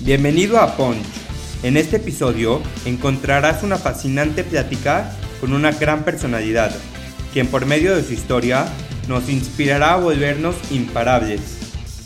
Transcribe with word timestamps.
Bienvenido 0.00 0.60
a 0.60 0.76
Punch. 0.76 1.04
En 1.64 1.76
este 1.76 1.96
episodio 1.96 2.62
encontrarás 2.84 3.64
una 3.64 3.78
fascinante 3.78 4.44
plática 4.44 5.10
con 5.40 5.52
una 5.52 5.72
gran 5.72 6.04
personalidad, 6.04 6.72
quien 7.32 7.48
por 7.48 7.66
medio 7.66 7.96
de 7.96 8.04
su 8.04 8.12
historia 8.12 8.66
nos 9.08 9.28
inspirará 9.28 9.94
a 9.94 9.96
volvernos 9.96 10.54
imparables. 10.70 11.40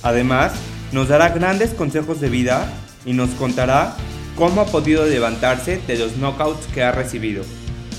Además, 0.03 0.53
nos 0.91 1.09
dará 1.09 1.29
grandes 1.29 1.75
consejos 1.75 2.19
de 2.19 2.31
vida 2.31 2.73
y 3.05 3.13
nos 3.13 3.29
contará 3.31 3.95
cómo 4.37 4.63
ha 4.63 4.67
podido 4.67 5.05
levantarse 5.05 5.79
de 5.87 5.99
los 5.99 6.17
knockouts 6.17 6.67
que 6.73 6.83
ha 6.83 6.93
recibido. 6.93 7.45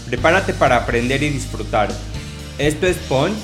Prepárate 0.07 0.53
para 0.53 0.77
aprender 0.77 1.21
y 1.21 1.29
disfrutar. 1.29 1.89
Esto 2.57 2.87
es 2.87 2.97
Punch 2.97 3.37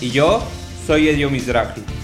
y 0.00 0.10
yo 0.10 0.46
soy 0.86 1.08
Edio 1.08 1.28
Mizrahi. 1.28 1.97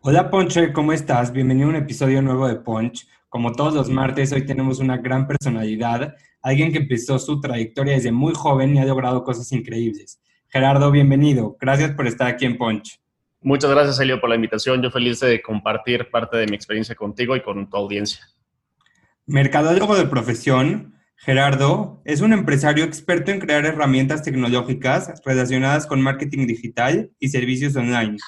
Hola 0.00 0.30
Ponche, 0.30 0.72
¿cómo 0.72 0.92
estás? 0.92 1.32
Bienvenido 1.32 1.66
a 1.66 1.70
un 1.70 1.76
episodio 1.76 2.22
nuevo 2.22 2.46
de 2.46 2.54
Punch. 2.54 3.08
Como 3.28 3.50
todos 3.50 3.74
los 3.74 3.90
martes, 3.90 4.30
hoy 4.32 4.46
tenemos 4.46 4.78
una 4.78 4.96
gran 4.96 5.26
personalidad, 5.26 6.14
alguien 6.40 6.70
que 6.70 6.78
empezó 6.78 7.18
su 7.18 7.40
trayectoria 7.40 7.94
desde 7.94 8.12
muy 8.12 8.32
joven 8.32 8.76
y 8.76 8.78
ha 8.78 8.84
logrado 8.84 9.24
cosas 9.24 9.50
increíbles. 9.50 10.20
Gerardo, 10.50 10.92
bienvenido. 10.92 11.56
Gracias 11.60 11.90
por 11.90 12.06
estar 12.06 12.28
aquí 12.28 12.46
en 12.46 12.56
Punch. 12.56 13.00
Muchas 13.40 13.70
gracias, 13.72 13.98
Elio, 13.98 14.20
por 14.20 14.30
la 14.30 14.36
invitación. 14.36 14.80
Yo 14.82 14.92
feliz 14.92 15.18
de 15.18 15.42
compartir 15.42 16.08
parte 16.12 16.36
de 16.36 16.46
mi 16.46 16.54
experiencia 16.54 16.94
contigo 16.94 17.34
y 17.34 17.42
con 17.42 17.68
tu 17.68 17.76
audiencia. 17.76 18.24
Mercadólogo 19.26 19.96
de 19.96 20.06
profesión, 20.06 20.94
Gerardo 21.16 22.02
es 22.04 22.20
un 22.20 22.32
empresario 22.32 22.84
experto 22.84 23.32
en 23.32 23.40
crear 23.40 23.66
herramientas 23.66 24.22
tecnológicas 24.22 25.20
relacionadas 25.24 25.88
con 25.88 26.00
marketing 26.00 26.46
digital 26.46 27.10
y 27.18 27.30
servicios 27.30 27.74
online 27.74 28.18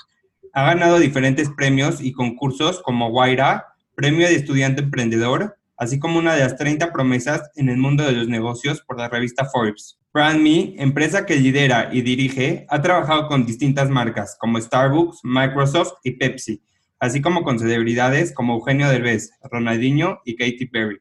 ha 0.52 0.64
ganado 0.64 0.98
diferentes 0.98 1.48
premios 1.50 2.00
y 2.00 2.12
concursos 2.12 2.80
como 2.82 3.10
Guaira, 3.10 3.66
Premio 3.94 4.26
de 4.26 4.34
Estudiante 4.34 4.82
Emprendedor, 4.82 5.56
así 5.76 5.98
como 5.98 6.18
una 6.18 6.34
de 6.34 6.40
las 6.40 6.56
30 6.56 6.92
promesas 6.92 7.50
en 7.54 7.68
el 7.68 7.76
mundo 7.76 8.04
de 8.04 8.12
los 8.12 8.28
negocios 8.28 8.82
por 8.82 8.98
la 8.98 9.08
revista 9.08 9.44
Forbes. 9.46 9.98
BrandMe, 10.12 10.74
empresa 10.78 11.24
que 11.24 11.36
lidera 11.36 11.90
y 11.92 12.02
dirige, 12.02 12.66
ha 12.68 12.82
trabajado 12.82 13.28
con 13.28 13.46
distintas 13.46 13.88
marcas 13.88 14.36
como 14.40 14.60
Starbucks, 14.60 15.20
Microsoft 15.22 15.92
y 16.02 16.12
Pepsi, 16.12 16.62
así 16.98 17.20
como 17.22 17.44
con 17.44 17.58
celebridades 17.58 18.32
como 18.34 18.54
Eugenio 18.54 18.88
Derbez, 18.88 19.30
Ronaldinho 19.42 20.20
y 20.24 20.36
Katy 20.36 20.66
Perry. 20.66 21.00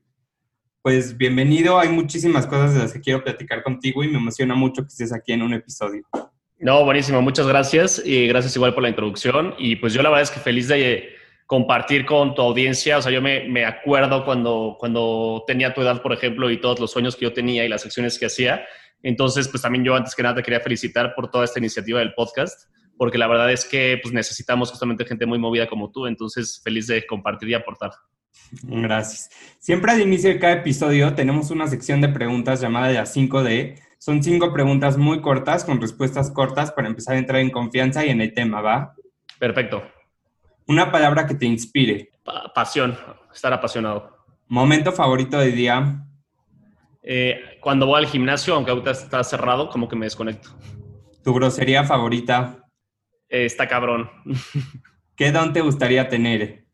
Pues 0.82 1.18
bienvenido, 1.18 1.78
hay 1.78 1.90
muchísimas 1.90 2.48
cosas 2.48 2.74
de 2.74 2.80
las 2.80 2.94
que 2.94 3.02
quiero 3.02 3.24
platicar 3.24 3.64
contigo 3.64 4.04
y 4.04 4.08
me 4.08 4.18
emociona 4.18 4.56
mucho 4.56 4.84
que 4.84 4.90
estés 4.90 5.12
aquí 5.12 5.34
en 5.34 5.42
un 5.42 5.54
episodio. 5.54 6.04
No, 6.62 6.84
buenísimo, 6.84 7.22
muchas 7.22 7.48
gracias 7.48 8.02
y 8.04 8.28
gracias 8.28 8.54
igual 8.58 8.74
por 8.74 8.84
la 8.84 8.90
introducción. 8.90 9.56
Y 9.58 9.78
pues 9.78 9.94
yo 9.94 10.02
la 10.02 10.10
verdad 10.10 10.24
es 10.24 10.32
que 10.32 10.42
feliz 10.42 10.68
de 10.68 11.16
compartir 11.46 12.06
con 12.06 12.36
tu 12.36 12.42
audiencia. 12.42 12.98
O 12.98 13.02
sea, 13.02 13.14
yo 13.14 13.22
me, 13.22 13.48
me 13.48 13.64
acuerdo 13.64 14.26
cuando, 14.26 14.76
cuando 14.78 15.44
tenía 15.48 15.74
tu 15.74 15.82
edad, 15.82 16.02
por 16.02 16.12
ejemplo, 16.12 16.52
y 16.52 16.58
todos 16.60 16.82
los 16.82 16.92
sueños 16.92 17.16
que 17.16 17.24
yo 17.24 17.34
tenía 17.34 17.64
y 17.64 17.70
las 17.70 17.86
acciones 17.86 18.20
que 18.20 18.26
hacía. 18.26 18.66
Entonces, 19.02 19.48
pues 19.48 19.64
también 19.64 19.86
yo 19.86 19.96
antes 19.96 20.14
que 20.14 20.22
nada 20.22 20.36
te 20.36 20.44
quería 20.44 20.60
felicitar 20.60 21.16
por 21.16 21.32
toda 21.32 21.46
esta 21.46 21.60
iniciativa 21.60 22.00
del 22.00 22.14
podcast, 22.14 22.70
porque 22.98 23.18
la 23.18 23.28
verdad 23.28 23.50
es 23.54 23.64
que 23.64 23.98
pues 24.02 24.14
necesitamos 24.14 24.70
justamente 24.70 25.06
gente 25.06 25.26
muy 25.26 25.40
movida 25.40 25.68
como 25.68 25.90
tú. 25.92 26.08
Entonces, 26.08 26.60
feliz 26.62 26.88
de 26.88 27.06
compartir 27.08 27.50
y 27.50 27.54
aportar. 27.54 27.92
Gracias. 28.64 29.30
Siempre 29.60 29.94
al 29.94 30.02
inicio 30.02 30.30
de 30.30 30.40
cada 30.40 30.54
episodio 30.54 31.14
tenemos 31.16 31.52
una 31.52 31.68
sección 31.68 32.02
de 32.02 32.10
preguntas 32.10 32.60
llamada 32.60 32.92
la 32.92 33.06
5D 33.06 33.80
son 34.00 34.24
cinco 34.24 34.54
preguntas 34.54 34.98
muy 34.98 35.20
cortas 35.22 35.66
con 35.66 35.82
respuestas 35.82 36.32
cortas 36.32 36.72
para 36.72 36.88
empezar 36.88 37.16
a 37.16 37.20
entrar 37.20 37.42
en 37.42 37.50
confianza 37.50 38.06
y 38.06 38.10
en 38.10 38.22
el 38.22 38.34
tema, 38.34 38.62
¿va? 38.62 38.96
Perfecto. 39.38 39.84
Una 40.68 40.90
palabra 40.90 41.28
que 41.28 41.36
te 41.36 41.46
inspire. 41.46 42.10
pasión, 42.56 42.98
estar 43.34 43.52
apasionado. 43.52 44.18
Momento 44.48 44.94
favorito 44.94 45.38
del 45.38 45.54
día. 45.54 46.06
Eh, 47.04 47.58
cuando 47.60 47.88
voy 47.88 48.00
al 48.00 48.08
gimnasio, 48.08 48.56
aunque 48.56 48.72
ahorita 48.72 48.92
está 48.92 49.22
cerrado, 49.24 49.70
como 49.70 49.90
que 49.90 49.98
me 49.98 50.06
desconecto. 50.06 50.50
¿Tu 51.22 51.34
grosería 51.34 51.84
favorita? 51.84 52.66
Eh, 53.28 53.46
está 53.46 53.68
cabrón. 53.68 54.10
¿Qué 55.18 55.34
don 55.34 55.52
te 55.52 55.60
gustaría 55.60 56.08
tener? 56.08 56.66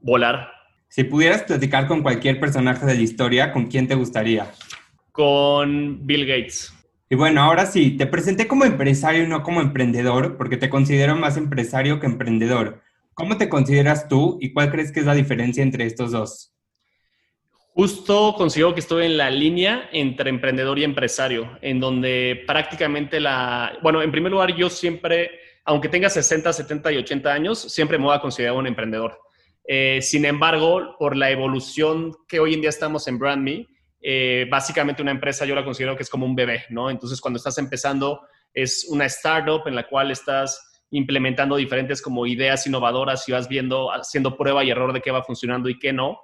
Volar. 0.00 0.50
Si 0.88 1.04
pudieras 1.04 1.44
platicar 1.44 1.86
con 1.86 2.02
cualquier 2.02 2.38
personaje 2.38 2.84
de 2.84 2.94
la 2.94 3.00
historia, 3.00 3.52
¿con 3.52 3.68
quién 3.68 3.88
te 3.88 3.94
gustaría? 3.94 4.50
Con 5.18 6.06
Bill 6.06 6.26
Gates. 6.26 6.72
Y 7.10 7.16
bueno, 7.16 7.42
ahora 7.42 7.66
sí, 7.66 7.96
te 7.96 8.06
presenté 8.06 8.46
como 8.46 8.64
empresario 8.64 9.24
y 9.24 9.26
no 9.26 9.42
como 9.42 9.60
emprendedor, 9.60 10.36
porque 10.36 10.56
te 10.56 10.70
considero 10.70 11.16
más 11.16 11.36
empresario 11.36 11.98
que 11.98 12.06
emprendedor. 12.06 12.82
¿Cómo 13.14 13.36
te 13.36 13.48
consideras 13.48 14.06
tú 14.06 14.38
y 14.40 14.52
cuál 14.52 14.70
crees 14.70 14.92
que 14.92 15.00
es 15.00 15.06
la 15.06 15.16
diferencia 15.16 15.64
entre 15.64 15.86
estos 15.86 16.12
dos? 16.12 16.54
Justo 17.74 18.32
considero 18.38 18.74
que 18.74 18.78
estoy 18.78 19.06
en 19.06 19.16
la 19.16 19.28
línea 19.28 19.88
entre 19.92 20.30
emprendedor 20.30 20.78
y 20.78 20.84
empresario, 20.84 21.50
en 21.62 21.80
donde 21.80 22.44
prácticamente 22.46 23.18
la... 23.18 23.76
Bueno, 23.82 24.00
en 24.02 24.12
primer 24.12 24.30
lugar, 24.30 24.54
yo 24.54 24.70
siempre, 24.70 25.32
aunque 25.64 25.88
tenga 25.88 26.08
60, 26.08 26.52
70 26.52 26.92
y 26.92 26.96
80 26.96 27.32
años, 27.32 27.58
siempre 27.58 27.98
me 27.98 28.04
voy 28.04 28.14
a 28.14 28.20
considerar 28.20 28.54
un 28.54 28.68
emprendedor. 28.68 29.18
Eh, 29.66 29.98
sin 30.00 30.24
embargo, 30.26 30.94
por 30.96 31.16
la 31.16 31.28
evolución 31.32 32.14
que 32.28 32.38
hoy 32.38 32.54
en 32.54 32.60
día 32.60 32.70
estamos 32.70 33.08
en 33.08 33.18
BrandMe, 33.18 33.66
eh, 34.10 34.46
básicamente 34.48 35.02
una 35.02 35.10
empresa 35.10 35.44
yo 35.44 35.54
la 35.54 35.62
considero 35.62 35.94
que 35.94 36.02
es 36.02 36.08
como 36.08 36.24
un 36.24 36.34
bebé, 36.34 36.64
¿no? 36.70 36.88
Entonces 36.88 37.20
cuando 37.20 37.36
estás 37.36 37.58
empezando 37.58 38.22
es 38.54 38.86
una 38.88 39.04
startup 39.04 39.64
en 39.66 39.74
la 39.74 39.86
cual 39.86 40.10
estás 40.10 40.86
implementando 40.90 41.56
diferentes 41.56 42.00
como 42.00 42.24
ideas 42.24 42.66
innovadoras 42.66 43.28
y 43.28 43.32
vas 43.32 43.50
viendo, 43.50 43.92
haciendo 43.92 44.34
prueba 44.34 44.64
y 44.64 44.70
error 44.70 44.94
de 44.94 45.02
qué 45.02 45.10
va 45.10 45.22
funcionando 45.22 45.68
y 45.68 45.78
qué 45.78 45.92
no. 45.92 46.22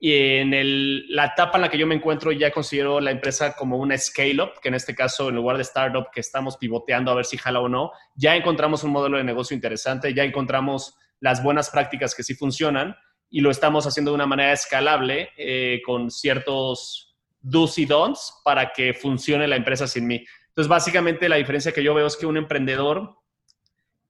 Y 0.00 0.12
en 0.12 1.14
la 1.14 1.26
etapa 1.26 1.56
en 1.56 1.62
la 1.62 1.68
que 1.70 1.78
yo 1.78 1.86
me 1.86 1.94
encuentro 1.94 2.32
ya 2.32 2.50
considero 2.50 2.98
la 2.98 3.12
empresa 3.12 3.54
como 3.54 3.76
una 3.76 3.96
scale-up, 3.96 4.58
que 4.60 4.70
en 4.70 4.74
este 4.74 4.96
caso 4.96 5.28
en 5.28 5.36
lugar 5.36 5.56
de 5.56 5.62
startup 5.62 6.10
que 6.12 6.18
estamos 6.18 6.56
pivoteando 6.56 7.12
a 7.12 7.14
ver 7.14 7.26
si 7.26 7.36
jala 7.36 7.60
o 7.60 7.68
no, 7.68 7.92
ya 8.16 8.34
encontramos 8.34 8.82
un 8.82 8.90
modelo 8.90 9.18
de 9.18 9.22
negocio 9.22 9.54
interesante, 9.54 10.12
ya 10.14 10.24
encontramos 10.24 10.96
las 11.20 11.44
buenas 11.44 11.70
prácticas 11.70 12.12
que 12.12 12.24
sí 12.24 12.34
funcionan 12.34 12.96
y 13.30 13.40
lo 13.40 13.52
estamos 13.52 13.86
haciendo 13.86 14.10
de 14.10 14.16
una 14.16 14.26
manera 14.26 14.52
escalable 14.52 15.28
eh, 15.36 15.80
con 15.86 16.10
ciertos 16.10 17.09
do's 17.40 17.78
y 17.78 17.86
don'ts 17.86 18.40
para 18.44 18.72
que 18.72 18.94
funcione 18.94 19.48
la 19.48 19.56
empresa 19.56 19.86
sin 19.86 20.06
mí. 20.06 20.24
Entonces, 20.48 20.68
básicamente 20.68 21.28
la 21.28 21.36
diferencia 21.36 21.72
que 21.72 21.82
yo 21.82 21.94
veo 21.94 22.06
es 22.06 22.16
que 22.16 22.26
un 22.26 22.36
emprendedor 22.36 23.20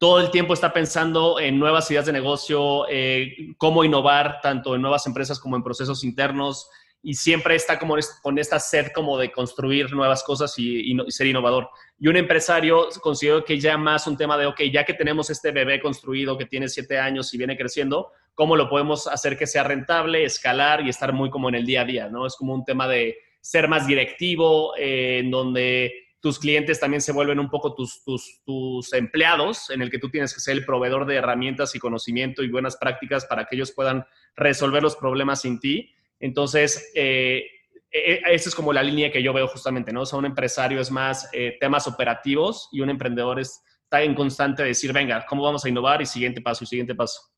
todo 0.01 0.19
el 0.19 0.31
tiempo 0.31 0.55
está 0.55 0.73
pensando 0.73 1.39
en 1.39 1.59
nuevas 1.59 1.91
ideas 1.91 2.07
de 2.07 2.13
negocio, 2.13 2.87
eh, 2.89 3.55
cómo 3.59 3.85
innovar 3.85 4.41
tanto 4.41 4.75
en 4.75 4.81
nuevas 4.81 5.07
empresas 5.07 5.39
como 5.39 5.57
en 5.57 5.63
procesos 5.63 6.05
internos 6.05 6.71
y 7.03 7.13
siempre 7.13 7.55
está 7.55 7.79
como 7.79 7.97
con 8.23 8.39
esta 8.39 8.59
sed 8.59 8.93
como 8.95 9.19
de 9.19 9.31
construir 9.31 9.93
nuevas 9.93 10.23
cosas 10.23 10.55
y, 10.57 10.97
ser 11.09 11.27
innovador. 11.27 11.69
Y 11.99 12.09
un 12.09 12.17
empresario 12.17 12.89
considero 13.03 13.45
que 13.45 13.61
ya 13.61 13.77
más 13.77 14.07
un 14.07 14.17
tema 14.17 14.39
de, 14.39 14.47
ok, 14.47 14.63
ya 14.73 14.85
que 14.85 14.95
tenemos 14.95 15.29
este 15.29 15.51
bebé 15.51 15.83
construido 15.83 16.39
que 16.39 16.47
tiene 16.47 16.69
siete 16.69 16.99
años 16.99 17.35
y 17.35 17.39
viene 17.39 17.59
creciendo, 17.59 18.11
cómo 18.35 18.57
lo 18.57 18.69
podemos 18.69 19.07
hacer 19.07 19.37
que 19.37 19.47
sea 19.47 19.65
rentable, 19.65 20.25
escalar 20.25 20.85
y 20.85 20.89
estar 20.89 21.13
muy 21.13 21.31
como 21.31 21.49
en 21.49 21.57
el 21.57 21.67
día 21.67 21.83
a 21.83 21.85
día, 21.85 22.09
¿no? 22.09 22.27
Es 22.27 22.37
como 22.37 22.55
un 22.55 22.65
tema 22.65 22.89
de 22.89 23.17
ser 23.41 23.69
más 23.69 23.87
directivo, 23.87 24.75
eh, 24.77 25.19
en 25.21 25.31
donde 25.31 25.93
tus 26.21 26.39
clientes 26.39 26.79
también 26.79 27.01
se 27.01 27.13
vuelven 27.13 27.39
un 27.39 27.49
poco 27.49 27.75
tus, 27.75 28.05
tus, 28.05 28.43
tus, 28.45 28.93
empleados, 28.93 29.71
en 29.71 29.81
el 29.81 29.91
que 29.91 29.99
tú 29.99 30.11
tienes 30.11 30.35
que 30.35 30.41
ser 30.41 30.57
el 30.57 30.67
proveedor 30.67 31.07
de 31.07 31.17
herramientas 31.17 31.75
y 31.75 31.79
conocimiento 31.79 32.43
y 32.43 32.51
buenas 32.51 32.77
prácticas 32.77 33.25
para 33.25 33.47
que 33.47 33.57
ellos 33.57 33.73
puedan 33.73 34.05
resolver 34.37 34.83
los 34.83 34.97
problemas 34.97 35.41
sin 35.41 35.59
ti. 35.59 35.91
Entonces, 36.19 36.93
eh, 36.95 37.47
e, 37.91 38.23
esa 38.27 38.49
es 38.51 38.55
como 38.55 38.73
la 38.73 38.83
línea 38.83 39.11
que 39.11 39.23
yo 39.23 39.33
veo 39.33 39.49
justamente, 39.49 39.93
¿no? 39.93 40.03
O 40.03 40.07
sea, 40.07 40.19
un 40.19 40.27
empresario 40.27 40.81
es 40.81 40.91
más 40.91 41.29
eh, 41.33 41.57
temas 41.59 41.89
operativos 41.89 42.69
y 42.71 42.83
un 42.83 42.91
emprendedor 42.91 43.41
está 43.41 44.03
en 44.03 44.15
constante 44.15 44.63
decir, 44.63 44.93
venga, 44.93 45.25
¿cómo 45.27 45.43
vamos 45.43 45.65
a 45.65 45.69
innovar? 45.71 46.03
Y 46.03 46.07
siguiente 46.07 46.43
paso, 46.43 46.65
y 46.65 46.67
siguiente 46.67 46.95
paso. 46.95 47.30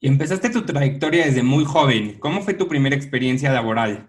Y 0.00 0.08
empezaste 0.08 0.48
tu 0.48 0.62
trayectoria 0.62 1.26
desde 1.26 1.42
muy 1.42 1.64
joven. 1.64 2.18
¿Cómo 2.18 2.40
fue 2.40 2.54
tu 2.54 2.66
primera 2.66 2.96
experiencia 2.96 3.52
laboral? 3.52 4.08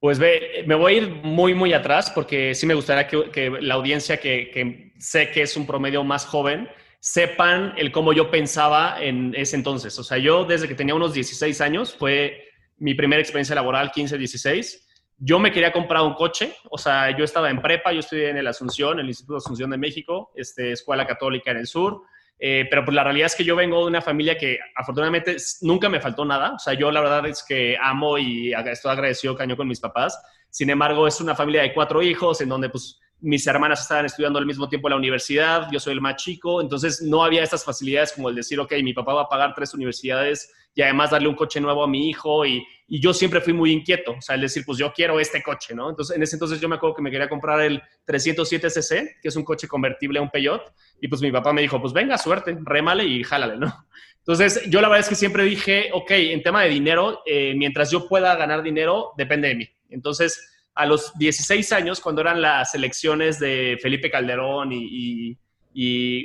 Pues 0.00 0.18
ve, 0.18 0.64
me 0.66 0.74
voy 0.74 0.94
a 0.94 0.96
ir 0.96 1.10
muy, 1.22 1.54
muy 1.54 1.72
atrás 1.72 2.10
porque 2.10 2.54
sí 2.54 2.66
me 2.66 2.74
gustaría 2.74 3.06
que, 3.06 3.50
la 3.60 3.74
audiencia 3.74 4.18
que, 4.18 4.50
que, 4.50 4.92
sé 4.98 5.30
que 5.30 5.42
es 5.42 5.56
un 5.56 5.66
promedio 5.66 6.02
más 6.02 6.26
joven 6.26 6.68
sepan 6.98 7.72
el 7.76 7.92
cómo 7.92 8.12
yo 8.12 8.30
pensaba 8.30 9.00
en 9.00 9.32
ese 9.36 9.56
entonces. 9.56 9.98
O 9.98 10.02
sea, 10.02 10.18
yo 10.18 10.44
desde 10.44 10.66
que 10.66 10.74
tenía 10.74 10.94
unos 10.94 11.14
16 11.14 11.60
años, 11.60 11.94
fue 11.94 12.48
mi 12.78 12.94
primera 12.94 13.20
experiencia 13.20 13.54
laboral, 13.54 13.92
15, 13.92 14.18
16. 14.18 14.88
Yo 15.18 15.38
me 15.38 15.52
quería 15.52 15.70
comprar 15.70 16.02
un 16.02 16.14
coche, 16.14 16.54
o 16.70 16.78
sea, 16.78 17.16
yo 17.16 17.24
estaba 17.24 17.50
en 17.50 17.60
prepa, 17.60 17.92
yo 17.92 18.00
estudié 18.00 18.30
en 18.30 18.38
el 18.38 18.46
Asunción, 18.46 18.98
el 18.98 19.08
Instituto 19.08 19.36
Asunción 19.36 19.70
de 19.70 19.76
México, 19.76 20.32
este, 20.34 20.72
escuela 20.72 21.06
católica 21.06 21.50
en 21.50 21.58
el 21.58 21.66
sur, 21.66 22.02
eh, 22.42 22.66
pero 22.70 22.84
pues 22.84 22.94
la 22.94 23.04
realidad 23.04 23.26
es 23.26 23.34
que 23.34 23.44
yo 23.44 23.54
vengo 23.54 23.80
de 23.80 23.88
una 23.88 24.00
familia 24.00 24.38
que 24.38 24.58
afortunadamente 24.74 25.36
nunca 25.60 25.90
me 25.90 26.00
faltó 26.00 26.24
nada. 26.24 26.54
O 26.54 26.58
sea, 26.58 26.72
yo 26.72 26.90
la 26.90 27.00
verdad 27.00 27.26
es 27.26 27.44
que 27.46 27.76
amo 27.80 28.16
y 28.16 28.54
estoy 28.54 28.92
agradecido 28.92 29.36
caño 29.36 29.58
con 29.58 29.68
mis 29.68 29.78
papás. 29.78 30.18
Sin 30.48 30.70
embargo, 30.70 31.06
es 31.06 31.20
una 31.20 31.34
familia 31.34 31.62
de 31.62 31.74
cuatro 31.74 32.02
hijos 32.02 32.40
en 32.40 32.48
donde 32.48 32.70
pues 32.70 32.98
mis 33.20 33.46
hermanas 33.46 33.82
estaban 33.82 34.06
estudiando 34.06 34.38
al 34.38 34.46
mismo 34.46 34.68
tiempo 34.68 34.88
en 34.88 34.92
la 34.92 34.96
universidad, 34.96 35.68
yo 35.70 35.78
soy 35.78 35.92
el 35.92 36.00
más 36.00 36.16
chico, 36.16 36.62
entonces 36.62 37.02
no 37.02 37.22
había 37.22 37.42
estas 37.42 37.62
facilidades 37.62 38.12
como 38.12 38.30
el 38.30 38.34
decir, 38.34 38.58
ok, 38.58 38.72
mi 38.82 38.94
papá 38.94 39.12
va 39.12 39.22
a 39.22 39.28
pagar 39.28 39.52
tres 39.54 39.74
universidades 39.74 40.50
y 40.74 40.80
además 40.80 41.10
darle 41.10 41.28
un 41.28 41.34
coche 41.34 41.60
nuevo 41.60 41.84
a 41.84 41.88
mi 41.88 42.08
hijo 42.08 42.46
y, 42.46 42.64
y, 42.90 43.00
yo 43.00 43.14
siempre 43.14 43.40
fui 43.40 43.52
muy 43.52 43.72
inquieto, 43.72 44.12
o 44.12 44.20
sea, 44.20 44.34
el 44.34 44.42
decir, 44.42 44.64
pues 44.66 44.76
yo 44.78 44.92
quiero 44.92 45.18
este 45.20 45.42
coche, 45.42 45.74
¿no? 45.74 45.88
Entonces, 45.88 46.16
en 46.16 46.22
ese 46.22 46.36
entonces 46.36 46.60
yo 46.60 46.68
me 46.68 46.76
acuerdo 46.76 46.96
que 46.96 47.02
me 47.02 47.10
quería 47.10 47.28
comprar 47.28 47.60
el 47.60 47.80
307cc, 48.06 49.20
que 49.22 49.28
es 49.28 49.36
un 49.36 49.44
coche 49.44 49.68
convertible 49.68 50.18
a 50.18 50.22
un 50.22 50.30
Peugeot, 50.30 50.72
y 51.00 51.08
pues 51.08 51.22
mi 51.22 51.30
papá 51.30 51.52
me 51.52 51.62
dijo, 51.62 51.80
pues 51.80 51.92
venga, 51.92 52.18
suerte, 52.18 52.58
rémale 52.62 53.04
y 53.04 53.22
jálale, 53.22 53.56
¿no? 53.56 53.86
Entonces, 54.18 54.62
yo 54.68 54.80
la 54.80 54.88
verdad 54.88 55.00
es 55.00 55.08
que 55.08 55.14
siempre 55.14 55.44
dije, 55.44 55.90
ok, 55.92 56.10
en 56.10 56.42
tema 56.42 56.62
de 56.62 56.68
dinero, 56.68 57.22
eh, 57.24 57.54
mientras 57.56 57.90
yo 57.90 58.06
pueda 58.06 58.36
ganar 58.36 58.62
dinero, 58.62 59.12
depende 59.16 59.48
de 59.48 59.54
mí. 59.54 59.68
Entonces, 59.88 60.50
a 60.74 60.86
los 60.86 61.16
16 61.18 61.72
años, 61.72 62.00
cuando 62.00 62.20
eran 62.20 62.40
las 62.40 62.74
elecciones 62.74 63.38
de 63.38 63.78
Felipe 63.82 64.10
Calderón 64.10 64.70
y, 64.72 65.36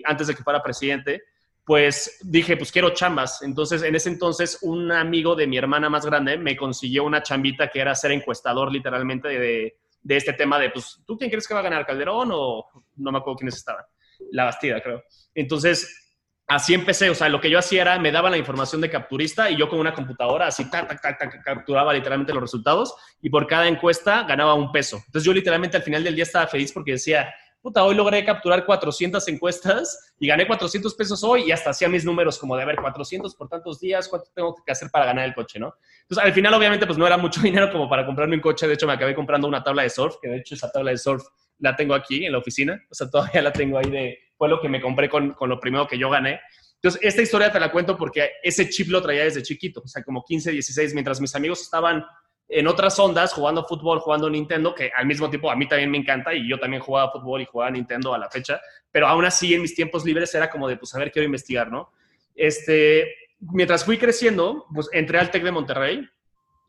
antes 0.06 0.28
de 0.28 0.36
que 0.36 0.44
fuera 0.44 0.62
presidente, 0.62 1.24
pues 1.66 2.20
dije, 2.22 2.58
pues 2.58 2.72
quiero 2.72 2.92
chambas. 2.92 3.42
Entonces, 3.42 3.82
en 3.82 3.96
ese 3.96 4.10
entonces, 4.10 4.60
un 4.62 4.92
amigo 4.92 5.36
de 5.36 5.48
mi 5.48 5.58
hermana 5.58 5.90
más 5.90 6.06
grande 6.06 6.38
me 6.38 6.56
consiguió 6.56 7.04
una 7.04 7.24
chambita 7.24 7.70
que 7.70 7.80
era 7.80 7.96
ser 7.96 8.12
encuestador 8.12 8.72
literalmente 8.72 9.28
de, 9.28 9.78
de 10.02 10.16
este 10.16 10.34
tema 10.34 10.60
de, 10.60 10.70
pues, 10.70 11.02
¿tú 11.08 11.18
quién 11.18 11.32
crees 11.32 11.48
que 11.48 11.56
va 11.56 11.62
a 11.62 11.64
ganar 11.64 11.86
Calderón 11.86 12.30
o 12.32 12.66
no 12.98 13.12
me 13.12 13.18
acuerdo 13.18 13.38
quiénes 13.38 13.56
estaban? 13.56 13.84
La 14.32 14.46
Bastida, 14.46 14.80
creo. 14.80 15.04
Entonces, 15.34 16.06
así 16.48 16.76
empecé, 16.76 17.10
o 17.10 17.16
sea, 17.16 17.30
lo 17.30 17.42
que 17.42 17.50
yo 17.50 17.58
hacía 17.58 17.82
era, 17.82 18.00
me 18.00 18.12
daban 18.12 18.32
la 18.32 18.38
información 18.38 18.80
de 18.82 18.92
capturista 18.92 19.50
y 19.50 19.58
yo 19.58 19.68
con 19.68 19.80
una 19.80 19.96
computadora 19.96 20.46
así, 20.46 20.70
capturaba 20.70 21.94
literalmente 21.94 22.34
los 22.34 22.44
resultados 22.44 22.96
y 23.22 23.32
por 23.32 23.48
cada 23.48 23.68
encuesta 23.68 24.24
ganaba 24.24 24.54
un 24.54 24.72
peso. 24.72 24.98
Entonces 24.98 25.24
yo 25.24 25.34
literalmente 25.34 25.78
al 25.78 25.84
final 25.84 26.04
del 26.04 26.14
día 26.14 26.24
estaba 26.24 26.46
feliz 26.46 26.72
porque 26.72 26.92
decía, 26.92 27.34
puta, 27.66 27.84
hoy 27.84 27.96
logré 27.96 28.24
capturar 28.24 28.64
400 28.64 29.28
encuestas 29.28 30.14
y 30.20 30.28
gané 30.28 30.46
400 30.46 30.94
pesos 30.94 31.24
hoy 31.24 31.46
y 31.48 31.52
hasta 31.52 31.72
hacía 31.72 31.90
mis 31.90 32.06
números 32.06 32.38
como 32.38 32.56
de, 32.56 32.62
a 32.62 32.66
ver, 32.68 32.76
400 32.76 33.34
por 33.34 33.50
tantos 33.50 33.80
días, 33.80 34.08
¿cuánto 34.08 34.30
tengo 34.36 34.56
que 34.64 34.72
hacer 34.72 34.92
para 34.92 35.06
ganar 35.08 35.26
el 35.26 35.34
coche, 35.34 35.58
no? 35.58 35.74
Entonces 36.04 36.24
al 36.24 36.32
final 36.32 36.54
obviamente 36.54 36.86
pues 36.86 37.00
no 37.00 37.08
era 37.08 37.18
mucho 37.18 37.42
dinero 37.44 37.72
como 37.72 37.90
para 37.90 38.06
comprarme 38.06 38.36
un 38.36 38.42
coche, 38.44 38.68
de 38.68 38.76
hecho 38.76 38.86
me 38.86 38.94
acabé 38.94 39.16
comprando 39.16 39.48
una 39.48 39.64
tabla 39.64 39.82
de 39.82 39.90
surf, 39.90 40.18
que 40.22 40.30
de 40.30 40.38
hecho 40.38 40.54
esa 40.54 40.72
tabla 40.72 40.92
de 40.92 41.00
surf 41.00 41.24
la 41.58 41.76
tengo 41.76 41.96
aquí 41.96 42.24
en 42.24 42.34
la 42.34 42.38
oficina, 42.38 42.80
o 42.88 42.94
sea, 42.94 43.10
todavía 43.10 43.42
la 43.42 43.52
tengo 43.52 43.80
ahí 43.80 43.90
de, 43.90 44.20
fue 44.38 44.48
lo 44.48 44.62
que 44.62 44.70
me 44.70 44.80
compré 44.80 45.10
con, 45.10 45.32
con 45.32 45.50
lo 45.50 45.60
primero 45.60 45.88
que 45.88 45.98
yo 45.98 46.12
gané. 46.12 46.42
Entonces, 46.76 47.02
esta 47.02 47.24
historia 47.24 47.52
te 47.52 47.60
la 47.60 47.72
cuento 47.72 47.98
porque 47.98 48.30
ese 48.44 48.70
chip 48.70 48.90
lo 48.90 49.02
traía 49.02 49.24
desde 49.24 49.42
chiquito, 49.42 49.82
o 49.84 49.88
sea, 49.88 50.04
como 50.04 50.24
15, 50.24 50.52
16, 50.52 50.94
mientras 50.94 51.20
mis 51.20 51.34
amigos 51.34 51.62
estaban 51.62 52.06
en 52.48 52.68
otras 52.68 52.98
ondas, 53.00 53.34
jugando 53.34 53.66
fútbol, 53.66 54.00
jugando 54.00 54.30
Nintendo, 54.30 54.76
que 54.76 54.92
al 54.96 55.06
mismo 55.06 55.30
tiempo 55.30 55.50
a 55.50 55.56
mí 55.56 55.68
también 55.68 55.90
me 55.90 55.98
encanta 55.98 56.34
y 56.34 56.48
yo 56.48 56.60
también 56.60 56.82
jugaba 56.82 57.12
fútbol 57.12 57.42
y 57.42 57.46
jugaba 57.46 57.72
Nintendo 57.72 58.14
a 58.14 58.18
la 58.18 58.30
fecha, 58.30 58.62
pero 58.92 59.08
aún 59.08 59.26
así 59.26 59.54
en 59.54 59.62
mis 59.62 59.76
tiempos 59.76 60.06
libres 60.06 60.34
era 60.36 60.50
como 60.50 60.68
de, 60.68 60.78
pues, 60.78 60.94
a 60.96 61.00
ver, 61.00 61.12
quiero 61.12 61.26
investigar, 61.26 61.72
¿no? 61.72 61.92
Este, 62.36 63.16
mientras 63.40 63.84
fui 63.84 63.98
creciendo, 63.98 64.66
pues 64.74 64.90
entré 64.92 65.20
al 65.20 65.32
TEC 65.32 65.44
de 65.44 65.52
Monterrey. 65.52 66.10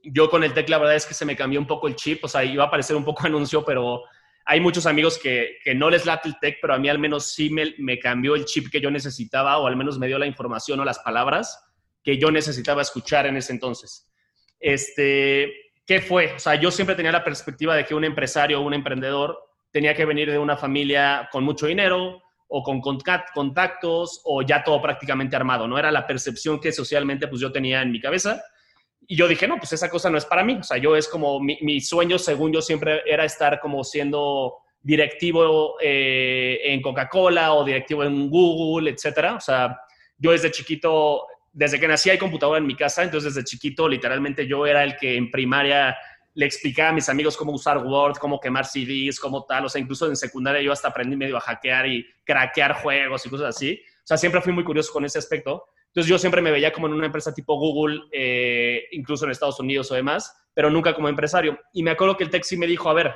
Yo 0.02 0.31
con 0.31 0.44
el 0.44 0.55
TEC 0.55 0.69
la 0.69 0.78
verdad 0.78 0.94
es 0.94 1.05
que 1.05 1.14
se 1.14 1.25
me 1.25 1.37
cambió 1.37 1.61
un 1.61 1.67
poco 1.67 1.88
el 1.88 1.96
chip, 1.96 2.25
o 2.25 2.28
sea, 2.28 2.44
iba 2.44 2.64
a 2.64 2.70
parecer 2.70 2.96
un 2.96 3.05
poco 3.05 3.23
anuncio, 3.26 3.64
pero 3.64 4.02
hay 4.46 4.61
muchos 4.61 4.87
amigos 4.87 5.19
que, 5.19 5.58
no 5.75 5.90
les 5.90 6.06
late 6.06 6.28
el 6.28 6.38
tech, 6.40 6.58
pero 6.61 6.75
a 6.75 6.78
mí 6.78 6.88
al 6.88 6.99
menos 6.99 7.32
sí 7.32 7.50
me, 7.50 7.75
me, 7.78 7.99
cambió 7.99 8.34
el 8.34 8.44
chip 8.44 8.70
que 8.70 8.81
yo 8.81 8.90
necesitaba 8.90 9.58
o 9.58 9.67
al 9.67 9.76
menos 9.76 9.99
me 9.99 10.06
dio 10.06 10.19
la 10.19 10.26
información 10.26 10.78
o 10.81 10.84
las 10.84 11.00
palabras 11.00 11.62
que 12.02 12.17
yo 12.19 12.31
necesitaba 12.31 12.82
escuchar 12.82 13.26
en 13.26 13.37
ese 13.37 13.52
entonces. 13.52 14.08
Este, 14.61 15.66
¿Qué 15.87 16.00
fue? 16.00 16.35
O 16.35 16.38
sea, 16.38 16.56
yo 16.56 16.71
siempre 16.71 16.97
tenía 16.97 17.12
la 17.12 17.23
perspectiva 17.23 17.77
de 17.77 17.85
que 17.85 17.94
un 17.94 18.05
empresario 18.05 18.61
o 18.61 18.65
un 18.65 18.75
emprendedor 18.75 19.38
tenía 19.71 19.94
que 19.94 20.05
venir 20.05 20.31
de 20.31 20.38
una 20.38 20.56
familia 20.56 21.29
con 21.31 21.44
mucho 21.44 21.67
dinero 21.67 22.23
o 22.49 22.62
con 22.62 22.81
contactos 22.81 24.21
o 24.25 24.43
ya 24.43 24.65
todo 24.65 24.81
prácticamente 24.83 25.37
armado, 25.37 25.69
¿no? 25.69 25.79
Era 25.79 25.91
la 25.91 26.06
percepción 26.06 26.61
que 26.61 26.73
socialmente 26.73 27.29
pues 27.29 27.41
yo 27.41 27.53
tenía 27.53 27.83
en 27.83 27.93
mi 27.93 28.00
cabeza 28.00 28.43
y 29.06 29.17
yo 29.17 29.29
dije, 29.29 29.47
no, 29.47 29.56
pues 29.56 29.73
esa 29.73 29.88
cosa 29.88 30.11
no 30.11 30.19
es 30.19 30.25
para 30.25 30.43
mí. 30.43 30.56
O 30.59 30.62
sea, 30.62 30.77
yo 30.79 30.97
es 30.97 31.09
como 31.09 31.41
mi, 31.41 31.81
sueño, 31.81 32.19
según 32.19 32.53
yo 32.53 32.61
siempre 32.61 33.03
era 33.06 33.25
estar 33.25 33.61
como 33.61 33.85
siendo 33.85 34.56
directivo 34.81 35.77
eh, 35.81 36.61
en 36.65 36.83
Coca-Cola 36.83 37.55
o 37.55 37.65
directivo 37.65 38.03
en 38.03 38.29
Google, 38.29 38.91
etcétera. 38.91 39.35
O 39.35 39.41
sea, 39.41 39.79
yo 40.19 40.33
desde 40.33 40.50
chiquito, 40.50 41.27
desde 41.56 41.81
que 41.81 41.88
nací 41.88 42.11
hay 42.11 42.19
computadora 42.19 42.58
en 42.58 42.67
mi 42.67 42.76
casa, 42.76 43.03
entonces 43.03 43.32
desde 43.35 43.47
chiquito 43.47 43.88
literalmente 43.88 44.47
yo 44.47 44.67
era 44.67 44.85
el 44.85 44.94
que 44.99 45.17
en 45.17 45.31
primaria 45.31 45.97
le 46.35 46.44
explicaba 46.44 46.91
a 46.91 46.93
mis 46.93 47.08
amigos 47.08 47.35
cómo 47.35 47.53
usar 47.53 47.79
Word, 47.79 48.19
cómo 48.19 48.38
quemar 48.38 48.67
CDs, 48.67 49.19
cómo 49.19 49.47
tal. 49.47 49.64
O 49.64 49.69
sea, 49.70 49.81
incluso 49.81 50.06
en 50.06 50.17
secundaria 50.17 50.61
yo 50.61 50.70
hasta 50.70 50.88
aprendí 50.88 51.17
medio 51.17 51.38
a 51.38 51.41
hackear 51.41 51.87
y 51.87 52.06
craquear 52.25 52.75
juegos 52.75 53.25
y 53.25 53.31
cosas 53.31 53.56
así. 53.56 53.81
O 53.82 54.06
sea, 54.06 54.19
siempre 54.19 54.43
fui 54.43 54.53
muy 54.53 54.64
curioso 54.64 54.93
con 54.93 55.06
ese 55.06 55.19
aspecto. 55.19 55.64
Entonces 55.87 56.11
yo 56.11 56.19
siempre 56.19 56.43
me 56.43 56.50
veía 56.50 56.75
como 56.75 56.88
en 56.88 56.93
una 56.93 57.06
empresa 57.06 57.32
tipo 57.32 57.59
Google, 57.59 58.02
eh, 58.12 58.85
incluso 58.93 59.25
en 59.25 59.31
Estados 59.31 59.59
Unidos 59.59 59.91
o 59.91 59.94
demás, 59.94 60.37
pero 60.52 60.69
nunca 60.69 60.94
como 60.94 61.09
empresario. 61.09 61.59
Y 61.73 61.82
me 61.82 61.93
acuerdo 61.93 62.19
que 62.19 62.25
el 62.25 62.29
Texi 62.29 62.59
me 62.59 62.67
dijo, 62.67 62.91
a 62.91 62.93
ver, 62.93 63.14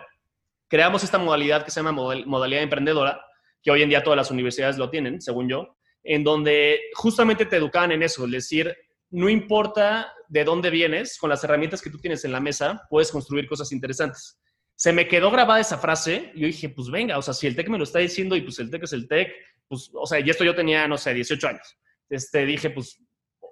creamos 0.67 1.05
esta 1.05 1.19
modalidad 1.19 1.63
que 1.63 1.71
se 1.71 1.83
llama 1.83 1.93
modalidad 1.93 2.63
emprendedora, 2.63 3.23
que 3.63 3.71
hoy 3.71 3.83
en 3.83 3.91
día 3.91 4.03
todas 4.03 4.17
las 4.17 4.31
universidades 4.31 4.79
lo 4.79 4.89
tienen, 4.89 5.21
según 5.21 5.47
yo, 5.47 5.77
en 6.03 6.25
donde 6.25 6.81
justamente 6.95 7.47
te 7.47 7.57
educaban 7.57 7.93
en 7.93 8.03
eso, 8.03 8.25
es 8.25 8.31
decir, 8.31 8.75
no 9.11 9.29
importa 9.29 10.13
de 10.29 10.45
dónde 10.45 10.71
vienes, 10.71 11.19
con 11.19 11.31
las 11.31 11.43
herramientas 11.43 11.83
que 11.83 11.91
tú 11.91 11.99
tienes 11.99 12.25
en 12.25 12.33
la 12.33 12.41
mesa, 12.41 12.83
puedes 12.89 13.11
construir 13.11 13.49
cosas 13.49 13.73
interesantes. 13.73 14.39
Se 14.77 14.93
me 14.93 15.09
quedó 15.09 15.31
grabada 15.31 15.61
esa 15.61 15.79
frase 15.79 16.33
y 16.35 16.41
yo 16.41 16.47
dije, 16.47 16.69
pues 16.69 16.89
venga, 16.91 17.19
o 17.19 17.23
sea, 17.23 17.35
si 17.35 17.47
el 17.47 17.57
TEC 17.57 17.69
me 17.69 17.79
lo 17.79 17.85
está 17.85 17.99
diciendo 17.99 18.37
y 18.37 18.41
pues 18.41 18.59
el 18.61 18.71
TEC 18.71 18.85
es 18.85 18.93
el 18.93 19.09
TEC, 19.09 19.33
pues, 19.69 19.91
o 19.93 20.07
sea, 20.07 20.21
y 20.21 20.31
esto 20.31 20.45
yo 20.45 20.55
tenía, 20.55 20.87
no 20.89 20.97
sé, 20.97 21.13
18 21.13 21.49
años 21.49 21.77
este, 22.11 22.45
dije, 22.45 22.71
pues, 22.71 23.01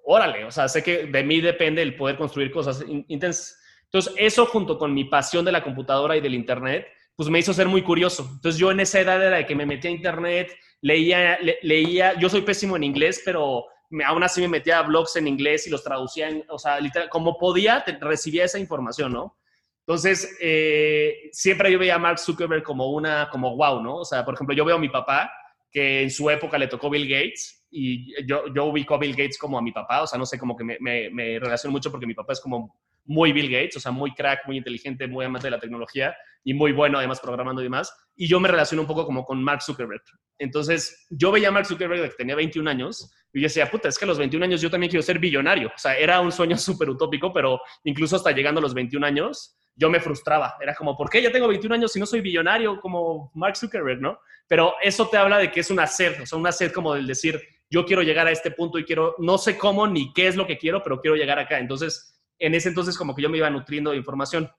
órale, 0.04 0.44
o 0.44 0.50
sea, 0.50 0.68
sé 0.68 0.82
que 0.82 1.06
de 1.06 1.22
mí 1.22 1.40
depende 1.40 1.80
el 1.80 1.96
poder 1.96 2.16
construir 2.16 2.50
cosas 2.50 2.84
intensas. 3.06 3.58
Entonces, 3.84 4.12
eso 4.18 4.44
junto 4.46 4.76
con 4.76 4.92
mi 4.92 5.04
pasión 5.04 5.44
de 5.44 5.52
la 5.52 5.62
computadora 5.62 6.16
y 6.16 6.20
del 6.20 6.34
Internet, 6.34 6.86
pues 7.16 7.30
me 7.30 7.38
hizo 7.38 7.54
ser 7.54 7.68
muy 7.68 7.82
curioso. 7.82 8.28
Entonces, 8.34 8.58
yo 8.58 8.70
en 8.70 8.80
esa 8.80 9.00
edad 9.00 9.24
era 9.24 9.38
de 9.38 9.46
que 9.46 9.54
me 9.54 9.64
metía 9.64 9.90
a 9.90 9.94
Internet, 9.94 10.54
leía, 10.80 11.38
leía, 11.62 12.18
yo 12.18 12.28
soy 12.28 12.42
pésimo 12.42 12.76
en 12.76 12.84
inglés, 12.84 13.22
pero 13.24 13.64
aún 14.04 14.22
así 14.22 14.40
me 14.40 14.48
metía 14.48 14.78
a 14.78 14.82
blogs 14.82 15.16
en 15.16 15.26
inglés 15.26 15.66
y 15.66 15.70
los 15.70 15.82
traducía, 15.82 16.28
en, 16.28 16.44
o 16.48 16.58
sea, 16.58 16.80
literal, 16.80 17.08
como 17.08 17.38
podía, 17.38 17.84
recibía 18.00 18.44
esa 18.44 18.58
información, 18.58 19.12
¿no? 19.12 19.36
Entonces, 19.80 20.36
eh, 20.40 21.30
siempre 21.32 21.72
yo 21.72 21.78
veía 21.78 21.94
a 21.94 21.98
Mark 21.98 22.18
Zuckerberg 22.18 22.62
como 22.62 22.92
una, 22.92 23.28
como 23.30 23.56
wow, 23.56 23.82
¿no? 23.82 23.96
O 23.96 24.04
sea, 24.04 24.24
por 24.24 24.34
ejemplo, 24.34 24.54
yo 24.54 24.64
veo 24.64 24.76
a 24.76 24.80
mi 24.80 24.90
papá, 24.90 25.30
que 25.70 26.02
en 26.02 26.10
su 26.10 26.28
época 26.28 26.58
le 26.58 26.68
tocó 26.68 26.90
Bill 26.90 27.08
Gates, 27.08 27.66
y 27.70 28.26
yo, 28.26 28.44
yo 28.54 28.66
ubico 28.66 28.94
a 28.94 28.98
Bill 28.98 29.16
Gates 29.16 29.38
como 29.38 29.58
a 29.58 29.62
mi 29.62 29.72
papá, 29.72 30.02
o 30.02 30.06
sea, 30.06 30.18
no 30.18 30.26
sé, 30.26 30.38
como 30.38 30.56
que 30.56 30.64
me, 30.64 30.76
me, 30.80 31.10
me, 31.10 31.38
relaciono 31.38 31.72
mucho 31.72 31.90
porque 31.90 32.06
mi 32.06 32.14
papá 32.14 32.32
es 32.32 32.40
como 32.40 32.78
muy 33.08 33.32
Bill 33.32 33.50
Gates, 33.50 33.76
o 33.76 33.80
sea, 33.80 33.90
muy 33.90 34.14
crack, 34.14 34.46
muy 34.46 34.58
inteligente, 34.58 35.08
muy 35.08 35.24
amante 35.24 35.46
de 35.46 35.52
la 35.52 35.58
tecnología 35.58 36.14
y 36.44 36.54
muy 36.54 36.72
bueno 36.72 36.98
además 36.98 37.20
programando 37.20 37.62
y 37.62 37.64
demás. 37.64 37.92
Y 38.14 38.28
yo 38.28 38.38
me 38.38 38.48
relaciono 38.48 38.82
un 38.82 38.88
poco 38.88 39.04
como 39.06 39.24
con 39.24 39.42
Mark 39.42 39.62
Zuckerberg. 39.62 40.02
Entonces, 40.38 41.06
yo 41.10 41.32
veía 41.32 41.48
a 41.48 41.50
Mark 41.50 41.66
Zuckerberg 41.66 42.10
que 42.10 42.16
tenía 42.16 42.36
21 42.36 42.68
años 42.70 43.10
y 43.32 43.40
yo 43.40 43.44
decía, 43.44 43.70
puta, 43.70 43.88
es 43.88 43.98
que 43.98 44.04
a 44.04 44.08
los 44.08 44.18
21 44.18 44.44
años 44.44 44.60
yo 44.60 44.70
también 44.70 44.90
quiero 44.90 45.02
ser 45.02 45.18
billonario. 45.18 45.68
O 45.68 45.78
sea, 45.78 45.96
era 45.96 46.20
un 46.20 46.30
sueño 46.30 46.56
súper 46.58 46.90
utópico, 46.90 47.32
pero 47.32 47.60
incluso 47.84 48.16
hasta 48.16 48.30
llegando 48.30 48.58
a 48.58 48.62
los 48.62 48.74
21 48.74 49.04
años, 49.06 49.58
yo 49.74 49.88
me 49.88 50.00
frustraba. 50.00 50.56
Era 50.60 50.74
como, 50.74 50.94
¿por 50.96 51.08
qué 51.08 51.22
ya 51.22 51.32
tengo 51.32 51.48
21 51.48 51.74
años 51.74 51.92
si 51.92 52.00
no 52.00 52.06
soy 52.06 52.20
billonario 52.20 52.78
como 52.80 53.30
Mark 53.34 53.56
Zuckerberg, 53.56 54.00
no? 54.02 54.18
Pero 54.46 54.74
eso 54.82 55.08
te 55.08 55.16
habla 55.16 55.38
de 55.38 55.50
que 55.50 55.60
es 55.60 55.70
una 55.70 55.86
sed, 55.86 56.22
o 56.22 56.26
sea, 56.26 56.38
una 56.38 56.52
sed 56.52 56.72
como 56.72 56.94
del 56.94 57.06
decir, 57.06 57.40
yo 57.70 57.84
quiero 57.86 58.02
llegar 58.02 58.26
a 58.26 58.30
este 58.30 58.50
punto 58.50 58.78
y 58.78 58.84
quiero, 58.84 59.14
no 59.18 59.38
sé 59.38 59.56
cómo 59.56 59.86
ni 59.86 60.12
qué 60.12 60.26
es 60.26 60.36
lo 60.36 60.46
que 60.46 60.58
quiero, 60.58 60.82
pero 60.82 61.00
quiero 61.00 61.16
llegar 61.16 61.38
acá. 61.38 61.58
Entonces, 61.58 62.17
en 62.38 62.54
ese 62.54 62.68
entonces 62.68 62.96
como 62.96 63.14
que 63.14 63.22
yo 63.22 63.28
me 63.28 63.38
iba 63.38 63.50
nutriendo 63.50 63.90
de 63.90 63.96
información. 63.96 64.50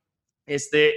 Este, 0.46 0.96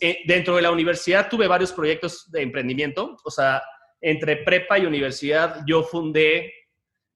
eh, 0.00 0.18
dentro 0.26 0.56
de 0.56 0.62
la 0.62 0.70
universidad 0.70 1.28
tuve 1.28 1.46
varios 1.46 1.72
proyectos 1.72 2.30
de 2.30 2.42
emprendimiento, 2.42 3.16
o 3.24 3.30
sea, 3.30 3.62
entre 4.00 4.38
prepa 4.38 4.78
y 4.78 4.86
universidad 4.86 5.62
yo 5.66 5.82
fundé, 5.82 6.52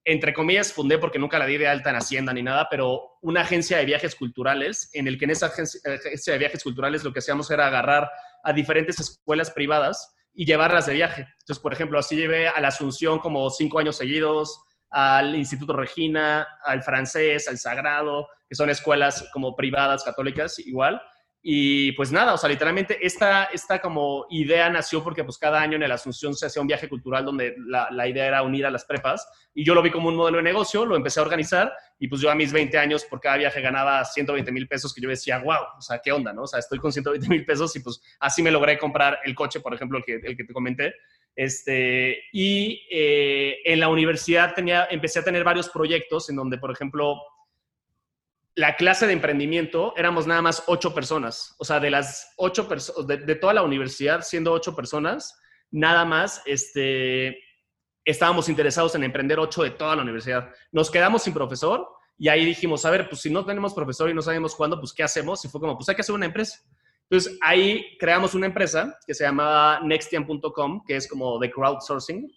entre 0.05 0.35
comillas, 0.35 0.73
fundé 0.73 0.99
porque 0.99 1.19
nunca 1.19 1.39
la 1.39 1.47
di 1.47 1.57
de 1.57 1.67
alta 1.67 1.91
en 1.91 1.97
Hacienda 1.97 2.33
ni 2.33 2.43
nada, 2.43 2.69
pero 2.71 3.19
una 3.23 3.41
agencia 3.41 3.79
de 3.79 3.87
viajes 3.87 4.15
culturales, 4.15 4.91
en 4.93 5.09
el 5.09 5.19
que 5.19 5.25
en 5.25 5.31
esa 5.31 5.47
agencia 5.47 6.33
de 6.33 6.39
viajes 6.39 6.63
culturales 6.63 7.03
lo 7.03 7.13
que 7.13 7.21
hacíamos 7.21 7.51
era 7.51 7.67
agarrar 7.67 8.11
a 8.43 8.53
diferentes 8.53 9.01
escuelas 9.01 9.51
privadas 9.51 10.15
y 10.35 10.45
llevarlas 10.45 10.87
de 10.87 10.95
viaje. 10.95 11.27
Entonces, 11.41 11.63
por 11.63 11.73
ejemplo, 11.73 11.99
así 11.99 12.17
llevé 12.17 12.49
a 12.49 12.61
la 12.61 12.69
Asunción 12.69 13.19
como 13.19 13.49
cinco 13.51 13.79
años 13.79 13.97
seguidos, 13.97 14.63
al 14.97 15.35
Instituto 15.35 15.73
Regina, 15.73 16.47
al 16.65 16.85
Francés, 16.85 17.49
al 17.49 17.59
Sagrado, 17.59 18.29
que 18.49 18.55
son 18.55 18.71
escuelas 18.71 19.29
como 19.33 19.57
privadas, 19.57 20.05
católicas, 20.05 20.61
igual. 20.61 21.03
Y 21.43 21.93
pues 21.93 22.13
nada, 22.13 22.33
o 22.33 22.39
sea, 22.39 22.49
literalmente 22.49 23.05
esta, 23.05 23.45
esta 23.47 23.81
como 23.81 24.25
idea 24.31 24.71
nació 24.71 25.03
porque 25.03 25.25
pues 25.25 25.37
cada 25.37 25.61
año 25.61 25.77
en 25.77 25.83
el 25.83 25.91
Asunción 25.93 26.35
se 26.35 26.47
hacía 26.47 26.63
un 26.63 26.69
viaje 26.69 26.89
cultural 26.89 27.25
donde 27.25 27.57
la, 27.67 27.89
la, 27.91 28.09
idea 28.09 28.27
era 28.29 28.43
unir 28.43 28.65
a 28.65 28.71
las 28.71 28.85
prepas 28.87 29.29
y 29.53 29.63
yo 29.63 29.75
lo 29.75 29.83
vi 29.83 29.91
como 29.91 30.09
un 30.09 30.17
modelo 30.17 30.39
de 30.39 30.45
negocio, 30.45 30.87
lo 30.87 30.97
empecé 30.97 31.21
a 31.21 31.25
organizar 31.25 31.71
y 31.99 32.09
pues 32.09 32.23
yo 32.23 32.31
a 32.31 32.35
mis 32.35 32.51
20 32.51 32.79
años 32.79 33.05
por 33.05 33.21
cada 33.21 33.37
viaje 33.37 33.61
ganaba 33.61 34.03
120 34.05 34.53
mil 34.53 34.67
pesos 34.69 34.95
que 34.95 35.03
yo 35.03 35.09
decía, 35.11 35.39
wow, 35.39 35.65
o 35.77 35.83
sea, 35.83 36.01
¿qué 36.03 36.13
onda? 36.13 36.33
¿no? 36.33 36.45
O 36.45 36.47
sea, 36.47 36.61
estoy 36.61 36.79
con 36.79 36.93
120 36.93 37.29
mil 37.29 37.45
pesos 37.45 37.77
y 37.77 37.81
pues 37.81 38.01
así 38.21 38.43
me 38.43 38.51
logré 38.51 38.79
comprar 38.79 39.19
el 39.25 39.35
coche, 39.35 39.61
por 39.61 39.75
ejemplo, 39.75 39.99
el 39.99 40.05
que, 40.05 40.15
el 40.15 40.37
que 40.37 40.45
te 40.45 40.53
comenté. 40.55 40.95
Este, 41.37 42.23
y 42.33 42.87
eh, 42.91 43.59
en 43.65 43.81
la 43.81 43.89
universidad 43.89 44.55
tenía, 44.55 44.87
empecé 44.91 45.19
a 45.19 45.25
tener 45.25 45.43
varios 45.43 45.69
proyectos 45.69 46.31
en 46.31 46.37
donde, 46.37 46.59
por 46.59 46.71
ejemplo, 46.71 47.21
la 48.55 48.77
clase 48.77 49.07
de 49.07 49.13
emprendimiento 49.13 49.95
éramos 49.97 50.27
nada 50.27 50.43
más 50.43 50.63
ocho 50.67 50.95
personas. 50.95 51.57
O 51.59 51.65
sea, 51.65 51.81
de 51.81 51.91
las 51.91 52.33
ocho 52.37 52.69
personas, 52.69 53.07
de, 53.07 53.35
toda 53.35 53.55
la 53.55 53.63
universidad, 53.63 54.23
siendo 54.23 54.53
ocho 54.53 54.77
personas, 54.77 55.37
nada 55.71 56.05
más 56.05 56.41
este, 56.47 57.37
estábamos 58.05 58.49
interesados 58.49 58.95
en 58.95 59.03
emprender 59.03 59.41
ocho 59.41 59.63
de 59.65 59.71
toda 59.71 59.97
la 59.97 60.03
universidad. 60.03 60.51
Nos 60.71 60.91
quedamos 60.91 61.25
sin 61.25 61.35
profesor 61.35 61.89
y 62.17 62.29
ahí 62.29 62.45
dijimos, 62.45 62.85
a 62.85 62.91
ver, 62.91 63.09
pues 63.09 63.23
si 63.23 63.31
no 63.31 63.45
tenemos 63.45 63.75
profesor 63.75 64.09
y 64.09 64.15
no 64.15 64.23
sabemos 64.23 64.55
cuándo, 64.55 64.79
pues 64.79 64.93
¿qué 64.93 65.03
hacemos? 65.03 65.45
Y 65.45 65.49
fue 65.49 65.61
como, 65.61 65.77
pues 65.77 65.89
hay 65.89 65.97
que 65.97 66.03
hacer 66.03 66.15
una 66.15 66.27
empresa. 66.27 66.61
Entonces 67.11 67.39
ahí 67.43 67.97
creamos 67.99 68.35
una 68.35 68.47
empresa 68.47 68.99
que 69.07 69.15
se 69.15 69.25
llamaba 69.25 69.81
nextian.com, 69.83 70.83
que 70.87 70.97
es 70.97 71.09
como 71.09 71.39
de 71.39 71.51
crowdsourcing. 71.51 72.31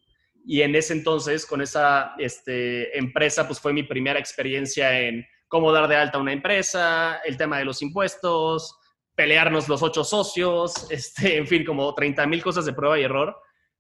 Y 0.45 0.61
en 0.61 0.75
ese 0.75 0.93
entonces, 0.93 1.45
con 1.45 1.61
esa 1.61 2.13
este, 2.17 2.97
empresa, 2.97 3.47
pues 3.47 3.59
fue 3.59 3.73
mi 3.73 3.83
primera 3.83 4.19
experiencia 4.19 4.99
en 4.99 5.25
cómo 5.47 5.71
dar 5.71 5.87
de 5.87 5.95
alta 5.95 6.19
una 6.19 6.33
empresa, 6.33 7.21
el 7.25 7.37
tema 7.37 7.59
de 7.59 7.65
los 7.65 7.81
impuestos, 7.81 8.77
pelearnos 9.15 9.67
los 9.67 9.81
ocho 9.81 10.03
socios, 10.03 10.87
este, 10.91 11.37
en 11.37 11.47
fin, 11.47 11.65
como 11.65 11.93
30 11.93 12.25
mil 12.27 12.43
cosas 12.43 12.65
de 12.65 12.73
prueba 12.73 12.99
y 12.99 13.03
error. 13.03 13.35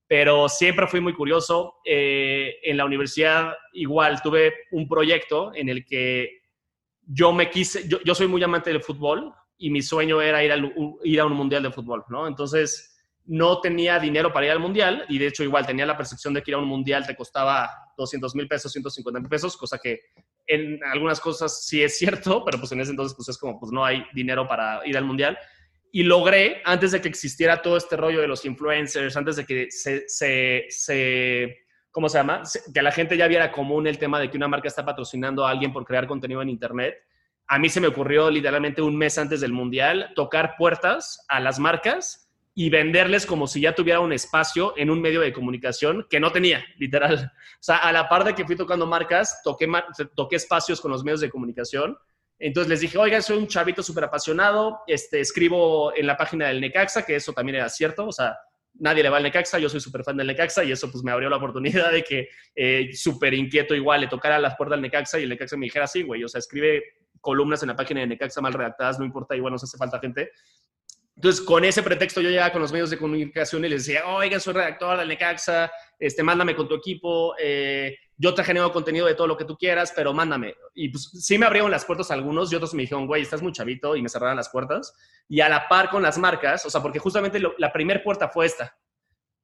Pero 0.09 0.47
siempre 0.47 0.87
fui 0.87 1.01
muy 1.01 1.13
curioso. 1.13 1.75
Eh, 1.85 2.55
en 2.63 2.77
la 2.77 2.85
universidad 2.85 3.53
igual 3.73 4.21
tuve 4.21 4.53
un 4.71 4.87
proyecto 4.87 5.53
en 5.53 5.67
el 5.67 5.85
que 5.85 6.41
yo 7.03 7.33
me 7.33 7.49
quise, 7.49 7.87
yo, 7.87 7.99
yo 8.03 8.15
soy 8.15 8.27
muy 8.27 8.41
amante 8.41 8.69
del 8.69 8.81
fútbol 8.81 9.33
y 9.57 9.69
mi 9.69 9.81
sueño 9.81 10.21
era 10.21 10.43
ir, 10.43 10.51
al, 10.51 10.73
ir 11.03 11.19
a 11.19 11.25
un 11.25 11.33
mundial 11.33 11.63
de 11.63 11.71
fútbol, 11.71 12.03
¿no? 12.09 12.27
Entonces 12.27 12.95
no 13.25 13.59
tenía 13.59 13.99
dinero 13.99 14.31
para 14.31 14.45
ir 14.45 14.51
al 14.53 14.59
mundial 14.59 15.05
y 15.09 15.17
de 15.17 15.27
hecho 15.27 15.43
igual 15.43 15.65
tenía 15.65 15.85
la 15.85 15.97
percepción 15.97 16.33
de 16.33 16.41
que 16.41 16.51
ir 16.51 16.55
a 16.55 16.59
un 16.59 16.67
mundial 16.67 17.05
te 17.05 17.15
costaba 17.15 17.69
200 17.97 18.35
mil 18.35 18.47
pesos, 18.47 18.71
150 18.71 19.19
mil 19.19 19.29
pesos, 19.29 19.57
cosa 19.57 19.77
que 19.77 19.99
en 20.45 20.79
algunas 20.85 21.19
cosas 21.19 21.65
sí 21.65 21.83
es 21.83 21.97
cierto, 21.97 22.43
pero 22.45 22.59
pues 22.59 22.71
en 22.71 22.79
ese 22.79 22.91
entonces 22.91 23.15
pues 23.15 23.27
es 23.29 23.37
como 23.37 23.59
pues 23.59 23.71
no 23.71 23.83
hay 23.83 24.05
dinero 24.13 24.47
para 24.47 24.85
ir 24.85 24.97
al 24.97 25.05
mundial. 25.05 25.37
Y 25.91 26.03
logré, 26.03 26.61
antes 26.65 26.91
de 26.91 27.01
que 27.01 27.07
existiera 27.07 27.61
todo 27.61 27.77
este 27.77 27.95
rollo 27.95 28.21
de 28.21 28.27
los 28.27 28.45
influencers, 28.45 29.15
antes 29.15 29.37
de 29.37 29.45
que 29.45 29.67
se, 29.71 30.07
se, 30.07 30.65
se 30.69 31.57
¿cómo 31.91 32.09
se 32.09 32.17
llama? 32.17 32.43
Que 32.73 32.81
la 32.81 32.91
gente 32.91 33.17
ya 33.17 33.27
viera 33.27 33.51
común 33.51 33.87
el 33.87 33.97
tema 33.97 34.19
de 34.19 34.29
que 34.29 34.37
una 34.37 34.47
marca 34.47 34.67
está 34.67 34.85
patrocinando 34.85 35.45
a 35.45 35.49
alguien 35.49 35.73
por 35.73 35.85
crear 35.85 36.05
contenido 36.05 36.41
en 36.41 36.49
Internet. 36.49 36.95
A 37.47 37.59
mí 37.59 37.69
se 37.69 37.79
me 37.79 37.87
ocurrió 37.87 38.29
literalmente 38.29 38.81
un 38.81 38.97
mes 38.97 39.17
antes 39.17 39.41
del 39.41 39.53
mundial 39.53 40.11
tocar 40.15 40.55
puertas 40.57 41.25
a 41.27 41.39
las 41.39 41.59
marcas 41.59 42.27
y 42.59 42.71
venderles 42.71 43.27
como 43.27 43.45
si 43.45 43.61
ya 43.61 43.75
tuviera 43.75 43.99
un 43.99 44.11
espacio 44.11 44.73
en 44.77 44.89
un 44.89 44.99
medio 44.99 45.21
de 45.21 45.31
comunicación 45.31 46.07
que 46.09 46.19
no 46.19 46.31
tenía, 46.31 46.65
literal. 46.77 47.31
O 47.59 47.63
sea, 47.67 47.77
a 47.77 47.91
la 47.91 48.07
par 48.07 48.23
de 48.23 48.35
que 48.35 48.45
fui 48.45 48.55
tocando 48.55 48.85
marcas, 48.85 49.41
toqué, 49.43 49.67
toqué 50.15 50.35
espacios 50.35 50.79
con 50.79 50.91
los 50.91 51.03
medios 51.03 51.21
de 51.21 51.29
comunicación. 51.29 51.97
Entonces 52.37 52.69
les 52.69 52.81
dije, 52.81 52.97
oiga, 52.99 53.19
soy 53.21 53.37
un 53.37 53.47
chavito 53.47 53.81
súper 53.81 54.03
apasionado, 54.03 54.81
este, 54.85 55.19
escribo 55.19 55.91
en 55.95 56.05
la 56.05 56.15
página 56.15 56.47
del 56.47 56.61
Necaxa, 56.61 57.03
que 57.03 57.15
eso 57.15 57.33
también 57.33 57.55
era 57.55 57.69
cierto, 57.69 58.07
o 58.07 58.11
sea, 58.11 58.37
nadie 58.75 59.01
le 59.01 59.09
va 59.09 59.17
al 59.17 59.23
Necaxa, 59.23 59.57
yo 59.57 59.69
soy 59.69 59.79
súper 59.79 60.03
fan 60.03 60.17
del 60.17 60.27
Necaxa 60.27 60.63
y 60.63 60.71
eso 60.71 60.91
pues 60.91 61.03
me 61.03 61.11
abrió 61.11 61.29
la 61.29 61.37
oportunidad 61.37 61.91
de 61.91 62.03
que 62.03 62.29
eh, 62.55 62.89
súper 62.93 63.33
inquieto 63.33 63.73
igual 63.73 64.01
le 64.01 64.07
tocara 64.07 64.37
las 64.37 64.55
puertas 64.55 64.75
al 64.75 64.81
Necaxa 64.81 65.19
y 65.19 65.23
el 65.23 65.29
Necaxa 65.29 65.57
me 65.57 65.65
dijera, 65.65 65.87
sí, 65.87 66.03
güey, 66.03 66.23
o 66.23 66.27
sea, 66.27 66.39
escribe 66.39 66.83
columnas 67.21 67.61
en 67.63 67.69
la 67.69 67.75
página 67.75 68.01
de 68.01 68.07
Necaxa 68.07 68.41
mal 68.41 68.53
redactadas, 68.53 68.99
no 68.99 69.05
importa, 69.05 69.35
igual 69.35 69.53
nos 69.53 69.63
hace 69.63 69.77
falta 69.77 69.99
gente. 69.99 70.31
Entonces, 71.15 71.41
con 71.41 71.65
ese 71.65 71.81
pretexto 71.81 72.21
yo 72.21 72.29
llegaba 72.29 72.51
con 72.51 72.61
los 72.61 72.71
medios 72.71 72.91
de 72.91 72.97
comunicación 72.99 73.65
y 73.65 73.69
les 73.69 73.87
decía, 73.87 74.05
oigan, 74.05 74.39
soy 74.39 74.53
redactor 74.53 74.99
del 74.99 75.07
Necaxa, 75.07 75.71
este, 75.97 76.21
mándame 76.21 76.55
con 76.55 76.67
tu 76.67 76.75
equipo, 76.75 77.33
eh, 77.39 77.97
yo 78.15 78.35
te 78.35 78.43
genero 78.43 78.71
contenido 78.71 79.07
de 79.07 79.15
todo 79.15 79.25
lo 79.25 79.35
que 79.35 79.45
tú 79.45 79.57
quieras, 79.57 79.91
pero 79.95 80.13
mándame. 80.13 80.53
Y 80.75 80.89
pues 80.89 81.09
sí 81.11 81.39
me 81.39 81.47
abrieron 81.47 81.71
las 81.71 81.85
puertas 81.85 82.11
algunos 82.11 82.51
y 82.51 82.55
otros 82.55 82.75
me 82.75 82.83
dijeron, 82.83 83.07
güey, 83.07 83.23
estás 83.23 83.41
muy 83.41 83.51
chavito, 83.51 83.95
y 83.95 84.03
me 84.03 84.09
cerraron 84.09 84.35
las 84.35 84.49
puertas. 84.49 84.93
Y 85.27 85.41
a 85.41 85.49
la 85.49 85.67
par 85.67 85.89
con 85.89 86.03
las 86.03 86.19
marcas, 86.19 86.63
o 86.67 86.69
sea, 86.69 86.81
porque 86.81 86.99
justamente 86.99 87.41
la 87.57 87.73
primera 87.73 88.03
puerta 88.03 88.29
fue 88.29 88.45
esta. 88.45 88.77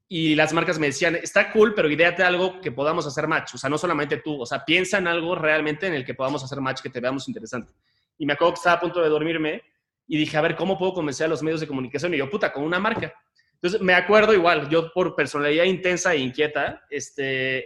Y 0.08 0.36
las 0.36 0.54
marcas 0.54 0.78
me 0.78 0.88
decían, 0.88 1.16
está 1.16 1.52
cool, 1.52 1.74
pero 1.74 1.90
ideate 1.90 2.24
algo 2.24 2.62
que 2.62 2.72
podamos 2.72 3.08
hacer 3.08 3.28
match. 3.28 3.56
O 3.56 3.58
sea, 3.58 3.70
no 3.70 3.78
solamente 3.78 4.18
tú, 4.18 4.42
o 4.42 4.46
sea, 4.46 4.64
piensa 4.64 4.98
en 4.98 5.08
algo 5.08 5.36
realmente 5.36 5.88
en 5.88 5.94
el 5.94 6.06
que 6.06 6.14
podamos 6.14 6.44
hacer 6.44 6.62
match, 6.62 6.82
que 6.82 6.90
te 6.90 7.00
veamos 7.00 7.28
interesante. 7.28 7.74
Y 8.18 8.26
me 8.26 8.34
acuerdo 8.34 8.54
que 8.54 8.58
estaba 8.60 8.76
a 8.76 8.80
punto 8.80 9.02
de 9.02 9.10
dormirme 9.10 9.64
y 10.08 10.18
dije, 10.18 10.38
a 10.38 10.42
ver, 10.42 10.56
¿cómo 10.56 10.78
puedo 10.78 10.94
convencer 10.94 11.26
a 11.26 11.30
los 11.30 11.42
medios 11.42 11.62
de 11.62 11.68
comunicación? 11.68 12.14
Y 12.14 12.18
yo, 12.18 12.30
puta, 12.30 12.52
con 12.52 12.64
una 12.64 12.80
marca. 12.80 13.14
Entonces, 13.56 13.82
me 13.82 13.94
acuerdo 13.94 14.34
igual, 14.34 14.70
yo 14.70 14.92
por 14.92 15.16
personalidad 15.16 15.64
intensa 15.64 16.14
e 16.14 16.18
inquieta, 16.18 16.84
este, 16.90 17.66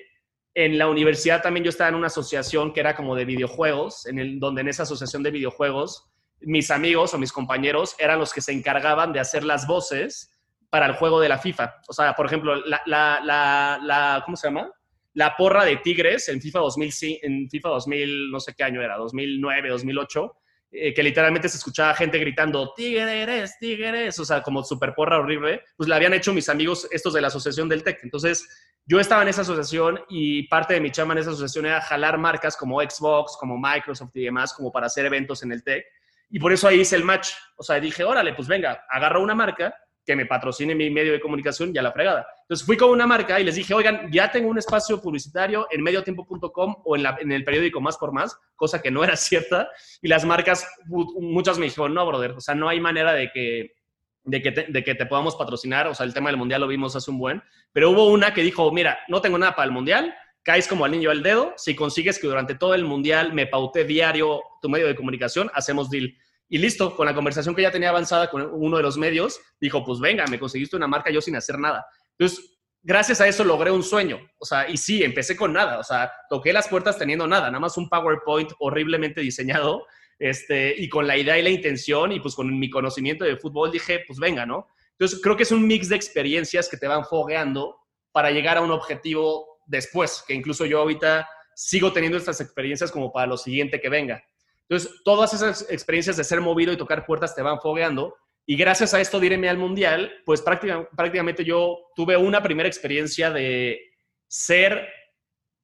en 0.54 0.78
la 0.78 0.88
universidad 0.88 1.42
también 1.42 1.64
yo 1.64 1.70
estaba 1.70 1.90
en 1.90 1.96
una 1.96 2.08
asociación 2.08 2.72
que 2.72 2.80
era 2.80 2.96
como 2.96 3.16
de 3.16 3.26
videojuegos, 3.26 4.06
en 4.06 4.20
el, 4.20 4.40
donde 4.40 4.62
en 4.62 4.70
esa 4.70 4.84
asociación 4.84 5.24
de 5.24 5.32
videojuegos, 5.32 6.06
mis 6.40 6.72
amigos 6.72 7.14
o 7.14 7.18
mis 7.18 7.32
compañeros 7.32 7.96
eran 8.00 8.20
los 8.20 8.32
que 8.32 8.42
se 8.42 8.52
encargaban 8.52 9.12
de 9.12 9.20
hacer 9.20 9.44
las 9.44 9.66
voces 9.68 10.32
para 10.70 10.86
el 10.86 10.94
juego 10.94 11.20
de 11.20 11.30
la 11.30 11.38
FIFA. 11.38 11.82
O 11.88 11.94
sea, 11.94 12.14
por 12.14 12.26
ejemplo, 12.26 12.56
la, 12.56 12.82
la, 12.86 13.20
la, 13.24 13.80
la 13.82 14.22
¿cómo 14.26 14.38
se 14.38 14.48
llama? 14.48 14.72
La 15.14 15.36
porra 15.36 15.66
de 15.66 15.78
Tigres 15.78 16.30
en 16.30 16.42
FIFA 16.42 16.60
2000, 16.60 17.20
en 17.24 17.50
FIFA 17.50 17.70
2000, 17.70 18.32
no 18.32 18.40
sé 18.40 18.54
qué 18.56 18.64
año 18.64 18.82
era, 18.82 18.98
2009, 18.98 19.70
2008 19.70 20.36
eh, 20.70 20.94
que 20.94 21.02
literalmente 21.02 21.48
se 21.48 21.58
escuchaba 21.58 21.96
gente 21.96 22.20
gritando, 22.20 22.74
tigres, 22.76 23.58
tigres, 23.58 24.20
o 24.20 24.26
sea, 24.26 24.44
como 24.44 24.64
super 24.64 24.94
porra 24.94 25.18
horrible, 25.18 25.64
pues 25.78 25.88
la 25.88 25.96
habían 25.96 26.14
hecho 26.14 26.34
mis 26.34 26.50
amigos 26.50 26.90
estos 26.92 27.14
de 27.14 27.22
la 27.22 27.30
Asociación 27.30 27.70
del 27.70 27.84
TEC. 27.84 28.02
Entonces, 28.04 28.46
yo 28.86 29.00
estaba 29.00 29.22
en 29.22 29.30
esa 29.30 29.44
asociación 29.44 30.02
y 30.10 30.46
parte 30.50 30.74
de 30.74 30.82
mi 30.82 30.92
chama 30.92 31.14
en 31.14 31.20
esa 31.20 31.30
asociación 31.30 31.68
era 31.68 31.80
jalar 31.80 32.18
marcas 32.18 32.58
como 32.58 32.82
Xbox, 32.82 33.38
como 33.40 33.58
Microsoft 33.58 34.12
y 34.16 34.26
demás, 34.26 34.54
como 34.54 34.70
para 34.70 34.88
hacer 34.88 35.06
eventos 35.06 35.42
en 35.42 35.54
el 35.54 35.64
TEC. 35.64 35.86
Y 36.32 36.40
por 36.40 36.52
eso 36.52 36.68
ahí 36.68 36.82
hice 36.82 36.98
el 36.98 37.06
match. 37.06 37.30
O 37.56 37.64
sea, 37.64 37.80
dije, 37.80 38.04
órale, 38.04 38.34
pues 38.34 38.50
venga, 38.50 38.86
agarro 38.90 39.24
una 39.24 39.36
marca 39.36 39.74
que 40.08 40.16
me 40.16 40.26
patrocine 40.26 40.74
mi 40.74 40.90
medio 40.90 41.12
de 41.12 41.20
comunicación 41.20 41.72
y 41.76 41.78
a 41.78 41.82
la 41.82 41.92
fregada. 41.92 42.26
Entonces 42.44 42.66
fui 42.66 42.78
con 42.78 42.92
una 42.92 43.06
marca 43.06 43.42
y 43.42 43.44
les 43.44 43.56
dije, 43.56 43.74
oigan, 43.74 44.10
ya 44.10 44.32
tengo 44.32 44.50
un 44.50 44.58
espacio 44.58 45.02
publicitario 45.02 45.68
en 45.70 45.84
mediotiempo.com 45.84 46.76
o 46.86 46.96
en, 46.96 47.04
la, 47.04 47.18
en, 47.20 47.34
el 47.34 47.44
periódico 47.44 47.82
Más 47.82 47.98
por 47.98 48.14
Más, 48.14 48.40
cosa 48.56 48.82
que 48.82 48.90
no 48.90 49.04
era 49.04 49.16
cierta. 49.18 49.70
Y 50.02 50.08
las 50.08 50.24
marcas, 50.24 50.66
muchas 50.88 51.60
me 51.60 51.66
dijeron, 51.66 51.94
no, 51.94 52.08
brother, 52.08 52.32
o 52.32 52.40
sea, 52.40 52.56
no 52.56 52.70
hay 52.70 52.80
manera 52.80 53.12
de 53.12 53.30
que, 53.34 53.76
de 54.24 54.42
que, 54.42 54.52
te, 54.54 54.64
de 54.70 54.82
que 54.82 54.96
te 54.96 55.06
podamos 55.06 55.36
patrocinar. 55.36 55.88
O 55.88 55.94
sea, 55.94 56.06
el 56.06 56.14
tema 56.14 56.30
del 56.30 56.38
mundial 56.38 56.62
lo 56.62 56.68
vimos 56.68 56.96
hace 56.96 57.12
un 57.12 57.20
buen. 57.20 57.44
Pero 57.74 57.92
hubo 57.92 58.08
una 58.08 58.34
que 58.34 58.44
dijo, 58.44 58.72
mira, 58.72 59.00
no 59.10 59.20
tengo 59.20 59.38
nada 59.38 59.58
para 59.58 59.66
el 59.66 59.74
mundial, 59.74 60.16
caes 60.42 60.70
como 60.70 60.86
al 60.86 60.92
niño 60.92 61.12
al 61.12 61.22
dedo. 61.22 61.54
Si 61.58 61.76
consigues 61.76 62.18
que 62.18 62.28
durante 62.28 62.56
todo 62.56 62.74
el 62.74 62.86
mundial 62.86 63.34
me 63.34 63.46
pauté 63.46 63.84
diario 63.84 64.42
tu 64.62 64.70
medio 64.70 64.88
de 64.88 64.96
comunicación, 64.96 65.52
hacemos 65.54 65.90
deal. 65.90 66.16
Y 66.50 66.58
listo, 66.58 66.96
con 66.96 67.06
la 67.06 67.14
conversación 67.14 67.54
que 67.56 67.62
ya 67.62 67.72
tenía 67.72 67.90
avanzada 67.90 68.30
con 68.30 68.42
uno 68.42 68.78
de 68.78 68.84
los 68.84 68.98
medios, 68.98 69.40
dijo, 69.60 69.84
pues 69.84 70.00
venga, 70.00 70.26
me 70.28 70.40
conseguiste 70.40 70.76
una 70.76 70.88
marca 70.88 71.12
yo 71.12 71.22
sin 71.22 71.36
hacer 71.36 71.60
nada. 71.60 71.86
Entonces, 72.18 72.58
gracias 72.82 73.20
a 73.20 73.28
eso 73.28 73.44
logré 73.44 73.70
un 73.70 73.84
sueño. 73.84 74.20
O 74.40 74.46
sea, 74.46 74.70
y 74.70 74.78
sí, 74.78 75.04
empecé 75.04 75.36
con 75.36 75.52
nada. 75.52 75.80
O 75.80 75.84
sea, 75.84 76.12
toqué 76.30 76.54
las 76.54 76.68
puertas 76.68 76.98
teniendo 76.98 77.28
nada, 77.28 77.48
nada 77.48 77.60
más 77.60 77.78
un 77.78 77.90
PowerPoint 77.90 78.52
horriblemente 78.60 79.22
diseñado, 79.22 79.86
este, 80.20 80.74
y 80.78 80.90
con 80.90 81.06
la 81.06 81.18
idea 81.18 81.38
y 81.38 81.44
la 81.44 81.50
intención, 81.50 82.12
y 82.12 82.20
pues 82.20 82.34
con 82.34 82.58
mi 82.58 82.70
conocimiento 82.70 83.26
de 83.26 83.38
fútbol 83.38 83.72
dije, 83.72 84.04
pues 84.08 84.18
venga, 84.18 84.46
¿no? 84.46 84.68
Entonces, 84.92 85.20
creo 85.22 85.36
que 85.36 85.44
es 85.44 85.52
un 85.52 85.68
mix 85.68 85.90
de 85.90 85.96
experiencias 85.96 86.70
que 86.70 86.78
te 86.78 86.88
van 86.88 87.06
fogueando 87.06 87.78
para 88.12 88.32
llegar 88.32 88.58
a 88.58 88.62
un 88.62 88.72
objetivo 88.72 89.60
después, 89.68 90.24
que 90.28 90.34
incluso 90.34 90.66
yo 90.66 90.80
ahorita 90.80 91.28
sigo 91.54 91.92
teniendo 91.92 92.18
estas 92.18 92.42
experiencias 92.42 92.92
como 92.92 93.12
para 93.12 93.28
lo 93.28 93.38
siguiente 93.38 93.80
que 93.80 93.90
venga. 93.90 94.24
Entonces, 94.70 95.02
todas 95.04 95.34
esas 95.34 95.70
experiencias 95.70 96.18
de 96.18 96.24
ser 96.24 96.42
movido 96.42 96.74
y 96.74 96.78
tocar 96.78 97.06
puertas 97.06 97.36
te 97.36 97.42
van 97.42 97.60
fogueando. 97.60 98.16
Y 98.46 98.56
gracias 98.56 98.94
a 98.94 99.02
esto 99.02 99.20
de 99.20 99.28
irme 99.28 99.50
al 99.50 99.58
mundial, 99.58 100.12
pues 100.26 100.42
prácticamente 100.42 101.44
yo 101.44 101.78
tuve 101.96 102.16
una 102.18 102.42
primera 102.42 102.68
experiencia 102.68 103.30
de 103.32 103.80
ser 104.28 104.88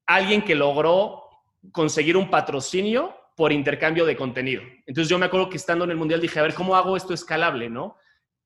alguien 0.06 0.42
que 0.42 0.56
logró 0.56 1.24
conseguir 1.72 2.18
un 2.18 2.30
patrocinio 2.30 3.16
por 3.36 3.52
intercambio 3.52 4.06
de 4.06 4.16
contenido. 4.16 4.62
Entonces 4.86 5.10
yo 5.10 5.18
me 5.18 5.26
acuerdo 5.26 5.50
que 5.50 5.58
estando 5.58 5.86
en 5.86 5.92
el 5.92 5.98
mundial 5.98 6.22
dije, 6.22 6.40
a 6.40 6.44
ver, 6.44 6.54
¿cómo 6.54 6.76
hago 6.76 6.96
esto 6.96 7.14
escalable, 7.14 7.70
no? 7.70 7.98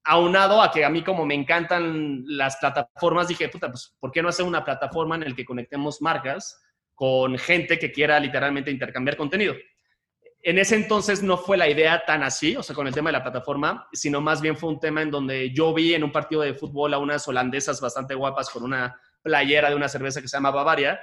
Aunado 0.03 0.61
a 0.61 0.71
que 0.71 0.85
a 0.85 0.89
mí 0.89 1.03
como 1.03 1.25
me 1.25 1.33
encantan 1.33 2.23
las 2.27 2.57
plataformas, 2.57 3.27
dije, 3.27 3.49
puta, 3.49 3.69
pues, 3.69 3.95
¿por 3.99 4.11
qué 4.11 4.21
no 4.21 4.29
hacer 4.29 4.45
una 4.45 4.63
plataforma 4.63 5.15
en 5.15 5.25
la 5.29 5.35
que 5.35 5.45
conectemos 5.45 6.01
marcas 6.01 6.63
con 6.93 7.37
gente 7.37 7.77
que 7.77 7.91
quiera 7.91 8.19
literalmente 8.19 8.71
intercambiar 8.71 9.17
contenido? 9.17 9.55
En 10.43 10.57
ese 10.57 10.75
entonces 10.75 11.23
no 11.23 11.37
fue 11.37 11.57
la 11.57 11.69
idea 11.69 12.05
tan 12.05 12.23
así, 12.23 12.55
o 12.55 12.63
sea, 12.63 12.75
con 12.75 12.87
el 12.87 12.93
tema 12.93 13.09
de 13.09 13.13
la 13.17 13.23
plataforma, 13.23 13.87
sino 13.91 14.21
más 14.21 14.41
bien 14.41 14.55
fue 14.55 14.69
un 14.69 14.79
tema 14.79 15.01
en 15.01 15.11
donde 15.11 15.51
yo 15.51 15.73
vi 15.73 15.93
en 15.93 16.03
un 16.03 16.11
partido 16.11 16.41
de 16.41 16.53
fútbol 16.53 16.93
a 16.93 16.99
unas 16.99 17.27
holandesas 17.27 17.81
bastante 17.81 18.15
guapas 18.15 18.49
con 18.49 18.63
una 18.63 18.99
playera 19.21 19.69
de 19.69 19.75
una 19.75 19.89
cerveza 19.89 20.21
que 20.21 20.27
se 20.27 20.37
llama 20.37 20.51
Bavaria 20.51 20.99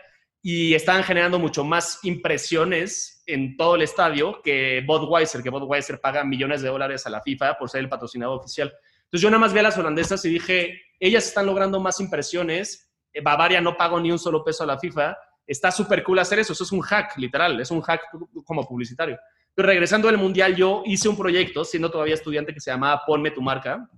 y 0.47 0.75
estaban 0.75 1.03
generando 1.03 1.39
mucho 1.39 1.65
más 1.65 2.01
impresiones 2.05 3.23
en 3.27 3.57
todo 3.57 3.77
el 3.77 3.83
estadio 3.83 4.41
que 4.43 4.83
Budweiser, 4.87 5.43
que 5.43 5.51
Budweiser 5.51 6.01
paga 6.01 6.23
millones 6.23 6.63
de 6.63 6.69
dólares 6.69 7.07
a 7.07 7.11
la 7.11 7.23
FIFA 7.23 7.59
por 7.59 7.71
ser 7.71 7.81
el 7.81 7.89
patrocinador 7.89 8.41
oficial. 8.41 8.73
Entonces 9.05 9.23
yo 9.23 9.31
nada 9.31 9.41
más 9.41 9.53
vi 9.53 9.61
a 9.61 9.63
las 9.63 9.79
holandesas 9.79 10.25
y 10.25 10.29
dije, 10.29 10.83
ellas 11.01 11.27
están 11.27 11.47
logrando 11.47 11.81
más 11.81 11.99
impresiones, 12.01 12.93
Bavaria 13.23 13.61
no 13.61 13.77
pagó 13.77 14.01
ni 14.01 14.11
un 14.11 14.19
solo 14.19 14.45
peso 14.45 14.65
a 14.65 14.67
la 14.67 14.79
FIFA, 14.79 15.17
está 15.47 15.71
súper 15.71 16.03
cool 16.03 16.19
hacer 16.19 16.39
eso, 16.39 16.53
eso 16.53 16.65
es 16.65 16.73
un 16.73 16.81
hack, 16.81 17.17
literal, 17.19 17.61
es 17.61 17.71
un 17.71 17.81
hack 17.81 18.03
como 18.45 18.67
publicitario. 18.67 19.19
Pero 19.55 19.69
regresando 19.69 20.09
al 20.09 20.19
Mundial, 20.19 20.57
yo 20.57 20.83
hice 20.85 21.09
un 21.09 21.17
proyecto, 21.17 21.65
siendo 21.65 21.91
todavía 21.91 22.15
estudiante, 22.15 22.53
que 22.53 22.61
se 22.61 22.71
llamaba 22.71 23.03
Ponme 23.07 23.31
tu 23.31 23.41
marca, 23.41 23.89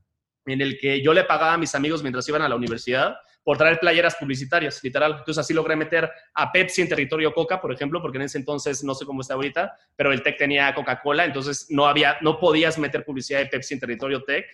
en 0.45 0.61
el 0.61 0.79
que 0.79 1.03
yo 1.03 1.13
le 1.13 1.25
pagaba 1.25 1.55
a 1.55 1.59
mis 1.59 1.75
amigos 1.75 2.03
mientras 2.03 2.29
iban 2.29 2.43
a 2.43 2.49
la 2.49 2.57
universidad 2.57 3.17
por 3.43 3.57
traer 3.57 3.79
playeras 3.79 4.17
publicitarias, 4.17 4.83
literal. 4.83 5.13
Entonces 5.13 5.39
así 5.39 5.55
logré 5.55 5.77
meter 5.77 6.11
a 6.35 6.51
Pepsi 6.51 6.83
en 6.83 6.89
territorio 6.89 7.33
Coca, 7.33 7.61
por 7.61 7.73
ejemplo, 7.73 8.03
porque 8.03 8.19
en 8.19 8.23
ese 8.23 8.39
entonces 8.39 8.83
no 8.83 8.93
sé 8.93 9.07
cómo 9.07 9.21
está 9.21 9.35
ahorita, 9.35 9.73
pero 9.95 10.13
el 10.13 10.23
Tech 10.23 10.37
tenía 10.37 10.75
Coca-Cola, 10.75 11.25
entonces 11.25 11.67
no 11.71 11.87
había, 11.87 12.19
no 12.23 12.41
podías 12.41 12.77
meter 12.77 13.05
publicidad 13.05 13.39
de 13.39 13.47
Pepsi 13.47 13.75
en 13.75 13.81
territorio 13.81 14.25
Tech. 14.25 14.45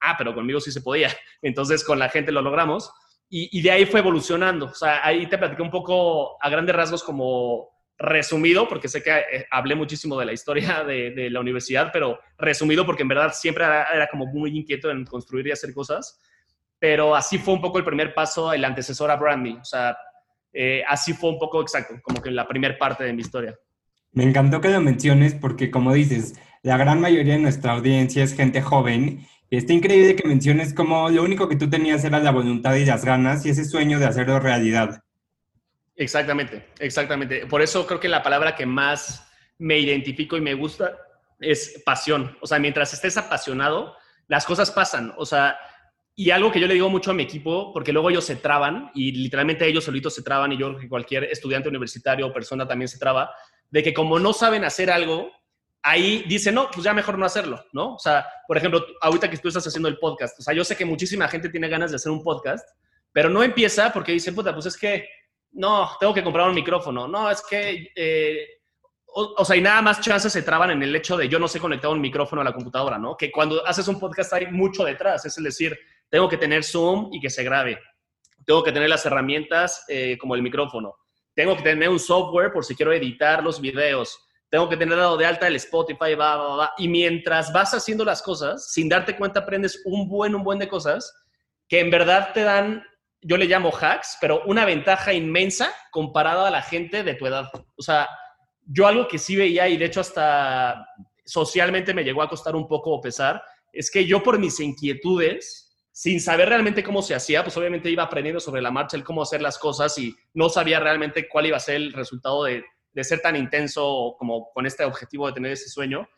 Ah, 0.00 0.14
pero 0.18 0.34
conmigo 0.34 0.60
sí 0.60 0.70
se 0.70 0.82
podía. 0.82 1.10
Entonces 1.42 1.82
con 1.82 1.98
la 1.98 2.10
gente 2.10 2.30
lo 2.30 2.42
logramos 2.42 2.92
y, 3.30 3.60
de 3.60 3.70
ahí 3.70 3.86
fue 3.86 4.00
evolucionando. 4.00 4.66
O 4.66 4.74
sea, 4.74 5.06
ahí 5.06 5.26
te 5.26 5.38
platiqué 5.38 5.62
un 5.62 5.70
poco 5.70 6.42
a 6.42 6.48
grandes 6.48 6.74
rasgos 6.74 7.04
como 7.04 7.68
resumido, 7.98 8.68
porque 8.68 8.88
sé 8.88 9.02
que 9.02 9.10
eh, 9.10 9.46
hablé 9.50 9.74
muchísimo 9.74 10.18
de 10.18 10.26
la 10.26 10.32
historia 10.32 10.84
de, 10.84 11.28
la 11.30 11.40
universidad, 11.40 11.90
pero 11.92 12.18
resumido 12.38 12.86
porque 12.86 13.02
en 13.02 13.08
verdad 13.08 13.32
siempre 13.32 13.64
era 13.64 14.08
como 14.10 14.26
muy 14.26 14.56
inquieto 14.56 14.90
en 14.90 15.04
construir 15.04 15.46
y 15.48 15.52
hacer 15.52 15.74
cosas 15.74 16.18
pero 16.78 17.14
así 17.14 17.38
fue 17.38 17.54
un 17.54 17.60
poco 17.60 17.78
el 17.78 17.84
primer 17.84 18.14
paso, 18.14 18.52
el 18.52 18.64
antecesor 18.64 19.10
a 19.10 19.16
Brandy. 19.16 19.52
O 19.60 19.64
sea, 19.64 19.96
eh, 20.52 20.82
así 20.88 21.12
fue 21.12 21.30
un 21.30 21.38
poco 21.38 21.60
exacto, 21.60 21.94
como 22.02 22.22
que 22.22 22.30
la 22.30 22.46
primera 22.46 22.78
parte 22.78 23.04
de 23.04 23.12
mi 23.12 23.22
historia. 23.22 23.56
Me 24.12 24.24
encantó 24.24 24.60
que 24.60 24.70
lo 24.70 24.80
menciones 24.80 25.34
porque, 25.34 25.70
como 25.70 25.92
dices, 25.92 26.40
la 26.62 26.76
gran 26.76 27.00
mayoría 27.00 27.34
de 27.34 27.40
nuestra 27.40 27.72
audiencia 27.72 28.22
es 28.22 28.34
gente 28.34 28.62
joven 28.62 29.26
y 29.37 29.37
está 29.50 29.72
increíble 29.72 30.16
que 30.16 30.28
menciones 30.28 30.74
como 30.74 31.08
lo 31.08 31.22
único 31.22 31.48
que 31.48 31.56
tú 31.56 31.70
tenías 31.70 32.04
era 32.04 32.20
la 32.20 32.30
voluntad 32.30 32.74
y 32.74 32.84
las 32.84 33.04
ganas 33.04 33.46
y 33.46 33.50
ese 33.50 33.64
sueño 33.64 33.98
de 33.98 34.06
hacerlo 34.06 34.40
realidad. 34.40 35.02
Exactamente, 35.96 36.66
exactamente. 36.78 37.46
Por 37.46 37.62
eso 37.62 37.86
creo 37.86 37.98
que 37.98 38.08
la 38.08 38.22
palabra 38.22 38.54
que 38.54 38.66
más 38.66 39.26
me 39.58 39.78
identifico 39.78 40.36
y 40.36 40.40
me 40.40 40.54
gusta 40.54 40.96
es 41.40 41.82
pasión. 41.84 42.36
O 42.40 42.46
sea, 42.46 42.58
mientras 42.58 42.92
estés 42.92 43.16
apasionado, 43.16 43.96
las 44.28 44.44
cosas 44.44 44.70
pasan. 44.70 45.12
O 45.16 45.26
sea, 45.26 45.58
y 46.14 46.30
algo 46.30 46.52
que 46.52 46.60
yo 46.60 46.66
le 46.66 46.74
digo 46.74 46.90
mucho 46.90 47.10
a 47.10 47.14
mi 47.14 47.22
equipo, 47.22 47.72
porque 47.72 47.92
luego 47.92 48.10
ellos 48.10 48.24
se 48.24 48.36
traban 48.36 48.90
y 48.94 49.12
literalmente 49.12 49.66
ellos 49.66 49.84
solitos 49.84 50.14
se 50.14 50.22
traban 50.22 50.52
y 50.52 50.58
yo 50.58 50.68
creo 50.68 50.80
que 50.80 50.88
cualquier 50.88 51.24
estudiante 51.24 51.68
universitario 51.68 52.26
o 52.26 52.32
persona 52.32 52.66
también 52.66 52.88
se 52.88 52.98
traba, 52.98 53.30
de 53.70 53.82
que 53.82 53.94
como 53.94 54.18
no 54.18 54.32
saben 54.32 54.64
hacer 54.64 54.90
algo, 54.90 55.30
ahí 55.82 56.24
dicen, 56.28 56.54
no, 56.54 56.70
pues 56.70 56.84
ya 56.84 56.92
mejor 56.92 57.18
no 57.18 57.26
hacerlo, 57.26 57.64
¿no? 57.72 57.94
O 57.94 57.98
sea, 57.98 58.26
por 58.46 58.56
ejemplo, 58.56 58.84
ahorita 59.00 59.30
que 59.30 59.38
tú 59.38 59.48
estás 59.48 59.66
haciendo 59.66 59.88
el 59.88 59.98
podcast, 59.98 60.38
o 60.38 60.42
sea, 60.42 60.54
yo 60.54 60.64
sé 60.64 60.76
que 60.76 60.84
muchísima 60.84 61.28
gente 61.28 61.48
tiene 61.48 61.68
ganas 61.68 61.90
de 61.90 61.96
hacer 61.96 62.12
un 62.12 62.22
podcast, 62.22 62.68
pero 63.12 63.30
no 63.30 63.42
empieza 63.42 63.92
porque 63.92 64.12
dicen, 64.12 64.34
puta, 64.34 64.52
pues 64.52 64.66
es 64.66 64.76
que, 64.76 65.08
no, 65.52 65.90
tengo 65.98 66.12
que 66.12 66.22
comprar 66.22 66.48
un 66.48 66.54
micrófono, 66.54 67.08
no, 67.08 67.30
es 67.30 67.42
que... 67.48 67.90
Eh, 67.94 68.46
o, 69.10 69.44
sea, 69.44 69.56
y 69.56 69.60
nada 69.60 69.82
más 69.82 70.00
chances 70.00 70.32
se 70.32 70.42
traban 70.42 70.70
en 70.70 70.82
el 70.82 70.94
hecho 70.94 71.16
de 71.16 71.28
yo 71.28 71.38
no 71.38 71.48
sé 71.48 71.58
conectar 71.58 71.90
un 71.90 72.00
micrófono 72.00 72.42
a 72.42 72.44
la 72.44 72.52
computadora, 72.52 72.98
¿no? 72.98 73.16
Que 73.16 73.32
cuando 73.32 73.66
haces 73.66 73.88
un 73.88 73.98
podcast 73.98 74.32
hay 74.34 74.46
mucho 74.46 74.84
detrás, 74.84 75.24
es 75.24 75.34
decir, 75.42 75.76
tengo 76.08 76.28
que 76.28 76.36
tener 76.36 76.62
Zoom 76.62 77.08
y 77.12 77.18
que 77.18 77.30
se 77.30 77.42
grabe. 77.42 77.80
Tengo 78.44 78.62
que 78.62 78.70
tener 78.70 78.88
las 78.88 79.04
herramientas 79.06 79.84
eh, 79.88 80.16
como 80.18 80.34
el 80.34 80.42
micrófono. 80.42 80.94
Tengo 81.34 81.56
que 81.56 81.62
tener 81.62 81.88
un 81.88 81.98
software 81.98 82.52
por 82.52 82.64
si 82.64 82.74
quiero 82.74 82.92
editar 82.92 83.42
los 83.42 83.60
videos. 83.60 84.27
Tengo 84.50 84.68
que 84.68 84.76
tener 84.76 84.96
dado 84.96 85.16
de 85.16 85.26
alta 85.26 85.46
el 85.46 85.56
Spotify, 85.56 86.14
va, 86.14 86.36
va, 86.36 86.56
va. 86.56 86.72
Y 86.78 86.88
mientras 86.88 87.52
vas 87.52 87.74
haciendo 87.74 88.04
las 88.04 88.22
cosas, 88.22 88.72
sin 88.72 88.88
darte 88.88 89.16
cuenta, 89.16 89.40
aprendes 89.40 89.82
un 89.84 90.08
buen, 90.08 90.34
un 90.34 90.42
buen 90.42 90.58
de 90.58 90.68
cosas 90.68 91.14
que 91.68 91.80
en 91.80 91.90
verdad 91.90 92.32
te 92.32 92.42
dan, 92.42 92.82
yo 93.20 93.36
le 93.36 93.44
llamo 93.44 93.70
hacks, 93.70 94.16
pero 94.20 94.42
una 94.46 94.64
ventaja 94.64 95.12
inmensa 95.12 95.72
comparada 95.90 96.48
a 96.48 96.50
la 96.50 96.62
gente 96.62 97.02
de 97.02 97.14
tu 97.14 97.26
edad. 97.26 97.50
O 97.76 97.82
sea, 97.82 98.08
yo 98.64 98.86
algo 98.86 99.06
que 99.06 99.18
sí 99.18 99.36
veía 99.36 99.68
y 99.68 99.76
de 99.76 99.84
hecho 99.84 100.00
hasta 100.00 100.86
socialmente 101.24 101.92
me 101.92 102.04
llegó 102.04 102.22
a 102.22 102.28
costar 102.28 102.56
un 102.56 102.66
poco 102.66 103.00
pesar, 103.02 103.42
es 103.72 103.90
que 103.90 104.06
yo 104.06 104.22
por 104.22 104.38
mis 104.38 104.58
inquietudes, 104.60 105.76
sin 105.92 106.20
saber 106.20 106.48
realmente 106.48 106.82
cómo 106.82 107.02
se 107.02 107.14
hacía, 107.14 107.42
pues 107.42 107.56
obviamente 107.56 107.90
iba 107.90 108.02
aprendiendo 108.02 108.40
sobre 108.40 108.62
la 108.62 108.70
marcha 108.70 108.96
el 108.96 109.04
cómo 109.04 109.22
hacer 109.22 109.42
las 109.42 109.58
cosas 109.58 109.98
y 109.98 110.14
no 110.32 110.48
sabía 110.48 110.80
realmente 110.80 111.28
cuál 111.28 111.46
iba 111.46 111.56
a 111.58 111.60
ser 111.60 111.76
el 111.76 111.92
resultado 111.92 112.44
de, 112.44 112.64
ser 113.04 113.20
tan 113.20 113.36
intenso 113.36 114.14
como 114.18 114.50
con 114.52 114.66
este 114.66 114.84
objetivo 114.84 115.26
de 115.26 115.32
tener 115.32 115.52
ese 115.52 115.68
sueño. 115.68 116.08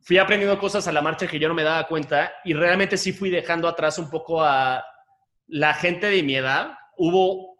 Fui 0.00 0.18
aprendiendo 0.18 0.58
cosas 0.58 0.86
a 0.88 0.92
la 0.92 1.02
marcha 1.02 1.26
que 1.26 1.38
yo 1.38 1.48
no 1.48 1.54
me 1.54 1.64
daba 1.64 1.86
cuenta 1.86 2.32
y 2.44 2.54
realmente 2.54 2.96
sí 2.96 3.12
fui 3.12 3.30
dejando 3.30 3.68
atrás 3.68 3.98
un 3.98 4.08
poco 4.10 4.42
a 4.42 4.84
la 5.46 5.74
gente 5.74 6.06
de 6.06 6.22
mi 6.22 6.36
edad. 6.36 6.72
Hubo 6.96 7.58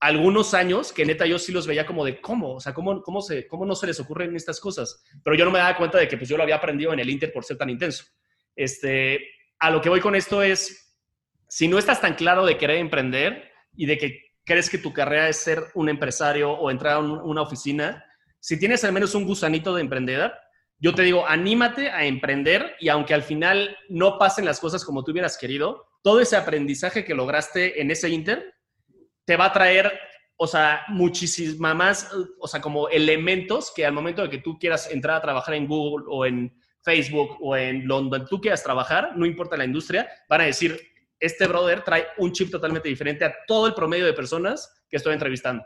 algunos 0.00 0.54
años 0.54 0.92
que 0.92 1.04
neta 1.04 1.26
yo 1.26 1.38
sí 1.38 1.52
los 1.52 1.66
veía 1.66 1.86
como 1.86 2.04
de 2.04 2.20
cómo, 2.20 2.54
o 2.54 2.60
sea, 2.60 2.72
cómo, 2.72 3.02
cómo, 3.02 3.20
se, 3.20 3.46
cómo 3.48 3.66
no 3.66 3.74
se 3.74 3.86
les 3.86 3.98
ocurren 3.98 4.36
estas 4.36 4.60
cosas. 4.60 5.02
Pero 5.24 5.36
yo 5.36 5.44
no 5.44 5.50
me 5.50 5.58
daba 5.58 5.76
cuenta 5.76 5.98
de 5.98 6.06
que 6.06 6.16
pues 6.16 6.28
yo 6.28 6.36
lo 6.36 6.42
había 6.42 6.56
aprendido 6.56 6.92
en 6.92 7.00
el 7.00 7.10
Inter 7.10 7.32
por 7.32 7.44
ser 7.44 7.56
tan 7.56 7.70
intenso. 7.70 8.04
Este, 8.54 9.20
a 9.58 9.70
lo 9.70 9.80
que 9.80 9.88
voy 9.88 10.00
con 10.00 10.14
esto 10.14 10.42
es, 10.42 10.96
si 11.48 11.66
no 11.66 11.78
estás 11.78 12.00
tan 12.00 12.14
claro 12.14 12.44
de 12.44 12.58
querer 12.58 12.76
emprender 12.76 13.50
y 13.74 13.86
de 13.86 13.98
que 13.98 14.27
crees 14.48 14.68
que 14.68 14.78
tu 14.78 14.92
carrera 14.92 15.28
es 15.28 15.36
ser 15.36 15.62
un 15.74 15.88
empresario 15.88 16.50
o 16.50 16.70
entrar 16.72 16.94
a 16.94 16.98
una 16.98 17.42
oficina, 17.42 18.04
si 18.40 18.58
tienes 18.58 18.82
al 18.82 18.92
menos 18.92 19.14
un 19.14 19.24
gusanito 19.24 19.74
de 19.74 19.82
emprender, 19.82 20.32
yo 20.80 20.94
te 20.94 21.02
digo, 21.02 21.26
anímate 21.26 21.90
a 21.90 22.04
emprender 22.06 22.74
y 22.80 22.88
aunque 22.88 23.12
al 23.12 23.22
final 23.22 23.76
no 23.88 24.18
pasen 24.18 24.44
las 24.44 24.58
cosas 24.58 24.84
como 24.84 25.04
tú 25.04 25.12
hubieras 25.12 25.36
querido, 25.36 25.86
todo 26.02 26.20
ese 26.20 26.36
aprendizaje 26.36 27.04
que 27.04 27.14
lograste 27.14 27.80
en 27.80 27.90
ese 27.90 28.08
inter 28.08 28.54
te 29.24 29.36
va 29.36 29.46
a 29.46 29.52
traer, 29.52 29.92
o 30.36 30.46
sea, 30.46 30.82
muchísimas 30.88 31.74
más, 31.74 32.10
o 32.40 32.48
sea, 32.48 32.60
como 32.60 32.88
elementos 32.88 33.72
que 33.74 33.84
al 33.84 33.92
momento 33.92 34.22
de 34.22 34.30
que 34.30 34.38
tú 34.38 34.58
quieras 34.58 34.90
entrar 34.90 35.16
a 35.16 35.22
trabajar 35.22 35.54
en 35.54 35.66
Google 35.66 36.06
o 36.08 36.24
en 36.24 36.58
Facebook 36.82 37.36
o 37.40 37.56
en 37.56 37.86
donde 37.86 38.20
tú 38.20 38.40
quieras 38.40 38.62
trabajar, 38.62 39.12
no 39.16 39.26
importa 39.26 39.56
la 39.56 39.64
industria, 39.64 40.08
van 40.28 40.40
a 40.40 40.44
decir, 40.44 40.80
este 41.20 41.46
brother 41.46 41.82
trae 41.82 42.06
un 42.18 42.32
chip 42.32 42.50
totalmente 42.50 42.88
diferente 42.88 43.24
a 43.24 43.34
todo 43.46 43.66
el 43.66 43.74
promedio 43.74 44.06
de 44.06 44.12
personas 44.12 44.72
que 44.88 44.96
estoy 44.96 45.14
entrevistando. 45.14 45.64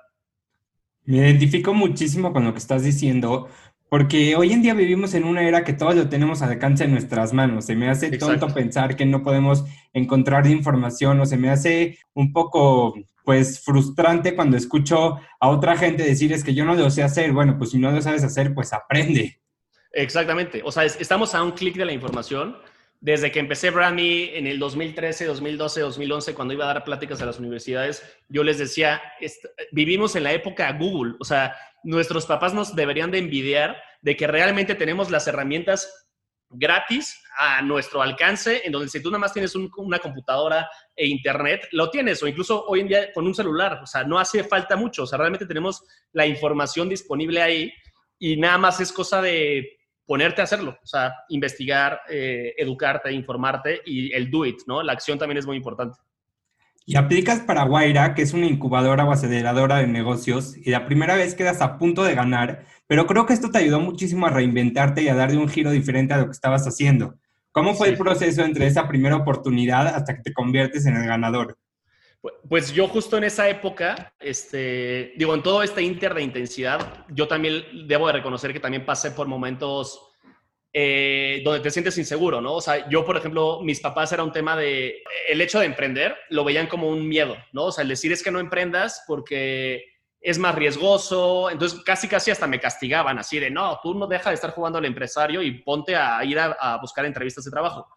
Me 1.05 1.19
identifico 1.19 1.75
muchísimo 1.75 2.33
con 2.33 2.45
lo 2.45 2.53
que 2.53 2.59
estás 2.59 2.85
diciendo, 2.85 3.49
porque 3.89 4.37
hoy 4.37 4.53
en 4.53 4.63
día 4.63 4.73
vivimos 4.73 5.15
en 5.15 5.25
una 5.25 5.47
era 5.47 5.65
que 5.65 5.73
todo 5.73 5.93
lo 5.93 6.09
tenemos 6.09 6.41
al 6.43 6.53
alcance 6.53 6.85
de 6.85 6.91
nuestras 6.91 7.33
manos. 7.33 7.67
Se 7.67 7.75
me 7.75 7.91
hace 7.91 8.17
tonto 8.17 8.49
pensar 8.55 8.97
que 8.97 9.05
no 9.05 9.23
podemos 9.23 9.65
encontrar 9.93 10.47
información 10.47 11.21
o 11.21 11.27
se 11.27 11.37
me 11.37 11.51
hace 11.51 11.99
un 12.15 12.33
poco, 12.33 12.95
pues, 13.25 13.61
frustrante 13.61 14.35
cuando 14.35 14.57
escucho 14.57 15.19
a 15.41 15.49
otra 15.49 15.77
gente 15.77 16.05
decir 16.05 16.33
es 16.33 16.45
que 16.45 16.55
yo 16.55 16.65
no 16.65 16.75
lo 16.75 16.89
sé 16.91 17.03
hacer. 17.03 17.33
Bueno, 17.33 17.59
pues 17.59 17.71
si 17.71 17.79
no 17.79 17.91
lo 17.91 18.01
sabes 18.01 18.25
hacer, 18.25 18.55
pues 18.55 18.73
aprende. 18.73 19.41
Exactamente. 19.93 20.63
O 20.65 20.73
sea, 20.73 20.85
estamos 20.85 21.35
a 21.35 21.43
un 21.43 21.51
clic 21.51 21.77
de 21.77 21.85
la 21.85 21.93
información 21.93 22.57
desde 23.03 23.33
que 23.33 23.41
empecé 23.41 23.71
Brandme 23.71 24.39
en 24.39 24.47
el 24.47 24.61
2013, 24.61 25.27
2012, 25.27 25.81
2011, 25.81 26.35
cuando 26.35 26.55
iba 26.55 26.65
a 26.65 26.75
dar 26.75 26.85
pláticas 26.85 27.21
a 27.21 27.27
las 27.27 27.41
universidades, 27.41 28.01
yo 28.29 28.45
les 28.45 28.59
decía, 28.59 29.03
vivimos 29.73 30.15
en 30.15 30.23
la 30.23 30.33
época 30.33 30.71
Google, 30.79 31.15
o 31.19 31.25
sea, 31.25 31.53
nuestros 31.83 32.27
papás 32.27 32.55
nos 32.55 32.77
deberían 32.77 33.11
de 33.11 33.19
envidiar 33.19 33.77
de 34.03 34.17
que 34.17 34.29
realmente 34.29 34.77
tenemos 34.77 35.11
las 35.11 35.27
herramientas 35.27 36.09
gratis 36.49 37.21
a 37.37 37.61
nuestro 37.63 38.03
alcance, 38.03 38.63
en 38.65 38.71
donde 38.71 38.89
si 38.89 39.03
tú 39.03 39.11
nada 39.11 39.19
más 39.19 39.33
tienes 39.33 39.57
una 39.57 39.99
computadora 39.99 40.71
e 40.95 41.05
internet, 41.09 41.67
lo 41.73 41.91
tienes, 41.91 42.23
o 42.23 42.29
incluso 42.29 42.65
hoy 42.67 42.81
en 42.81 42.89
día 42.89 43.13
con 43.13 43.27
un 43.27 43.35
celular, 43.35 43.81
o 43.83 43.87
sea, 43.87 44.05
no 44.05 44.21
hace 44.21 44.45
falta 44.45 44.77
mucho, 44.77 45.03
o 45.03 45.07
sea, 45.09 45.19
realmente 45.19 45.47
tenemos 45.47 45.83
la 46.13 46.25
información 46.25 46.89
disponible 46.89 47.43
ahí 47.43 47.73
y 48.21 48.37
nada 48.37 48.59
más 48.59 48.79
es 48.79 48.93
cosa 48.93 49.21
de 49.21 49.82
ponerte 50.07 50.41
a 50.41 50.45
hacerlo, 50.45 50.77
o 50.83 50.87
sea, 50.87 51.15
investigar, 51.29 52.01
eh, 52.09 52.55
educarte, 52.59 53.13
informarte 53.13 53.81
y 53.85 54.13
el 54.13 54.31
do 54.31 54.45
it, 54.45 54.61
¿no? 54.67 54.83
La 54.83 54.93
acción 54.93 55.19
también 55.19 55.39
es 55.39 55.47
muy 55.47 55.57
importante. 55.57 55.99
Y 56.85 56.97
aplicas 56.97 57.41
para 57.41 57.65
Guaira, 57.65 58.15
que 58.15 58.23
es 58.23 58.35
una 58.35 58.47
incubadora 58.47 59.05
o 59.05 59.13
aceleradora 59.13 59.77
de 59.77 59.87
negocios, 59.87 60.57
y 60.57 60.71
la 60.71 60.85
primera 60.85 61.15
vez 61.15 61.35
quedas 61.35 61.61
a 61.61 61.79
punto 61.79 62.03
de 62.03 62.15
ganar, 62.15 62.67
pero 62.89 63.07
creo 63.07 63.25
que 63.25 63.33
esto 63.33 63.51
te 63.51 63.59
ayudó 63.59 63.79
muchísimo 63.81 64.27
a 64.27 64.31
reinventarte 64.31 65.03
y 65.03 65.09
a 65.09 65.15
darle 65.15 65.39
un 65.39 65.49
giro 65.49 65.71
diferente 65.71 66.13
a 66.13 66.19
lo 66.19 66.27
que 66.27 66.33
estabas 66.33 66.67
haciendo. 66.67 67.15
¿Cómo 67.53 67.75
fue 67.75 67.89
el 67.89 67.99
proceso 67.99 68.43
entre 68.45 68.67
esa 68.67 68.89
primera 68.89 69.17
oportunidad 69.17 69.87
hasta 69.87 70.17
que 70.17 70.23
te 70.23 70.33
conviertes 70.33 70.87
en 70.87 70.97
el 70.97 71.07
ganador? 71.07 71.59
Pues 72.49 72.73
yo 72.73 72.87
justo 72.87 73.19
en 73.19 73.25
esa 73.25 73.49
época, 73.49 74.15
este, 74.21 75.13
digo, 75.17 75.35
en 75.35 75.43
todo 75.43 75.63
este 75.63 75.83
inter 75.83 76.15
de 76.15 76.23
intensidad, 76.23 77.05
yo 77.09 77.27
también 77.27 77.65
debo 77.89 78.07
de 78.07 78.13
reconocer 78.13 78.53
que 78.53 78.61
también 78.61 78.87
pasé 78.87 79.11
por 79.11 79.27
momentos 79.27 80.13
eh, 80.73 81.43
donde 81.45 81.61
te 81.61 81.71
sientes 81.71 81.99
inseguro, 81.99 82.41
¿no? 82.41 82.55
O 82.55 82.61
sea, 82.61 82.89
yo, 82.89 83.05
por 83.05 83.17
ejemplo, 83.17 83.61
mis 83.63 83.81
papás 83.81 84.13
era 84.13 84.23
un 84.23 84.33
tema 84.33 84.57
de, 84.57 85.03
el 85.29 85.41
hecho 85.41 85.61
de 85.61 85.67
emprender, 85.67 86.17
lo 86.31 86.45
veían 86.45 86.67
como 86.67 86.89
un 86.89 87.07
miedo, 87.07 87.37
¿no? 87.53 87.65
O 87.65 87.73
sea, 87.73 87.83
el 87.83 87.89
decir 87.89 88.13
es 88.13 88.23
que 88.23 88.31
no 88.31 88.41
emprendas 88.41 89.05
porque 89.07 89.85
es 90.19 90.39
más 90.39 90.55
riesgoso, 90.55 91.51
entonces 91.51 91.81
casi 91.85 92.09
casi 92.09 92.31
hasta 92.31 92.47
me 92.47 92.61
castigaban 92.61 93.19
así 93.19 93.39
de, 93.39 93.51
no, 93.51 93.81
tú 93.83 93.93
no 93.95 94.07
deja 94.07 94.31
de 94.31 94.37
estar 94.37 94.53
jugando 94.53 94.79
al 94.79 94.85
empresario 94.85 95.43
y 95.43 95.63
ponte 95.63 95.97
a 95.97 96.25
ir 96.25 96.39
a, 96.39 96.79
buscar 96.81 97.05
entrevistas 97.05 97.45
de 97.45 97.51
trabajo. 97.51 97.89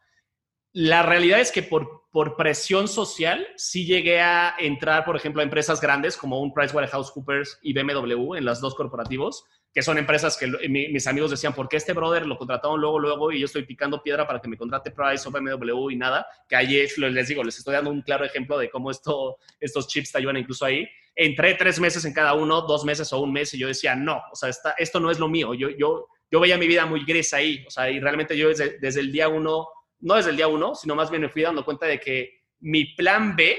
La 0.77 1.03
realidad 1.03 1.39
es 1.39 1.53
que 1.53 1.63
por, 1.63 2.09
por 2.11 2.35
presión 2.35 2.89
social 2.89 3.47
sí 3.55 3.85
llegué 3.85 4.19
a 4.19 4.55
entrar, 4.59 5.05
por 5.05 5.15
ejemplo, 5.15 5.39
a 5.39 5.45
empresas 5.45 5.79
grandes 5.79 6.17
como 6.17 6.41
un 6.41 6.53
PricewaterhouseCoopers 6.53 7.59
y 7.61 7.71
BMW 7.71 8.35
en 8.35 8.43
los 8.43 8.59
dos 8.59 8.75
corporativos, 8.75 9.45
que 9.73 9.81
son 9.81 9.97
empresas 9.97 10.35
que 10.35 10.47
mis 10.67 11.07
amigos 11.07 11.31
decían, 11.31 11.53
¿por 11.53 11.69
qué 11.69 11.77
este 11.77 11.93
brother 11.93 12.27
lo 12.27 12.37
contrataron 12.37 12.81
luego, 12.81 12.99
luego 12.99 13.31
y 13.31 13.39
yo 13.39 13.45
estoy 13.45 13.63
picando 13.63 14.03
piedra 14.03 14.27
para 14.27 14.41
que 14.41 14.49
me 14.49 14.57
contrate 14.57 14.91
Price 14.91 15.25
o 15.25 15.31
BMW 15.31 15.91
y 15.91 15.95
nada? 15.95 16.27
Que 16.49 16.57
ahí 16.57 16.85
les 16.97 17.27
digo, 17.29 17.41
les 17.41 17.57
estoy 17.57 17.73
dando 17.73 17.89
un 17.89 18.01
claro 18.01 18.25
ejemplo 18.25 18.57
de 18.57 18.69
cómo 18.69 18.91
esto, 18.91 19.37
estos 19.61 19.87
chips 19.87 20.11
te 20.11 20.17
ayudan 20.17 20.35
incluso 20.35 20.65
ahí. 20.65 20.85
Entré 21.15 21.53
tres 21.53 21.79
meses 21.79 22.03
en 22.03 22.11
cada 22.11 22.33
uno, 22.33 22.63
dos 22.63 22.83
meses 22.83 23.13
o 23.13 23.21
un 23.21 23.31
mes 23.31 23.53
y 23.53 23.59
yo 23.59 23.69
decía, 23.69 23.95
no, 23.95 24.21
o 24.29 24.35
sea, 24.35 24.49
esto 24.77 24.99
no 24.99 25.09
es 25.09 25.19
lo 25.19 25.29
mío. 25.29 25.53
Yo, 25.53 25.69
yo, 25.69 26.09
yo 26.29 26.39
veía 26.41 26.57
mi 26.57 26.67
vida 26.67 26.85
muy 26.85 27.05
gris 27.05 27.33
ahí, 27.33 27.63
o 27.65 27.71
sea, 27.71 27.89
y 27.89 28.01
realmente 28.01 28.35
yo 28.35 28.49
desde, 28.49 28.77
desde 28.79 28.99
el 28.99 29.09
día 29.09 29.29
uno, 29.29 29.69
no 30.05 30.13
desde 30.13 30.29
el 30.29 30.37
día 30.37 30.47
uno, 30.47 30.75
sino 30.75 30.93
más 30.93 31.09
bien 31.09 31.23
me 31.23 31.29
fui 31.29 31.41
dando 31.41 31.65
cuenta 31.65 31.87
de 31.87 31.99
que 31.99 32.43
mi 32.59 32.93
plan 32.93 33.35
B 33.35 33.57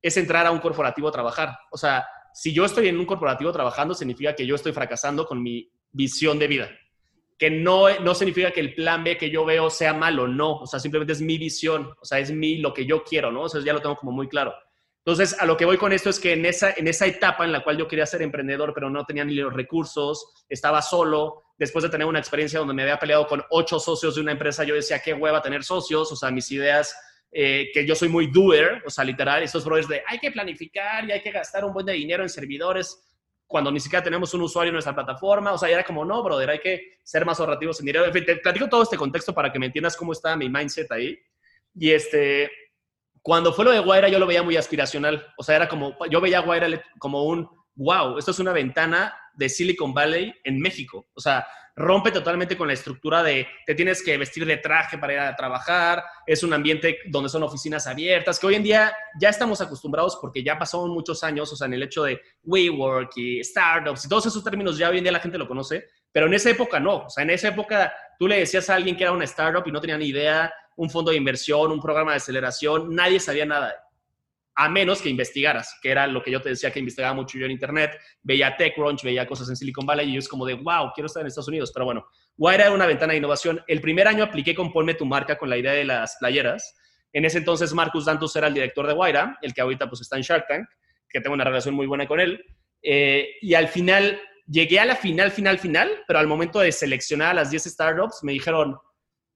es 0.00 0.16
entrar 0.16 0.46
a 0.46 0.52
un 0.52 0.60
corporativo 0.60 1.08
a 1.08 1.12
trabajar. 1.12 1.58
O 1.72 1.76
sea, 1.76 2.06
si 2.32 2.52
yo 2.52 2.64
estoy 2.64 2.86
en 2.86 2.96
un 2.96 3.06
corporativo 3.06 3.52
trabajando, 3.52 3.92
significa 3.92 4.36
que 4.36 4.46
yo 4.46 4.54
estoy 4.54 4.72
fracasando 4.72 5.26
con 5.26 5.42
mi 5.42 5.68
visión 5.90 6.38
de 6.38 6.46
vida. 6.46 6.70
Que 7.36 7.50
no, 7.50 7.88
no 7.98 8.14
significa 8.14 8.52
que 8.52 8.60
el 8.60 8.74
plan 8.76 9.02
B 9.02 9.18
que 9.18 9.30
yo 9.30 9.44
veo 9.44 9.68
sea 9.68 9.92
malo, 9.92 10.28
no. 10.28 10.58
O 10.58 10.66
sea, 10.68 10.78
simplemente 10.78 11.12
es 11.12 11.20
mi 11.20 11.38
visión, 11.38 11.92
o 12.00 12.04
sea, 12.04 12.20
es 12.20 12.30
mi, 12.30 12.58
lo 12.58 12.72
que 12.72 12.86
yo 12.86 13.02
quiero, 13.02 13.32
¿no? 13.32 13.42
O 13.42 13.48
sea, 13.48 13.60
ya 13.60 13.72
lo 13.72 13.82
tengo 13.82 13.96
como 13.96 14.12
muy 14.12 14.28
claro. 14.28 14.54
Entonces, 15.06 15.36
a 15.38 15.44
lo 15.44 15.56
que 15.56 15.66
voy 15.66 15.76
con 15.76 15.92
esto 15.92 16.08
es 16.08 16.18
que 16.18 16.32
en 16.32 16.46
esa, 16.46 16.72
en 16.74 16.88
esa 16.88 17.06
etapa 17.06 17.44
en 17.44 17.52
la 17.52 17.62
cual 17.62 17.76
yo 17.76 17.86
quería 17.86 18.06
ser 18.06 18.22
emprendedor, 18.22 18.72
pero 18.72 18.88
no 18.88 19.04
tenía 19.04 19.24
ni 19.24 19.34
los 19.34 19.52
recursos, 19.52 20.44
estaba 20.48 20.80
solo, 20.80 21.42
después 21.58 21.82
de 21.82 21.90
tener 21.90 22.06
una 22.06 22.20
experiencia 22.20 22.58
donde 22.58 22.72
me 22.72 22.82
había 22.82 22.98
peleado 22.98 23.26
con 23.26 23.42
ocho 23.50 23.78
socios 23.78 24.14
de 24.14 24.22
una 24.22 24.32
empresa, 24.32 24.64
yo 24.64 24.74
decía, 24.74 25.00
qué 25.00 25.12
hueva 25.12 25.42
tener 25.42 25.62
socios, 25.62 26.10
o 26.10 26.16
sea, 26.16 26.30
mis 26.30 26.50
ideas 26.50 26.96
eh, 27.30 27.68
que 27.74 27.86
yo 27.86 27.94
soy 27.94 28.08
muy 28.08 28.28
doer, 28.28 28.82
o 28.86 28.90
sea, 28.90 29.04
literal, 29.04 29.42
estos 29.42 29.64
brothers 29.64 29.88
de 29.88 30.02
hay 30.06 30.18
que 30.18 30.30
planificar 30.30 31.04
y 31.04 31.12
hay 31.12 31.20
que 31.20 31.32
gastar 31.32 31.66
un 31.66 31.74
buen 31.74 31.84
de 31.84 31.92
dinero 31.92 32.22
en 32.22 32.30
servidores 32.30 33.10
cuando 33.46 33.70
ni 33.70 33.80
siquiera 33.80 34.02
tenemos 34.02 34.32
un 34.32 34.40
usuario 34.40 34.70
en 34.70 34.74
nuestra 34.74 34.94
plataforma, 34.94 35.52
o 35.52 35.58
sea, 35.58 35.68
era 35.68 35.84
como, 35.84 36.04
no, 36.04 36.22
brother, 36.22 36.48
hay 36.48 36.60
que 36.60 36.98
ser 37.02 37.26
más 37.26 37.38
ahorrativos 37.38 37.78
en 37.78 37.86
dinero. 37.86 38.06
En 38.06 38.12
fin, 38.12 38.24
te 38.24 38.36
platico 38.36 38.68
todo 38.68 38.82
este 38.82 38.96
contexto 38.96 39.34
para 39.34 39.52
que 39.52 39.58
me 39.58 39.66
entiendas 39.66 39.96
cómo 39.96 40.12
está 40.12 40.34
mi 40.34 40.48
mindset 40.48 40.90
ahí. 40.90 41.18
Y 41.74 41.90
este, 41.90 42.50
cuando 43.24 43.54
fue 43.54 43.64
lo 43.64 43.70
de 43.70 43.78
Guaira, 43.78 44.10
yo 44.10 44.18
lo 44.18 44.26
veía 44.26 44.42
muy 44.42 44.54
aspiracional, 44.58 45.26
o 45.38 45.42
sea, 45.42 45.56
era 45.56 45.66
como, 45.66 45.96
yo 46.10 46.20
veía 46.20 46.40
a 46.40 46.42
Guaira 46.42 46.68
como 46.98 47.24
un, 47.24 47.48
wow, 47.74 48.18
esto 48.18 48.32
es 48.32 48.38
una 48.38 48.52
ventana 48.52 49.16
de 49.32 49.48
Silicon 49.48 49.94
Valley 49.94 50.34
en 50.44 50.60
México, 50.60 51.06
o 51.14 51.20
sea, 51.22 51.46
rompe 51.74 52.10
totalmente 52.10 52.54
con 52.54 52.66
la 52.66 52.74
estructura 52.74 53.22
de 53.22 53.48
te 53.64 53.74
tienes 53.74 54.02
que 54.04 54.18
vestir 54.18 54.44
de 54.44 54.58
traje 54.58 54.98
para 54.98 55.12
ir 55.14 55.18
a 55.20 55.34
trabajar, 55.34 56.04
es 56.26 56.42
un 56.42 56.52
ambiente 56.52 56.98
donde 57.06 57.30
son 57.30 57.42
oficinas 57.42 57.86
abiertas, 57.86 58.38
que 58.38 58.46
hoy 58.46 58.56
en 58.56 58.62
día 58.62 58.94
ya 59.18 59.30
estamos 59.30 59.58
acostumbrados 59.62 60.18
porque 60.20 60.44
ya 60.44 60.58
pasaron 60.58 60.90
muchos 60.90 61.24
años, 61.24 61.50
o 61.50 61.56
sea, 61.56 61.66
en 61.66 61.72
el 61.72 61.82
hecho 61.82 62.02
de 62.02 62.20
WeWork 62.42 63.16
y 63.16 63.42
startups 63.42 64.04
y 64.04 64.08
todos 64.10 64.26
esos 64.26 64.44
términos 64.44 64.76
ya 64.76 64.90
hoy 64.90 64.98
en 64.98 65.04
día 65.04 65.12
la 65.12 65.20
gente 65.20 65.38
lo 65.38 65.48
conoce, 65.48 65.86
pero 66.12 66.26
en 66.26 66.34
esa 66.34 66.50
época 66.50 66.78
no, 66.78 67.06
o 67.06 67.08
sea, 67.08 67.24
en 67.24 67.30
esa 67.30 67.48
época 67.48 67.90
tú 68.18 68.28
le 68.28 68.40
decías 68.40 68.68
a 68.68 68.74
alguien 68.74 68.98
que 68.98 69.04
era 69.04 69.12
una 69.12 69.24
startup 69.24 69.66
y 69.66 69.72
no 69.72 69.80
tenía 69.80 69.96
ni 69.96 70.08
idea, 70.08 70.52
un 70.76 70.90
fondo 70.90 71.10
de 71.10 71.16
inversión, 71.16 71.70
un 71.70 71.80
programa 71.80 72.12
de 72.12 72.18
aceleración, 72.18 72.94
nadie 72.94 73.20
sabía 73.20 73.46
nada 73.46 73.74
a 74.56 74.68
menos 74.68 75.02
que 75.02 75.08
investigaras, 75.08 75.78
que 75.82 75.90
era 75.90 76.06
lo 76.06 76.22
que 76.22 76.30
yo 76.30 76.40
te 76.40 76.50
decía 76.50 76.70
que 76.70 76.78
investigaba 76.78 77.14
mucho 77.14 77.38
yo 77.38 77.44
en 77.44 77.50
Internet, 77.50 77.98
veía 78.22 78.56
TechCrunch, 78.56 79.02
veía 79.02 79.26
cosas 79.26 79.48
en 79.48 79.56
Silicon 79.56 79.84
Valley 79.84 80.08
y 80.08 80.12
yo 80.14 80.18
es 80.20 80.28
como 80.28 80.46
de, 80.46 80.54
wow, 80.54 80.92
quiero 80.94 81.06
estar 81.06 81.22
en 81.22 81.26
Estados 81.26 81.48
Unidos. 81.48 81.72
Pero 81.72 81.86
bueno, 81.86 82.06
Wire 82.36 82.62
era 82.62 82.72
una 82.72 82.86
ventana 82.86 83.12
de 83.12 83.18
innovación. 83.18 83.60
El 83.66 83.80
primer 83.80 84.06
año 84.06 84.22
apliqué 84.22 84.54
con 84.54 84.72
Ponme 84.72 84.94
tu 84.94 85.06
marca 85.06 85.36
con 85.36 85.50
la 85.50 85.56
idea 85.56 85.72
de 85.72 85.84
las 85.84 86.16
playeras. 86.20 86.76
En 87.12 87.24
ese 87.24 87.38
entonces 87.38 87.72
Marcus 87.72 88.04
Dantus 88.04 88.36
era 88.36 88.46
el 88.46 88.54
director 88.54 88.86
de 88.86 88.92
Wire, 88.92 89.36
el 89.42 89.52
que 89.52 89.60
ahorita 89.60 89.88
pues 89.88 90.02
está 90.02 90.16
en 90.16 90.22
Shark 90.22 90.46
Tank, 90.46 90.68
que 91.08 91.20
tengo 91.20 91.34
una 91.34 91.44
relación 91.44 91.74
muy 91.74 91.86
buena 91.86 92.06
con 92.06 92.20
él. 92.20 92.44
Eh, 92.80 93.30
y 93.40 93.54
al 93.54 93.66
final, 93.66 94.20
llegué 94.46 94.78
a 94.78 94.84
la 94.84 94.94
final, 94.94 95.32
final, 95.32 95.58
final, 95.58 95.90
pero 96.06 96.20
al 96.20 96.28
momento 96.28 96.60
de 96.60 96.70
seleccionar 96.70 97.30
a 97.30 97.34
las 97.34 97.50
10 97.50 97.64
startups 97.64 98.20
me 98.22 98.32
dijeron, 98.32 98.76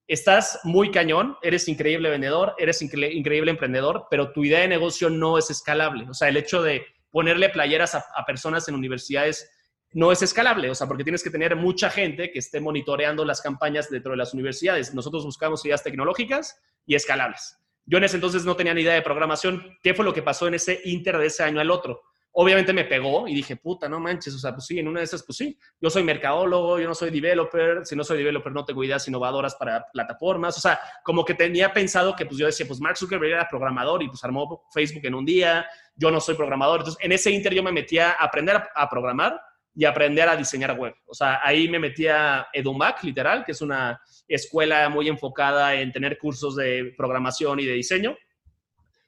estás 0.08 0.60
muy 0.64 0.90
cañón, 0.90 1.36
eres 1.42 1.68
increíble 1.68 2.08
vendedor, 2.08 2.54
eres 2.58 2.80
increíble 2.80 3.50
emprendedor, 3.50 4.06
pero 4.10 4.32
tu 4.32 4.42
idea 4.42 4.60
de 4.60 4.68
negocio 4.68 5.10
no 5.10 5.36
es 5.36 5.50
escalable. 5.50 6.08
O 6.08 6.14
sea, 6.14 6.28
el 6.28 6.38
hecho 6.38 6.62
de 6.62 6.84
ponerle 7.10 7.50
playeras 7.50 7.94
a, 7.94 8.04
personas 8.26 8.66
en 8.68 8.74
universidades 8.74 9.50
no 9.92 10.10
es 10.10 10.22
escalable, 10.22 10.70
o 10.70 10.74
sea, 10.74 10.86
porque 10.86 11.04
tienes 11.04 11.22
que 11.22 11.30
tener 11.30 11.56
mucha 11.56 11.90
gente 11.90 12.30
que 12.30 12.38
esté 12.38 12.60
monitoreando 12.60 13.24
las 13.24 13.40
campañas 13.40 13.90
dentro 13.90 14.12
de 14.12 14.18
las 14.18 14.34
universidades. 14.34 14.94
Nosotros 14.94 15.24
buscamos 15.24 15.64
ideas 15.64 15.82
tecnológicas 15.82 16.58
y 16.86 16.94
escalables. 16.94 17.58
Yo 17.84 17.98
en 17.98 18.04
ese 18.04 18.16
entonces 18.16 18.44
no 18.44 18.56
tenía 18.56 18.74
ni 18.74 18.82
idea 18.82 18.94
de 18.94 19.02
programación. 19.02 19.78
¿Qué 19.82 19.94
fue 19.94 20.04
lo 20.04 20.12
que 20.12 20.22
pasó 20.22 20.46
en 20.46 20.54
ese 20.54 20.80
inter 20.84 21.16
de 21.18 21.26
ese 21.26 21.42
año 21.42 21.60
al 21.60 21.70
otro? 21.70 22.02
Obviamente 22.32 22.72
me 22.72 22.84
pegó 22.84 23.26
y 23.26 23.34
dije, 23.34 23.56
puta, 23.56 23.88
no 23.88 23.98
manches, 23.98 24.34
o 24.34 24.38
sea, 24.38 24.52
pues 24.52 24.66
sí, 24.66 24.78
en 24.78 24.88
una 24.88 25.00
de 25.00 25.06
esas, 25.06 25.22
pues 25.24 25.36
sí, 25.36 25.58
yo 25.80 25.90
soy 25.90 26.02
mercadólogo, 26.02 26.78
yo 26.78 26.86
no 26.86 26.94
soy 26.94 27.10
developer, 27.10 27.84
si 27.84 27.96
no 27.96 28.04
soy 28.04 28.18
developer 28.18 28.52
no 28.52 28.64
tengo 28.64 28.84
ideas 28.84 29.06
innovadoras 29.08 29.54
para 29.56 29.86
plataformas, 29.92 30.56
o 30.56 30.60
sea, 30.60 30.78
como 31.02 31.24
que 31.24 31.34
tenía 31.34 31.72
pensado 31.72 32.14
que 32.14 32.26
pues 32.26 32.38
yo 32.38 32.46
decía, 32.46 32.66
pues 32.66 32.80
Mark 32.80 32.96
Zuckerberg 32.96 33.32
era 33.32 33.48
programador 33.48 34.02
y 34.02 34.08
pues 34.08 34.22
armó 34.24 34.68
Facebook 34.72 35.04
en 35.04 35.14
un 35.14 35.24
día, 35.24 35.66
yo 35.96 36.10
no 36.10 36.20
soy 36.20 36.36
programador, 36.36 36.80
entonces 36.80 37.04
en 37.04 37.12
ese 37.12 37.30
inter 37.30 37.54
yo 37.54 37.62
me 37.62 37.72
metía 37.72 38.10
a 38.12 38.24
aprender 38.24 38.62
a, 38.74 38.88
programar 38.88 39.40
y 39.74 39.84
aprender 39.84 40.28
a 40.28 40.36
diseñar 40.36 40.78
web, 40.78 40.94
o 41.06 41.14
sea, 41.14 41.40
ahí 41.42 41.68
me 41.68 41.78
metía 41.78 42.40
a 42.40 42.48
EduMac, 42.52 43.02
literal, 43.04 43.44
que 43.44 43.52
es 43.52 43.60
una 43.60 44.00
escuela 44.26 44.88
muy 44.88 45.08
enfocada 45.08 45.74
en 45.74 45.90
tener 45.92 46.18
cursos 46.18 46.56
de 46.56 46.94
programación 46.96 47.60
y 47.60 47.66
de 47.66 47.72
diseño, 47.72 48.16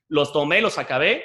los 0.08 0.32
tomé, 0.32 0.60
los 0.60 0.78
acabé 0.78 1.22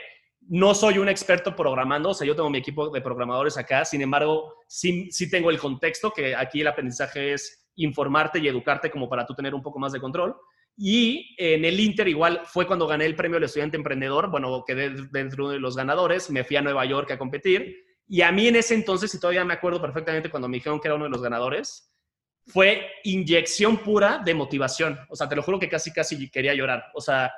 no 0.48 0.76
soy 0.76 0.98
un 0.98 1.10
experto 1.10 1.56
programando, 1.56 2.10
o 2.10 2.14
sea, 2.14 2.28
yo 2.28 2.36
tengo 2.36 2.50
mi 2.50 2.60
equipo 2.60 2.90
de 2.90 3.02
programadores 3.02 3.58
acá, 3.58 3.84
sin 3.86 4.02
embargo, 4.02 4.54
sí, 4.68 5.10
tengo 5.30 5.50
el 5.50 5.60
contexto, 5.60 6.12
que 6.12 6.36
aquí 6.36 6.62
el 6.62 6.68
aprendizaje 6.68 7.34
es 7.34 7.68
informarte 7.76 8.40
y 8.40 8.48
educarte 8.48 8.92
como 8.92 9.10
para 9.10 9.26
tú 9.26 9.34
tener 9.34 9.54
un 9.56 9.62
poco 9.62 9.80
más 9.80 9.92
de 9.92 10.00
control. 10.00 10.36
Y 10.78 11.36
en 11.38 11.64
el 11.66 11.80
Inter 11.80 12.08
igual 12.08 12.42
fue 12.46 12.68
cuando 12.68 12.86
gané 12.86 13.06
el 13.06 13.16
premio 13.16 13.36
del 13.36 13.46
estudiante 13.46 13.78
emprendedor, 13.78 14.30
bueno, 14.30 14.64
quedé 14.66 14.92
dentro 15.12 15.50
de 15.50 15.60
los 15.60 15.76
ganadores, 15.76 16.30
me 16.30 16.44
fui 16.44 16.58
a 16.58 16.62
Nueva 16.62 16.86
York 16.86 17.12
a 17.12 17.18
competir. 17.18 17.84
Y 18.08 18.22
a 18.22 18.32
mí 18.32 18.48
en 18.48 18.58
ese 18.58 18.76
entonces, 18.76 19.14
y 19.16 19.20
todavía 19.20 19.46
me 19.46 19.54
acuerdo 19.54 19.82
perfectamente 19.82 20.30
cuando 20.30 20.48
me 20.48 20.58
dijeron 20.58 20.80
que 20.80 20.88
era 20.88 20.96
uno 20.96 21.06
de 21.06 21.10
los 21.10 21.22
ganadores, 21.22 21.92
fue 22.48 22.88
inyección 23.04 23.78
pura 23.78 24.22
de 24.24 24.36
motivación. 24.36 25.00
O 25.10 25.16
sea, 25.16 25.28
te 25.28 25.36
lo 25.36 25.42
juro 25.42 25.60
que 25.60 25.70
casi, 25.70 25.92
casi 25.92 26.30
quería 26.30 26.54
llorar. 26.54 26.84
O 26.94 27.02
sea, 27.02 27.32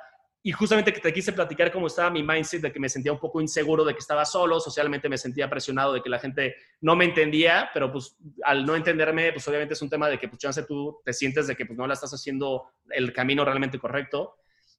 y 0.48 0.52
justamente 0.52 0.94
que 0.94 1.00
te 1.00 1.12
quise 1.12 1.34
platicar 1.34 1.70
cómo 1.70 1.88
estaba 1.88 2.08
mi 2.08 2.22
mindset, 2.22 2.62
de 2.62 2.72
que 2.72 2.80
me 2.80 2.88
sentía 2.88 3.12
un 3.12 3.18
poco 3.18 3.38
inseguro, 3.38 3.84
de 3.84 3.92
que 3.92 3.98
estaba 3.98 4.24
solo, 4.24 4.58
socialmente 4.60 5.06
me 5.06 5.18
sentía 5.18 5.50
presionado, 5.50 5.92
de 5.92 6.00
que 6.00 6.08
la 6.08 6.18
gente 6.18 6.56
no 6.80 6.96
me 6.96 7.04
entendía, 7.04 7.68
pero 7.74 7.92
pues 7.92 8.16
al 8.42 8.64
no 8.64 8.74
entenderme, 8.74 9.30
pues 9.30 9.46
obviamente 9.46 9.74
es 9.74 9.82
un 9.82 9.90
tema 9.90 10.08
de 10.08 10.18
que 10.18 10.26
pues 10.26 10.40
chance 10.40 10.62
tú 10.62 11.02
te 11.04 11.12
sientes 11.12 11.48
de 11.48 11.54
que 11.54 11.66
pues 11.66 11.78
no 11.78 11.86
la 11.86 11.92
estás 11.92 12.14
haciendo 12.14 12.62
el 12.88 13.12
camino 13.12 13.44
realmente 13.44 13.78
correcto. 13.78 14.36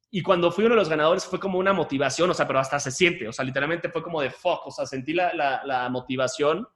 Y 0.09 0.23
cuando 0.23 0.51
fui 0.51 0.65
uno 0.65 0.73
de 0.73 0.79
los 0.79 0.89
ganadores 0.89 1.25
fue 1.25 1.39
como 1.39 1.59
una 1.59 1.71
motivación, 1.71 2.31
o 2.31 2.33
sea, 2.33 2.47
pero 2.47 2.57
hasta 2.57 2.79
se 2.79 2.89
siente, 2.89 3.27
o 3.27 3.31
sea, 3.31 3.45
literalmente 3.45 3.89
fue 3.89 4.01
como 4.01 4.21
de 4.21 4.31
fuck, 4.31 4.65
o 4.65 4.71
sea, 4.71 4.87
sentí 4.87 5.13
la, 5.13 5.35
la, 5.35 5.61
la 5.65 5.87
motivación 5.89 6.67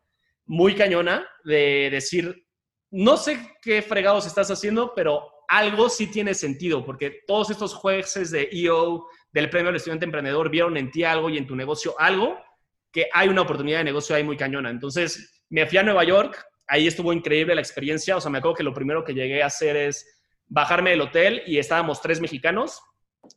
muy 0.45 0.75
cañona 0.75 1.27
de 1.43 1.89
decir, 1.89 2.45
no 2.91 3.17
sé 3.17 3.57
qué 3.59 3.81
fregados 3.81 4.27
estás 4.27 4.51
haciendo, 4.51 4.93
pero 4.95 5.32
algo 5.47 5.89
sí 5.89 6.07
tiene 6.07 6.33
sentido, 6.33 6.85
porque 6.85 7.21
todos 7.27 7.49
estos 7.49 7.73
jueces 7.73 8.31
de 8.31 8.49
EO, 8.51 9.07
del 9.31 9.49
premio 9.49 9.69
al 9.69 9.75
estudiante 9.75 10.05
emprendedor, 10.05 10.49
vieron 10.49 10.77
en 10.77 10.91
ti 10.91 11.03
algo 11.03 11.29
y 11.29 11.37
en 11.37 11.47
tu 11.47 11.55
negocio 11.55 11.95
algo, 11.99 12.37
que 12.91 13.07
hay 13.11 13.27
una 13.27 13.41
oportunidad 13.41 13.79
de 13.79 13.85
negocio 13.85 14.15
ahí 14.15 14.23
muy 14.23 14.37
cañona. 14.37 14.69
Entonces, 14.69 15.43
me 15.49 15.65
fui 15.65 15.77
a 15.77 15.83
Nueva 15.83 16.03
York, 16.03 16.45
ahí 16.67 16.87
estuvo 16.87 17.11
increíble 17.13 17.55
la 17.55 17.61
experiencia, 17.61 18.17
o 18.17 18.21
sea, 18.21 18.31
me 18.31 18.37
acuerdo 18.37 18.57
que 18.57 18.63
lo 18.63 18.73
primero 18.73 19.03
que 19.03 19.13
llegué 19.13 19.43
a 19.43 19.47
hacer 19.47 19.75
es 19.75 20.21
bajarme 20.47 20.91
del 20.91 21.01
hotel 21.01 21.41
y 21.45 21.57
estábamos 21.57 22.01
tres 22.01 22.21
mexicanos. 22.21 22.81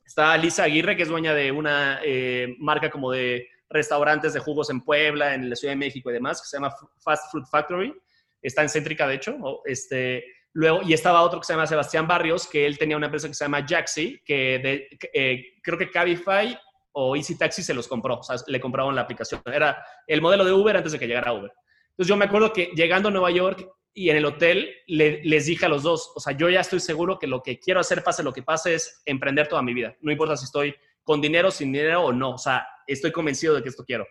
Estaba 0.05 0.37
Lisa 0.37 0.65
Aguirre, 0.65 0.97
que 0.97 1.05
es 1.05 1.09
dueña 1.09 1.33
de 1.35 1.53
una 1.53 2.01
eh, 2.05 2.57
marca 2.59 2.91
como 2.91 3.11
de 3.11 3.49
restaurantes 3.69 4.33
de 4.33 4.41
jugos 4.41 4.71
en 4.71 4.81
Puebla, 4.81 5.35
en 5.35 5.49
la 5.49 5.57
Ciudad 5.57 5.73
de 5.73 5.79
México 5.79 6.11
y 6.11 6.15
demás, 6.15 6.41
que 6.41 6.49
se 6.49 6.57
llama 6.57 6.75
Fast 6.99 7.33
Food 7.33 7.47
Factory. 7.47 7.95
Está 8.43 8.63
en 8.63 8.69
Céntrica, 8.69 9.07
de 9.09 9.15
hecho. 9.15 9.63
Este, 9.65 10.25
Luego, 10.57 10.81
y 10.83 10.95
estaba 10.95 11.21
otro 11.21 11.39
que 11.39 11.45
se 11.45 11.53
llama 11.53 11.67
Sebastián 11.67 12.09
Barrios, 12.09 12.47
que 12.47 12.65
él 12.65 12.79
tenía 12.79 12.97
una 12.97 13.09
empresa 13.09 13.29
que 13.29 13.35
se 13.35 13.45
llama 13.45 13.67
Jaxi, 13.69 14.23
que 14.25 14.89
eh, 15.13 15.45
creo 15.63 15.77
que 15.77 15.91
Cabify 15.91 16.59
o 16.93 17.15
Easy 17.15 17.37
Taxi 17.37 17.63
se 17.63 17.75
los 17.75 17.87
compró, 17.87 18.21
o 18.21 18.23
sea, 18.23 18.37
le 18.47 18.59
compraron 18.59 18.95
la 18.95 19.03
aplicación. 19.03 19.43
Era 19.45 19.85
el 20.07 20.23
modelo 20.23 20.47
de 20.47 20.53
Uber 20.53 20.75
antes 20.75 20.93
de 20.93 20.99
que 20.99 21.07
llegara 21.07 21.35
Uber. 21.35 21.53
Entonces 21.91 22.09
yo 22.09 22.17
me 22.17 22.25
acuerdo 22.25 22.55
que 22.55 22.71
llegando 22.75 23.11
a 23.11 23.13
Nueva 23.13 23.31
York 23.31 23.71
y 23.93 24.09
en 24.09 24.17
el 24.17 24.25
hotel 24.25 24.75
les 24.87 25.45
dije 25.45 25.67
a 25.67 25.69
los 25.69 25.83
dos, 25.83 26.11
o 26.17 26.21
sea, 26.21 26.35
yo 26.35 26.49
ya 26.49 26.61
estoy 26.61 26.81
seguro 26.81 27.19
que 27.19 27.27
lo 27.27 27.43
que 27.43 27.61
quiero 27.61 27.81
hacer, 27.81 28.03
pase 28.03 28.23
lo 28.23 28.33
que 28.33 28.43
pase, 28.43 28.77
es 28.77 29.03
emprender 29.05 29.49
toda 29.49 29.61
mi 29.61 29.75
vida. 29.75 29.95
No 30.01 30.11
importa 30.11 30.39
si 30.39 30.47
estoy 30.47 30.75
con 31.05 31.21
dinero, 31.21 31.51
sin 31.51 31.71
dinero 31.71 32.03
o 32.03 32.15
no, 32.15 32.31
o 32.31 32.39
sea, 32.39 32.67
estoy 32.87 33.13
convencido 33.13 33.55
de 33.55 33.63
que 33.63 33.69
esto 33.69 33.85
quiero. 33.85 34.07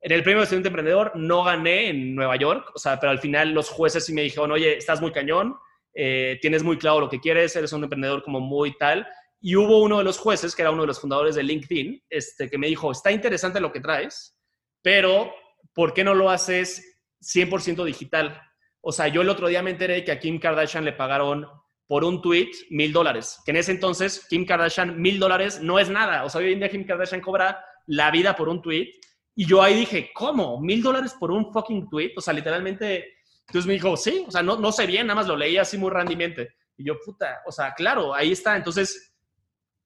En 0.00 0.10
el 0.10 0.24
premio 0.24 0.40
de 0.40 0.44
estudiante 0.44 0.70
emprendedor 0.70 1.12
no 1.14 1.44
gané 1.44 1.90
en 1.90 2.16
Nueva 2.16 2.34
York, 2.34 2.72
o 2.74 2.78
sea, 2.80 2.98
pero 2.98 3.12
al 3.12 3.20
final 3.20 3.52
los 3.52 3.70
jueces 3.70 4.04
sí 4.04 4.12
me 4.12 4.22
dijeron, 4.22 4.50
oye, 4.50 4.76
estás 4.76 5.00
muy 5.00 5.12
cañón, 5.12 5.56
eh, 5.94 6.38
tienes 6.40 6.62
muy 6.62 6.76
claro 6.76 7.00
lo 7.00 7.08
que 7.08 7.20
quieres, 7.20 7.54
eres 7.56 7.72
un 7.72 7.84
emprendedor 7.84 8.22
como 8.22 8.40
muy 8.40 8.76
tal. 8.76 9.06
Y 9.40 9.56
hubo 9.56 9.82
uno 9.82 9.98
de 9.98 10.04
los 10.04 10.18
jueces, 10.18 10.56
que 10.56 10.62
era 10.62 10.70
uno 10.70 10.82
de 10.82 10.88
los 10.88 11.00
fundadores 11.00 11.34
de 11.34 11.42
LinkedIn, 11.42 12.02
este, 12.08 12.48
que 12.48 12.58
me 12.58 12.66
dijo, 12.66 12.90
está 12.90 13.12
interesante 13.12 13.60
lo 13.60 13.72
que 13.72 13.80
traes, 13.80 14.36
pero 14.82 15.32
¿por 15.74 15.92
qué 15.92 16.02
no 16.02 16.14
lo 16.14 16.30
haces 16.30 17.02
100% 17.20 17.84
digital? 17.84 18.40
O 18.80 18.92
sea, 18.92 19.08
yo 19.08 19.22
el 19.22 19.28
otro 19.28 19.48
día 19.48 19.62
me 19.62 19.70
enteré 19.70 20.04
que 20.04 20.12
a 20.12 20.18
Kim 20.18 20.38
Kardashian 20.38 20.84
le 20.84 20.92
pagaron 20.92 21.46
por 21.86 22.04
un 22.04 22.22
tweet 22.22 22.50
mil 22.70 22.92
dólares, 22.92 23.40
que 23.44 23.50
en 23.50 23.58
ese 23.58 23.72
entonces 23.72 24.26
Kim 24.28 24.46
Kardashian 24.46 25.00
mil 25.00 25.18
dólares 25.18 25.60
no 25.60 25.78
es 25.78 25.90
nada. 25.90 26.24
O 26.24 26.30
sea, 26.30 26.40
hoy 26.40 26.52
en 26.52 26.58
día 26.58 26.70
Kim 26.70 26.86
Kardashian 26.86 27.20
cobra 27.20 27.62
la 27.86 28.10
vida 28.10 28.34
por 28.34 28.48
un 28.48 28.62
tweet. 28.62 28.92
Y 29.34 29.46
yo 29.46 29.62
ahí 29.62 29.74
dije, 29.74 30.10
¿cómo? 30.14 30.60
¿Mil 30.60 30.82
dólares 30.82 31.14
por 31.18 31.30
un 31.30 31.52
fucking 31.52 31.88
tweet? 31.88 32.12
O 32.16 32.20
sea, 32.20 32.32
literalmente. 32.32 33.13
Entonces 33.46 33.66
me 33.66 33.74
dijo, 33.74 33.96
sí, 33.96 34.24
o 34.26 34.30
sea, 34.30 34.42
no, 34.42 34.56
no 34.56 34.72
sé 34.72 34.86
bien, 34.86 35.06
nada 35.06 35.20
más 35.20 35.28
lo 35.28 35.36
leí 35.36 35.56
así 35.56 35.78
muy 35.78 35.90
randimente. 35.90 36.56
Y 36.76 36.84
yo, 36.84 36.94
puta, 37.04 37.42
o 37.46 37.52
sea, 37.52 37.74
claro, 37.74 38.14
ahí 38.14 38.32
está. 38.32 38.56
Entonces 38.56 39.14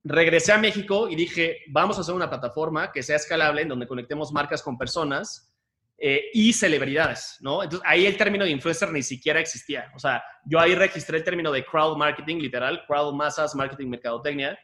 regresé 0.04 0.52
a 0.52 0.58
México 0.58 1.08
y 1.08 1.16
dije, 1.16 1.58
vamos 1.68 1.98
a 1.98 2.00
hacer 2.00 2.14
una 2.14 2.30
plataforma 2.30 2.92
que 2.92 3.02
sea 3.02 3.16
escalable 3.16 3.62
en 3.62 3.68
donde 3.68 3.86
conectemos 3.86 4.32
marcas 4.32 4.62
con 4.62 4.78
personas 4.78 5.52
eh, 5.98 6.30
y 6.32 6.52
celebridades, 6.52 7.38
¿no? 7.40 7.62
Entonces 7.62 7.86
ahí 7.88 8.06
el 8.06 8.16
término 8.16 8.44
de 8.44 8.52
influencer 8.52 8.92
ni 8.92 9.02
siquiera 9.02 9.40
existía. 9.40 9.90
O 9.94 9.98
sea, 9.98 10.22
yo 10.44 10.60
ahí 10.60 10.74
registré 10.74 11.18
el 11.18 11.24
término 11.24 11.50
de 11.50 11.64
crowd 11.64 11.96
marketing, 11.96 12.36
literal, 12.36 12.84
crowd 12.86 13.12
masas, 13.14 13.54
marketing, 13.54 13.88
mercadotecnia, 13.88 14.58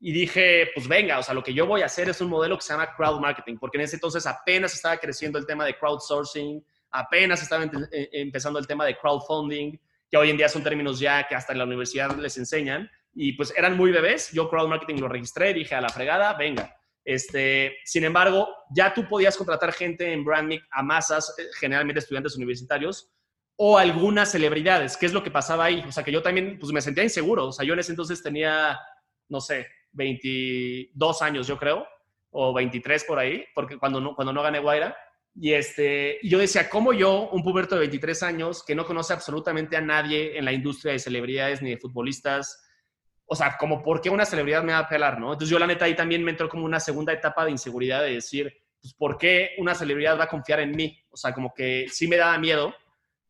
y 0.00 0.12
dije, 0.12 0.68
pues 0.74 0.88
venga, 0.88 1.18
o 1.18 1.22
sea, 1.22 1.34
lo 1.34 1.42
que 1.42 1.52
yo 1.52 1.66
voy 1.66 1.82
a 1.82 1.86
hacer 1.86 2.08
es 2.08 2.20
un 2.20 2.30
modelo 2.30 2.56
que 2.56 2.62
se 2.62 2.72
llama 2.72 2.94
crowd 2.96 3.20
marketing, 3.20 3.58
porque 3.58 3.76
en 3.76 3.84
ese 3.84 3.96
entonces 3.96 4.26
apenas 4.26 4.74
estaba 4.74 4.96
creciendo 4.96 5.38
el 5.38 5.46
tema 5.46 5.64
de 5.64 5.78
crowdsourcing, 5.78 6.64
apenas 6.90 7.42
estaba 7.42 7.64
eh, 7.64 8.08
empezando 8.12 8.58
el 8.58 8.66
tema 8.66 8.84
de 8.84 8.96
crowdfunding, 8.96 9.78
que 10.10 10.16
hoy 10.16 10.30
en 10.30 10.36
día 10.36 10.48
son 10.48 10.62
términos 10.62 10.98
ya 10.98 11.26
que 11.26 11.34
hasta 11.34 11.52
en 11.52 11.58
la 11.58 11.64
universidad 11.64 12.16
les 12.16 12.36
enseñan, 12.38 12.90
y 13.14 13.32
pues 13.32 13.52
eran 13.56 13.76
muy 13.76 13.90
bebés, 13.90 14.30
yo 14.32 14.48
crowd 14.48 14.68
marketing 14.68 15.00
lo 15.00 15.08
registré, 15.08 15.52
dije 15.54 15.74
a 15.74 15.80
la 15.80 15.88
fregada, 15.88 16.34
venga. 16.34 16.76
Este, 17.04 17.78
sin 17.84 18.04
embargo, 18.04 18.48
ya 18.70 18.92
tú 18.94 19.08
podías 19.08 19.36
contratar 19.36 19.72
gente 19.72 20.12
en 20.12 20.24
Brandmic 20.24 20.62
a 20.70 20.82
masas, 20.82 21.34
eh, 21.38 21.46
generalmente 21.58 22.00
estudiantes 22.00 22.36
universitarios, 22.36 23.10
o 23.56 23.76
algunas 23.76 24.30
celebridades. 24.30 24.96
¿Qué 24.96 25.06
es 25.06 25.12
lo 25.12 25.22
que 25.22 25.30
pasaba 25.30 25.64
ahí? 25.64 25.84
O 25.86 25.92
sea, 25.92 26.02
que 26.02 26.12
yo 26.12 26.22
también 26.22 26.58
pues, 26.58 26.72
me 26.72 26.80
sentía 26.80 27.04
inseguro. 27.04 27.48
O 27.48 27.52
sea, 27.52 27.64
yo 27.64 27.74
en 27.74 27.80
ese 27.80 27.92
entonces 27.92 28.22
tenía, 28.22 28.78
no 29.28 29.40
sé, 29.40 29.66
22 29.92 31.22
años, 31.22 31.46
yo 31.46 31.58
creo, 31.58 31.86
o 32.30 32.54
23 32.54 33.04
por 33.04 33.18
ahí, 33.18 33.44
porque 33.54 33.76
cuando 33.76 34.00
no, 34.00 34.14
cuando 34.14 34.32
no 34.32 34.42
gané 34.42 34.60
Guaira. 34.60 34.96
Y 35.34 35.52
este, 35.52 36.18
yo 36.22 36.38
decía, 36.38 36.68
¿cómo 36.68 36.92
yo, 36.92 37.30
un 37.30 37.42
puberto 37.42 37.74
de 37.74 37.80
23 37.80 38.22
años, 38.22 38.64
que 38.64 38.74
no 38.74 38.84
conoce 38.84 39.12
absolutamente 39.12 39.76
a 39.76 39.80
nadie 39.80 40.36
en 40.36 40.44
la 40.44 40.52
industria 40.52 40.92
de 40.92 40.98
celebridades 40.98 41.62
ni 41.62 41.70
de 41.70 41.78
futbolistas, 41.78 42.62
o 43.32 43.36
sea, 43.36 43.56
como 43.56 43.82
por 43.82 44.00
qué 44.00 44.10
una 44.10 44.26
celebridad 44.26 44.64
me 44.64 44.72
va 44.72 44.78
a 44.78 44.82
apelar, 44.82 45.20
¿no? 45.20 45.32
Entonces 45.32 45.50
yo 45.50 45.58
la 45.60 45.68
neta 45.68 45.84
ahí 45.84 45.94
también 45.94 46.24
me 46.24 46.32
entró 46.32 46.48
como 46.48 46.64
una 46.64 46.80
segunda 46.80 47.12
etapa 47.12 47.44
de 47.44 47.52
inseguridad 47.52 48.02
de 48.02 48.14
decir, 48.14 48.52
pues, 48.82 48.92
¿por 48.94 49.18
qué 49.18 49.50
una 49.58 49.74
celebridad 49.74 50.18
va 50.18 50.24
a 50.24 50.28
confiar 50.28 50.58
en 50.58 50.72
mí? 50.72 50.98
O 51.10 51.16
sea, 51.16 51.32
como 51.32 51.54
que 51.54 51.86
sí 51.88 52.08
me 52.08 52.16
daba 52.16 52.36
miedo, 52.38 52.74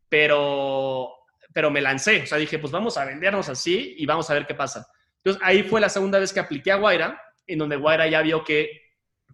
pero, 0.08 1.10
pero 1.52 1.70
me 1.70 1.82
lancé. 1.82 2.22
O 2.22 2.26
sea, 2.26 2.38
dije, 2.38 2.58
pues 2.58 2.72
vamos 2.72 2.96
a 2.96 3.04
vendernos 3.04 3.50
así 3.50 3.94
y 3.98 4.06
vamos 4.06 4.30
a 4.30 4.34
ver 4.34 4.46
qué 4.46 4.54
pasa. 4.54 4.86
Entonces 5.16 5.42
ahí 5.44 5.64
fue 5.64 5.82
la 5.82 5.90
segunda 5.90 6.18
vez 6.18 6.32
que 6.32 6.40
apliqué 6.40 6.72
a 6.72 6.76
Guaira, 6.76 7.20
en 7.46 7.58
donde 7.58 7.76
Guaira 7.76 8.06
ya 8.06 8.22
vio 8.22 8.42
que 8.42 8.70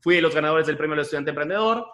fui 0.01 0.17
de 0.17 0.23
los 0.23 0.35
ganadores 0.35 0.67
del 0.67 0.77
premio 0.77 0.97
del 0.97 1.05
estudiante 1.05 1.31
emprendedor, 1.31 1.87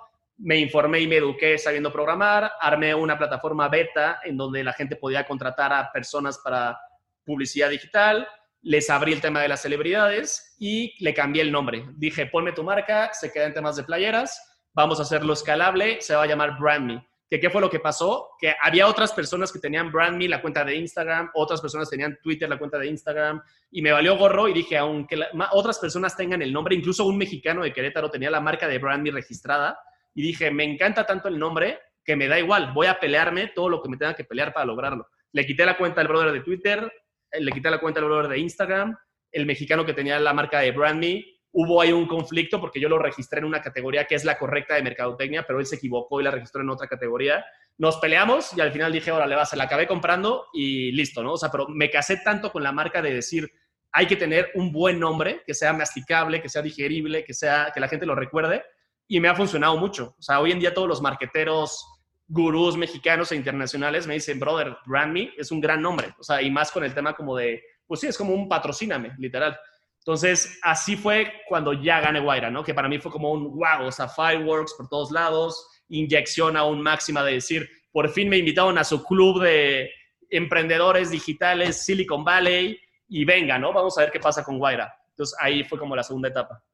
me 0.42 0.58
informé 0.58 1.00
y 1.00 1.06
me 1.06 1.16
eduqué 1.16 1.56
sabiendo 1.56 1.92
programar, 1.92 2.52
armé 2.60 2.94
una 2.94 3.16
plataforma 3.16 3.68
beta 3.68 4.20
en 4.24 4.36
donde 4.36 4.64
la 4.64 4.72
gente 4.72 4.96
podía 4.96 5.24
contratar 5.24 5.72
a 5.72 5.92
personas 5.92 6.38
para 6.38 6.76
publicidad 7.24 7.70
digital, 7.70 8.26
les 8.60 8.90
abrí 8.90 9.12
el 9.12 9.20
tema 9.20 9.40
de 9.40 9.48
las 9.48 9.62
celebridades 9.62 10.56
y 10.58 10.94
le 11.02 11.14
cambié 11.14 11.42
el 11.42 11.52
nombre. 11.52 11.84
Dije, 11.94 12.26
ponme 12.26 12.52
tu 12.52 12.64
marca, 12.64 13.12
se 13.12 13.32
queda 13.32 13.46
en 13.46 13.54
temas 13.54 13.76
de 13.76 13.84
playeras, 13.84 14.66
vamos 14.74 14.98
a 14.98 15.02
hacerlo 15.02 15.32
escalable, 15.32 16.00
se 16.00 16.16
va 16.16 16.24
a 16.24 16.26
llamar 16.26 16.58
BrandMe. 16.58 17.06
¿Qué, 17.30 17.38
¿Qué 17.38 17.48
fue 17.48 17.60
lo 17.60 17.70
que 17.70 17.78
pasó? 17.78 18.30
Que 18.40 18.52
había 18.60 18.88
otras 18.88 19.12
personas 19.12 19.52
que 19.52 19.60
tenían 19.60 19.92
BrandMe, 19.92 20.28
la 20.28 20.42
cuenta 20.42 20.64
de 20.64 20.74
Instagram, 20.74 21.30
otras 21.34 21.60
personas 21.60 21.88
tenían 21.88 22.18
Twitter, 22.20 22.48
la 22.48 22.58
cuenta 22.58 22.78
de 22.78 22.88
Instagram, 22.88 23.40
y 23.70 23.80
me 23.80 23.92
valió 23.92 24.18
gorro 24.18 24.48
y 24.48 24.52
dije, 24.52 24.76
aunque 24.76 25.20
otras 25.52 25.78
personas 25.78 26.16
tengan 26.16 26.42
el 26.42 26.52
nombre, 26.52 26.74
incluso 26.74 27.06
un 27.06 27.16
mexicano 27.16 27.62
de 27.62 27.72
Querétaro 27.72 28.10
tenía 28.10 28.30
la 28.30 28.40
marca 28.40 28.66
de 28.66 28.78
BrandMe 28.78 29.12
registrada, 29.12 29.78
y 30.14 30.22
dije, 30.22 30.50
me 30.50 30.64
encanta 30.64 31.06
tanto 31.06 31.28
el 31.28 31.38
nombre 31.38 31.80
que 32.04 32.16
me 32.16 32.28
da 32.28 32.38
igual, 32.38 32.72
voy 32.72 32.86
a 32.86 32.98
pelearme 32.98 33.48
todo 33.48 33.68
lo 33.68 33.82
que 33.82 33.88
me 33.88 33.96
tenga 33.96 34.14
que 34.14 34.24
pelear 34.24 34.52
para 34.52 34.66
lograrlo. 34.66 35.06
Le 35.32 35.46
quité 35.46 35.64
la 35.64 35.76
cuenta 35.76 36.00
al 36.00 36.08
brother 36.08 36.32
de 36.32 36.40
Twitter, 36.40 36.92
le 37.32 37.52
quité 37.52 37.70
la 37.70 37.78
cuenta 37.78 38.00
al 38.00 38.06
brother 38.06 38.28
de 38.28 38.38
Instagram, 38.38 38.96
el 39.30 39.46
mexicano 39.46 39.86
que 39.86 39.94
tenía 39.94 40.18
la 40.18 40.34
marca 40.34 40.60
de 40.60 40.72
BrandMe, 40.72 41.24
hubo 41.52 41.80
ahí 41.80 41.92
un 41.92 42.06
conflicto 42.06 42.60
porque 42.60 42.80
yo 42.80 42.88
lo 42.88 42.98
registré 42.98 43.38
en 43.38 43.44
una 43.44 43.60
categoría 43.60 44.06
que 44.06 44.14
es 44.14 44.24
la 44.24 44.38
correcta 44.38 44.74
de 44.74 44.82
mercadotecnia, 44.82 45.44
pero 45.46 45.60
él 45.60 45.66
se 45.66 45.76
equivocó 45.76 46.20
y 46.20 46.24
la 46.24 46.30
registró 46.30 46.62
en 46.62 46.70
otra 46.70 46.88
categoría. 46.88 47.44
Nos 47.78 47.96
peleamos 47.98 48.56
y 48.56 48.60
al 48.60 48.72
final 48.72 48.92
dije, 48.92 49.12
órale, 49.12 49.34
va, 49.34 49.44
se 49.44 49.56
la 49.56 49.64
acabé 49.64 49.86
comprando 49.86 50.46
y 50.52 50.92
listo, 50.92 51.22
¿no? 51.22 51.32
O 51.32 51.36
sea, 51.36 51.50
pero 51.50 51.68
me 51.68 51.90
casé 51.90 52.18
tanto 52.18 52.50
con 52.50 52.62
la 52.62 52.72
marca 52.72 53.00
de 53.00 53.14
decir, 53.14 53.50
hay 53.92 54.06
que 54.06 54.16
tener 54.16 54.50
un 54.54 54.72
buen 54.72 54.98
nombre, 54.98 55.42
que 55.46 55.54
sea 55.54 55.72
masticable, 55.72 56.40
que 56.40 56.48
sea 56.48 56.62
digerible, 56.62 57.24
que, 57.24 57.34
sea, 57.34 57.70
que 57.72 57.80
la 57.80 57.88
gente 57.88 58.06
lo 58.06 58.14
recuerde, 58.14 58.64
y 59.12 59.20
me 59.20 59.28
ha 59.28 59.34
funcionado 59.34 59.76
mucho. 59.76 60.14
O 60.18 60.22
sea, 60.22 60.40
hoy 60.40 60.52
en 60.52 60.58
día 60.58 60.72
todos 60.72 60.88
los 60.88 61.02
marqueteros 61.02 61.86
gurús 62.28 62.78
mexicanos 62.78 63.30
e 63.30 63.36
internacionales 63.36 64.06
me 64.06 64.14
dicen, 64.14 64.40
brother, 64.40 64.74
Brand 64.86 65.12
Me 65.12 65.34
es 65.36 65.50
un 65.50 65.60
gran 65.60 65.82
nombre. 65.82 66.14
O 66.18 66.22
sea, 66.22 66.40
y 66.40 66.50
más 66.50 66.72
con 66.72 66.82
el 66.82 66.94
tema 66.94 67.12
como 67.12 67.36
de, 67.36 67.62
pues 67.86 68.00
sí, 68.00 68.06
es 68.06 68.16
como 68.16 68.32
un 68.32 68.48
patrocíname, 68.48 69.12
literal. 69.18 69.54
Entonces, 69.98 70.58
así 70.62 70.96
fue 70.96 71.30
cuando 71.46 71.74
ya 71.74 72.00
gané 72.00 72.20
Guaira, 72.20 72.50
¿no? 72.50 72.64
Que 72.64 72.72
para 72.72 72.88
mí 72.88 72.98
fue 73.00 73.12
como 73.12 73.32
un 73.32 73.54
wow, 73.54 73.86
o 73.86 73.92
sea, 73.92 74.08
fireworks 74.08 74.72
por 74.78 74.88
todos 74.88 75.10
lados, 75.10 75.62
inyección 75.90 76.56
aún 76.56 76.80
máxima 76.80 77.22
de 77.22 77.34
decir, 77.34 77.68
por 77.90 78.08
fin 78.08 78.30
me 78.30 78.38
invitaron 78.38 78.78
a 78.78 78.84
su 78.84 79.04
club 79.04 79.42
de 79.42 79.90
emprendedores 80.30 81.10
digitales 81.10 81.84
Silicon 81.84 82.24
Valley 82.24 82.80
y 83.08 83.26
venga, 83.26 83.58
¿no? 83.58 83.74
Vamos 83.74 83.98
a 83.98 84.00
ver 84.00 84.10
qué 84.10 84.20
pasa 84.20 84.42
con 84.42 84.58
Guaira. 84.58 84.90
Entonces, 85.10 85.36
ahí 85.38 85.64
fue 85.64 85.78
como 85.78 85.94
la 85.94 86.02
segunda 86.02 86.30
etapa. 86.30 86.64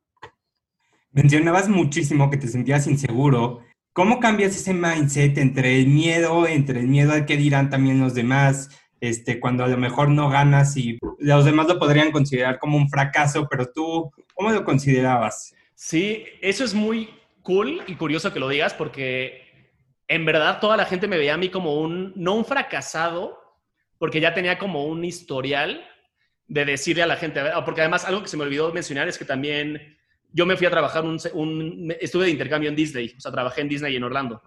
Mencionabas 1.12 1.68
muchísimo 1.68 2.31
que 2.31 2.37
te 2.37 2.49
sentías 2.49 2.87
inseguro 2.87 3.62
¿Cómo 3.99 4.21
cambias 4.21 4.55
ese 4.55 4.75
mindset 4.75 5.38
entre 5.38 5.81
el 5.81 5.88
miedo, 5.88 6.47
entre 6.47 6.79
el 6.79 6.87
miedo 6.87 7.14
al 7.14 7.27
que 7.27 7.37
dirán 7.37 7.68
también 7.68 7.99
los 7.99 8.14
demás, 8.14 8.71
este, 9.01 9.40
cuando 9.40 9.64
a 9.64 9.66
lo 9.66 9.77
mejor 9.77 10.09
no 10.09 10.31
ganas 10.31 10.77
y 10.77 11.01
los 11.18 11.44
demás 11.44 11.66
lo 11.66 11.81
podrían 11.81 12.12
considerar 12.12 12.61
como 12.61 12.77
un 12.77 12.88
fracaso, 12.88 13.49
pero 13.51 13.73
tú, 13.73 14.12
¿cómo 14.35 14.53
lo 14.53 14.64
considerabas? 14.64 15.53
Sí, 15.75 16.27
eso 16.40 16.62
es 16.62 16.75
muy 16.75 17.11
cool 17.42 17.83
y 17.88 17.97
curioso 17.97 18.33
que 18.33 18.38
lo 18.38 18.49
digas 18.49 18.73
porque 18.73 19.42
en 20.07 20.25
verdad 20.25 20.61
toda 20.61 20.77
la 20.77 20.85
gente 20.85 21.09
me 21.09 21.18
veía 21.18 21.35
a 21.35 21.38
mí 21.38 21.49
como 21.49 21.81
un, 21.81 22.12
no 22.14 22.35
un 22.35 22.44
fracasado, 22.44 23.37
porque 23.99 24.21
ya 24.21 24.33
tenía 24.33 24.61
como 24.61 24.85
un 24.85 25.05
historial 25.05 25.85
de 26.47 26.64
decirle 26.64 27.03
a 27.03 27.09
la 27.09 27.16
gente, 27.16 27.42
porque 27.64 27.81
además 27.81 28.05
algo 28.05 28.23
que 28.23 28.29
se 28.29 28.37
me 28.37 28.44
olvidó 28.44 28.73
mencionar 28.73 29.09
es 29.09 29.18
que 29.18 29.25
también 29.25 29.97
yo 30.31 30.47
me 30.47 30.57
fui 30.57 30.67
a 30.67 30.71
trabajar 30.71 31.05
un, 31.05 31.95
estuve 32.01 32.27
de 32.27 32.31
intercambio 32.31 32.69
en 32.69 32.77
Disney, 32.77 33.14
o 33.17 33.21
sea, 33.21 33.33
trabajé 33.33 33.62
en 33.62 33.69
Disney 33.69 33.97
en 33.97 34.05
Orlando. 34.05 34.43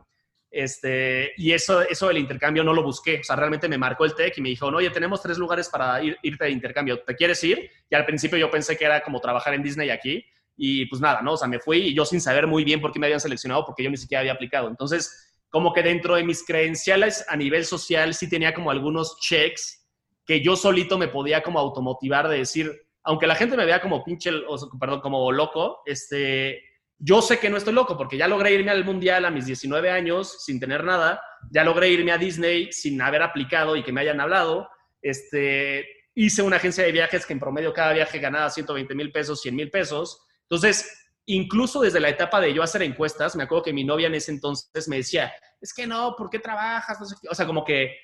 Este, 0.49 1.31
y 1.37 1.53
eso, 1.53 1.81
eso 1.81 2.09
del 2.09 2.17
intercambio 2.17 2.63
no 2.63 2.73
lo 2.73 2.83
busqué, 2.83 3.19
o 3.19 3.23
sea, 3.23 3.37
realmente 3.37 3.69
me 3.69 3.77
marcó 3.77 4.03
el 4.03 4.13
TEC 4.13 4.37
y 4.37 4.41
me 4.41 4.49
dijo, 4.49 4.67
oye, 4.67 4.89
tenemos 4.89 5.21
tres 5.21 5.37
lugares 5.37 5.69
para 5.69 6.03
ir, 6.03 6.17
irte 6.23 6.45
de 6.45 6.51
intercambio, 6.51 6.99
¿te 6.99 7.15
quieres 7.15 7.41
ir? 7.43 7.69
Y 7.89 7.95
al 7.95 8.05
principio 8.05 8.37
yo 8.37 8.51
pensé 8.51 8.77
que 8.77 8.85
era 8.85 9.01
como 9.01 9.21
trabajar 9.21 9.53
en 9.53 9.63
Disney 9.63 9.89
aquí, 9.89 10.25
y 10.57 10.85
pues 10.85 11.01
nada, 11.01 11.21
¿no? 11.21 11.33
O 11.33 11.37
sea, 11.37 11.47
me 11.47 11.59
fui 11.59 11.77
y 11.77 11.93
yo 11.95 12.05
sin 12.05 12.21
saber 12.21 12.47
muy 12.47 12.63
bien 12.63 12.81
por 12.81 12.91
qué 12.91 12.99
me 12.99 13.07
habían 13.07 13.19
seleccionado, 13.19 13.65
porque 13.65 13.83
yo 13.83 13.89
ni 13.89 13.97
siquiera 13.97 14.19
había 14.19 14.33
aplicado. 14.33 14.67
Entonces, 14.67 15.31
como 15.49 15.73
que 15.73 15.83
dentro 15.83 16.15
de 16.15 16.23
mis 16.23 16.45
credenciales 16.45 17.25
a 17.27 17.35
nivel 17.35 17.65
social 17.65 18.13
sí 18.13 18.29
tenía 18.29 18.53
como 18.53 18.71
algunos 18.71 19.17
checks 19.19 19.87
que 20.25 20.41
yo 20.41 20.55
solito 20.55 20.97
me 20.97 21.07
podía 21.07 21.41
como 21.41 21.59
automotivar 21.59 22.27
de 22.27 22.37
decir, 22.37 22.71
aunque 23.03 23.27
la 23.27 23.35
gente 23.35 23.57
me 23.57 23.65
vea 23.65 23.81
como 23.81 24.03
pinche, 24.03 24.31
perdón, 24.79 25.01
como 25.01 25.31
loco, 25.31 25.81
este, 25.85 26.61
yo 26.97 27.21
sé 27.21 27.39
que 27.39 27.49
no 27.49 27.57
estoy 27.57 27.73
loco 27.73 27.97
porque 27.97 28.17
ya 28.17 28.27
logré 28.27 28.53
irme 28.53 28.71
al 28.71 28.85
mundial 28.85 29.25
a 29.25 29.31
mis 29.31 29.45
19 29.45 29.89
años 29.89 30.43
sin 30.43 30.59
tener 30.59 30.83
nada, 30.83 31.21
ya 31.49 31.63
logré 31.63 31.89
irme 31.89 32.11
a 32.11 32.17
Disney 32.17 32.71
sin 32.71 33.01
haber 33.01 33.23
aplicado 33.23 33.75
y 33.75 33.83
que 33.83 33.91
me 33.91 34.01
hayan 34.01 34.21
hablado, 34.21 34.69
este, 35.01 35.85
hice 36.13 36.41
una 36.43 36.57
agencia 36.57 36.83
de 36.83 36.91
viajes 36.91 37.25
que 37.25 37.33
en 37.33 37.39
promedio 37.39 37.73
cada 37.73 37.93
viaje 37.93 38.19
ganaba 38.19 38.49
120 38.49 38.93
mil 38.93 39.11
pesos, 39.11 39.41
100 39.41 39.55
mil 39.55 39.71
pesos. 39.71 40.27
Entonces, 40.43 41.09
incluso 41.25 41.81
desde 41.81 41.99
la 41.99 42.09
etapa 42.09 42.39
de 42.39 42.53
yo 42.53 42.61
hacer 42.61 42.83
encuestas, 42.83 43.35
me 43.35 43.43
acuerdo 43.43 43.63
que 43.63 43.73
mi 43.73 43.83
novia 43.83 44.07
en 44.07 44.15
ese 44.15 44.31
entonces 44.31 44.87
me 44.87 44.97
decía, 44.97 45.33
es 45.59 45.73
que 45.73 45.87
no, 45.87 46.15
¿por 46.15 46.29
qué 46.29 46.39
trabajas? 46.39 46.99
O 47.29 47.35
sea, 47.35 47.47
como 47.47 47.63
que 47.63 47.95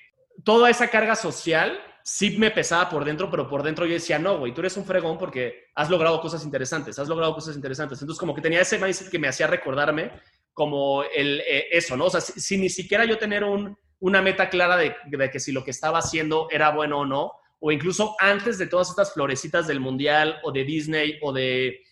toda 0.44 0.70
esa 0.70 0.88
carga 0.88 1.14
social 1.14 1.78
sí 2.10 2.38
me 2.38 2.50
pesaba 2.50 2.88
por 2.88 3.04
dentro, 3.04 3.30
pero 3.30 3.46
por 3.46 3.62
dentro 3.62 3.84
yo 3.84 3.92
decía, 3.92 4.18
no, 4.18 4.38
güey, 4.38 4.54
tú 4.54 4.62
eres 4.62 4.74
un 4.78 4.86
fregón 4.86 5.18
porque 5.18 5.66
has 5.74 5.90
logrado 5.90 6.22
cosas 6.22 6.42
interesantes, 6.42 6.98
has 6.98 7.06
logrado 7.06 7.34
cosas 7.34 7.54
interesantes. 7.54 8.00
Entonces, 8.00 8.18
como 8.18 8.34
que 8.34 8.40
tenía 8.40 8.62
ese 8.62 8.78
mindset 8.78 9.10
que 9.10 9.18
me 9.18 9.28
hacía 9.28 9.46
recordarme 9.46 10.12
como 10.54 11.02
el, 11.02 11.42
eh, 11.46 11.66
eso, 11.70 11.98
¿no? 11.98 12.06
O 12.06 12.10
sea, 12.10 12.22
si, 12.22 12.56
ni 12.56 12.70
siquiera 12.70 13.04
yo 13.04 13.18
tener 13.18 13.44
un, 13.44 13.76
una 13.98 14.22
meta 14.22 14.48
clara 14.48 14.78
de, 14.78 14.96
de, 15.04 15.30
que 15.30 15.38
si 15.38 15.52
lo 15.52 15.62
que 15.62 15.70
estaba 15.70 15.98
haciendo 15.98 16.48
era 16.50 16.70
bueno 16.70 17.00
o 17.00 17.04
no, 17.04 17.32
o 17.60 17.72
incluso 17.72 18.16
antes 18.20 18.56
de 18.56 18.68
todas 18.68 18.88
estas 18.88 19.12
florecitas 19.12 19.66
del 19.66 19.78
Mundial 19.78 20.40
o 20.44 20.50
de 20.50 20.64
Disney 20.64 21.18
o 21.20 21.34
de, 21.34 21.82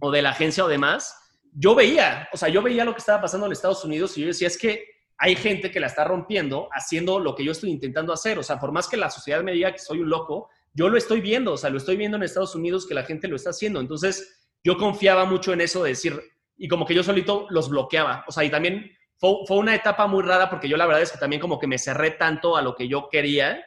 o 0.00 0.10
de 0.10 0.22
la 0.22 0.30
agencia 0.30 0.64
o 0.64 0.68
demás, 0.68 1.14
yo 1.52 1.74
veía, 1.74 2.30
o 2.32 2.38
sea, 2.38 2.48
yo 2.48 2.62
veía 2.62 2.86
lo 2.86 2.94
que 2.94 3.00
estaba 3.00 3.20
pasando 3.20 3.44
en 3.44 3.52
Estados 3.52 3.84
Unidos 3.84 4.16
y 4.16 4.22
yo 4.22 4.28
decía, 4.28 4.46
es 4.46 4.56
que 4.56 4.84
hay 5.22 5.36
gente 5.36 5.70
que 5.70 5.80
la 5.80 5.86
está 5.86 6.02
rompiendo 6.02 6.70
haciendo 6.72 7.20
lo 7.20 7.34
que 7.34 7.44
yo 7.44 7.52
estoy 7.52 7.70
intentando 7.70 8.10
hacer. 8.10 8.38
O 8.38 8.42
sea, 8.42 8.58
por 8.58 8.72
más 8.72 8.88
que 8.88 8.96
la 8.96 9.10
sociedad 9.10 9.42
me 9.42 9.52
diga 9.52 9.70
que 9.70 9.78
soy 9.78 10.00
un 10.00 10.08
loco, 10.08 10.48
yo 10.72 10.88
lo 10.88 10.96
estoy 10.96 11.20
viendo, 11.20 11.52
o 11.52 11.56
sea, 11.58 11.68
lo 11.68 11.76
estoy 11.76 11.96
viendo 11.96 12.16
en 12.16 12.22
Estados 12.22 12.54
Unidos 12.54 12.86
que 12.86 12.94
la 12.94 13.04
gente 13.04 13.28
lo 13.28 13.36
está 13.36 13.50
haciendo. 13.50 13.80
Entonces, 13.80 14.48
yo 14.64 14.78
confiaba 14.78 15.26
mucho 15.26 15.52
en 15.52 15.60
eso 15.60 15.82
de 15.82 15.90
decir, 15.90 16.18
y 16.56 16.68
como 16.68 16.86
que 16.86 16.94
yo 16.94 17.02
solito 17.02 17.46
los 17.50 17.68
bloqueaba. 17.68 18.24
O 18.28 18.32
sea, 18.32 18.44
y 18.44 18.50
también 18.50 18.90
fue, 19.18 19.34
fue 19.46 19.58
una 19.58 19.74
etapa 19.74 20.06
muy 20.06 20.22
rara 20.22 20.48
porque 20.48 20.70
yo 20.70 20.78
la 20.78 20.86
verdad 20.86 21.02
es 21.02 21.12
que 21.12 21.18
también 21.18 21.42
como 21.42 21.58
que 21.58 21.66
me 21.66 21.78
cerré 21.78 22.12
tanto 22.12 22.56
a 22.56 22.62
lo 22.62 22.74
que 22.74 22.88
yo 22.88 23.10
quería 23.10 23.62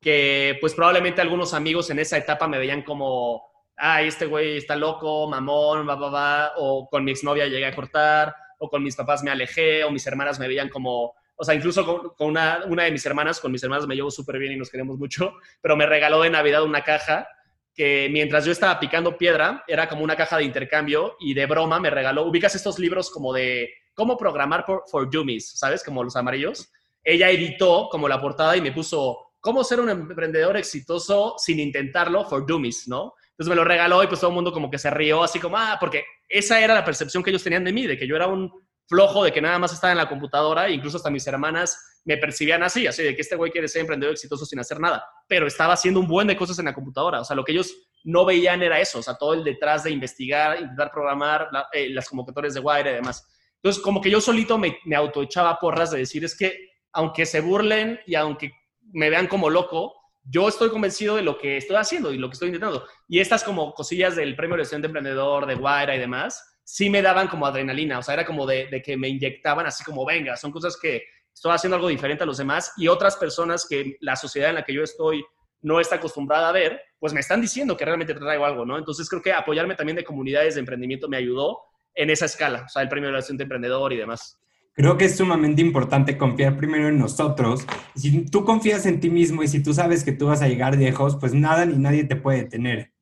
que 0.00 0.58
pues 0.60 0.74
probablemente 0.74 1.20
algunos 1.20 1.54
amigos 1.54 1.90
en 1.90 2.00
esa 2.00 2.16
etapa 2.16 2.48
me 2.48 2.58
veían 2.58 2.82
como, 2.82 3.44
ay, 3.76 4.08
este 4.08 4.26
güey 4.26 4.56
está 4.56 4.74
loco, 4.74 5.28
mamón, 5.28 5.88
va, 5.88 5.94
va, 5.94 6.10
va, 6.10 6.52
o 6.56 6.88
con 6.88 7.04
mi 7.04 7.12
exnovia 7.12 7.46
llegué 7.46 7.66
a 7.66 7.74
cortar, 7.74 8.34
o 8.60 8.68
con 8.68 8.82
mis 8.82 8.94
papás 8.94 9.22
me 9.22 9.30
alejé, 9.30 9.84
o 9.84 9.90
mis 9.90 10.06
hermanas 10.06 10.38
me 10.38 10.46
veían 10.46 10.68
como, 10.68 11.14
o 11.34 11.44
sea, 11.44 11.54
incluso 11.54 12.14
con, 12.14 12.28
una, 12.28 12.60
una, 12.66 12.84
de 12.84 12.92
mis 12.92 13.04
hermanas, 13.06 13.40
con 13.40 13.50
mis 13.50 13.62
hermanas 13.62 13.86
me 13.86 13.94
llevo 13.94 14.10
súper 14.10 14.38
bien 14.38 14.52
y 14.52 14.56
nos 14.56 14.70
queremos 14.70 14.98
mucho, 14.98 15.32
pero 15.62 15.76
me 15.76 15.86
regaló 15.86 16.20
de 16.20 16.30
Navidad 16.30 16.62
una 16.62 16.84
caja 16.84 17.26
que 17.74 18.08
mientras 18.12 18.44
yo 18.44 18.52
estaba 18.52 18.78
picando 18.78 19.16
piedra, 19.16 19.64
era 19.66 19.88
como 19.88 20.04
una 20.04 20.14
caja 20.14 20.36
de 20.36 20.44
intercambio 20.44 21.16
y 21.20 21.32
de 21.32 21.46
broma 21.46 21.80
me 21.80 21.88
regaló, 21.88 22.26
ubicas 22.26 22.54
estos 22.54 22.78
libros 22.78 23.10
como 23.10 23.32
de 23.32 23.70
cómo 23.94 24.18
programar 24.18 24.64
for, 24.66 24.82
for 24.90 25.10
dummies, 25.10 25.58
¿sabes? 25.58 25.82
Como 25.82 26.04
los 26.04 26.14
amarillos. 26.16 26.70
Ella 27.02 27.30
editó 27.30 27.88
como 27.90 28.08
la 28.08 28.20
portada 28.20 28.56
y 28.56 28.60
me 28.60 28.72
puso 28.72 29.32
cómo 29.40 29.64
ser 29.64 29.80
un 29.80 29.88
emprendedor 29.88 30.58
exitoso 30.58 31.36
sin 31.38 31.60
intentarlo 31.60 32.26
for 32.26 32.44
dummies, 32.44 32.86
¿no? 32.88 33.14
Entonces 33.40 33.56
me 33.56 33.56
lo 33.56 33.64
regaló 33.64 34.02
y 34.02 34.06
pues 34.06 34.20
todo 34.20 34.28
el 34.28 34.34
mundo 34.34 34.52
como 34.52 34.70
que 34.70 34.76
se 34.76 34.90
rió 34.90 35.22
así 35.22 35.40
como, 35.40 35.56
ah, 35.56 35.78
porque 35.80 36.04
esa 36.28 36.60
era 36.60 36.74
la 36.74 36.84
percepción 36.84 37.22
que 37.22 37.30
ellos 37.30 37.42
tenían 37.42 37.64
de 37.64 37.72
mí, 37.72 37.86
de 37.86 37.96
que 37.96 38.06
yo 38.06 38.14
era 38.14 38.26
un 38.26 38.52
flojo, 38.86 39.24
de 39.24 39.32
que 39.32 39.40
nada 39.40 39.58
más 39.58 39.72
estaba 39.72 39.92
en 39.92 39.96
la 39.96 40.10
computadora, 40.10 40.66
e 40.66 40.72
incluso 40.72 40.98
hasta 40.98 41.08
mis 41.08 41.26
hermanas 41.26 42.02
me 42.04 42.18
percibían 42.18 42.62
así, 42.62 42.86
así 42.86 43.02
de 43.02 43.16
que 43.16 43.22
este 43.22 43.36
güey 43.36 43.50
quiere 43.50 43.66
ser 43.66 43.80
emprendedor 43.80 44.12
exitoso 44.12 44.44
sin 44.44 44.58
hacer 44.58 44.78
nada, 44.78 45.02
pero 45.26 45.46
estaba 45.46 45.72
haciendo 45.72 46.00
un 46.00 46.06
buen 46.06 46.26
de 46.28 46.36
cosas 46.36 46.58
en 46.58 46.66
la 46.66 46.74
computadora, 46.74 47.22
o 47.22 47.24
sea, 47.24 47.34
lo 47.34 47.42
que 47.42 47.52
ellos 47.52 47.74
no 48.04 48.26
veían 48.26 48.62
era 48.62 48.78
eso, 48.78 48.98
o 48.98 49.02
sea, 49.02 49.14
todo 49.14 49.32
el 49.32 49.42
detrás 49.42 49.84
de 49.84 49.90
investigar, 49.90 50.60
intentar 50.60 50.90
programar 50.90 51.48
eh, 51.72 51.88
las 51.88 52.10
convocatorias 52.10 52.52
de 52.52 52.60
Wire 52.60 52.90
y 52.90 52.94
demás. 52.96 53.26
Entonces, 53.54 53.82
como 53.82 54.02
que 54.02 54.10
yo 54.10 54.20
solito 54.20 54.58
me, 54.58 54.76
me 54.84 54.96
autoechaba 54.96 55.58
porras 55.58 55.92
de 55.92 55.98
decir, 56.00 56.26
es 56.26 56.36
que 56.36 56.58
aunque 56.92 57.24
se 57.24 57.40
burlen 57.40 58.00
y 58.06 58.16
aunque 58.16 58.52
me 58.92 59.08
vean 59.08 59.28
como 59.28 59.48
loco, 59.48 59.94
yo 60.22 60.48
estoy 60.48 60.70
convencido 60.70 61.16
de 61.16 61.22
lo 61.22 61.38
que 61.38 61.56
estoy 61.56 61.76
haciendo 61.76 62.12
y 62.12 62.18
lo 62.18 62.28
que 62.28 62.34
estoy 62.34 62.48
intentando. 62.48 62.86
Y 63.08 63.20
estas 63.20 63.42
como 63.42 63.72
cosillas 63.72 64.16
del 64.16 64.36
premio 64.36 64.56
de 64.56 64.64
de 64.64 64.86
emprendedor, 64.86 65.46
de 65.46 65.54
Guaira 65.54 65.96
y 65.96 65.98
demás, 65.98 66.58
sí 66.64 66.88
me 66.88 67.02
daban 67.02 67.26
como 67.26 67.46
adrenalina, 67.46 67.98
o 67.98 68.02
sea, 68.02 68.14
era 68.14 68.24
como 68.24 68.46
de, 68.46 68.82
que 68.84 68.96
me 68.96 69.08
inyectaban 69.08 69.66
así 69.66 69.82
como, 69.82 70.06
venga, 70.06 70.36
son 70.36 70.52
cosas 70.52 70.78
que 70.80 71.02
estoy 71.34 71.52
haciendo 71.52 71.76
algo 71.76 71.88
diferente 71.88 72.22
a 72.22 72.26
los 72.26 72.38
demás 72.38 72.72
y 72.76 72.86
otras 72.86 73.16
personas 73.16 73.66
que 73.68 73.96
la 74.00 74.14
sociedad 74.14 74.50
en 74.50 74.56
la 74.56 74.62
que 74.62 74.74
yo 74.74 74.82
estoy 74.82 75.24
no 75.62 75.80
está 75.80 75.96
acostumbrada 75.96 76.48
a 76.48 76.52
ver, 76.52 76.80
pues 76.98 77.12
me 77.12 77.20
están 77.20 77.40
diciendo 77.40 77.76
que 77.76 77.84
realmente 77.84 78.14
traigo 78.14 78.44
algo, 78.44 78.64
¿no? 78.64 78.78
Entonces 78.78 79.08
creo 79.08 79.20
que 79.20 79.32
apoyarme 79.32 79.74
también 79.74 79.96
de 79.96 80.04
comunidades 80.04 80.54
de 80.54 80.60
emprendimiento 80.60 81.08
me 81.08 81.16
ayudó 81.16 81.58
en 81.94 82.08
esa 82.08 82.26
escala, 82.26 82.64
o 82.66 82.68
sea, 82.68 82.82
el 82.82 82.88
premio 82.88 83.10
de 83.10 83.20
de 83.20 83.42
emprendedor 83.42 83.92
y 83.92 83.96
demás. 83.96 84.40
Creo 84.74 84.96
que 84.96 85.06
es 85.06 85.16
sumamente 85.16 85.60
importante 85.60 86.16
confiar 86.16 86.56
primero 86.56 86.88
en 86.88 86.98
nosotros. 86.98 87.66
Si 87.94 88.24
tú 88.30 88.44
confías 88.44 88.86
en 88.86 89.00
ti 89.00 89.10
mismo 89.10 89.42
y 89.42 89.48
si 89.48 89.62
tú 89.62 89.74
sabes 89.74 90.04
que 90.04 90.12
tú 90.12 90.26
vas 90.26 90.42
a 90.42 90.48
llegar 90.48 90.76
lejos, 90.76 91.16
pues 91.16 91.34
nada 91.34 91.66
ni 91.66 91.76
nadie 91.76 92.04
te 92.04 92.16
puede 92.16 92.44
detener. 92.44 92.92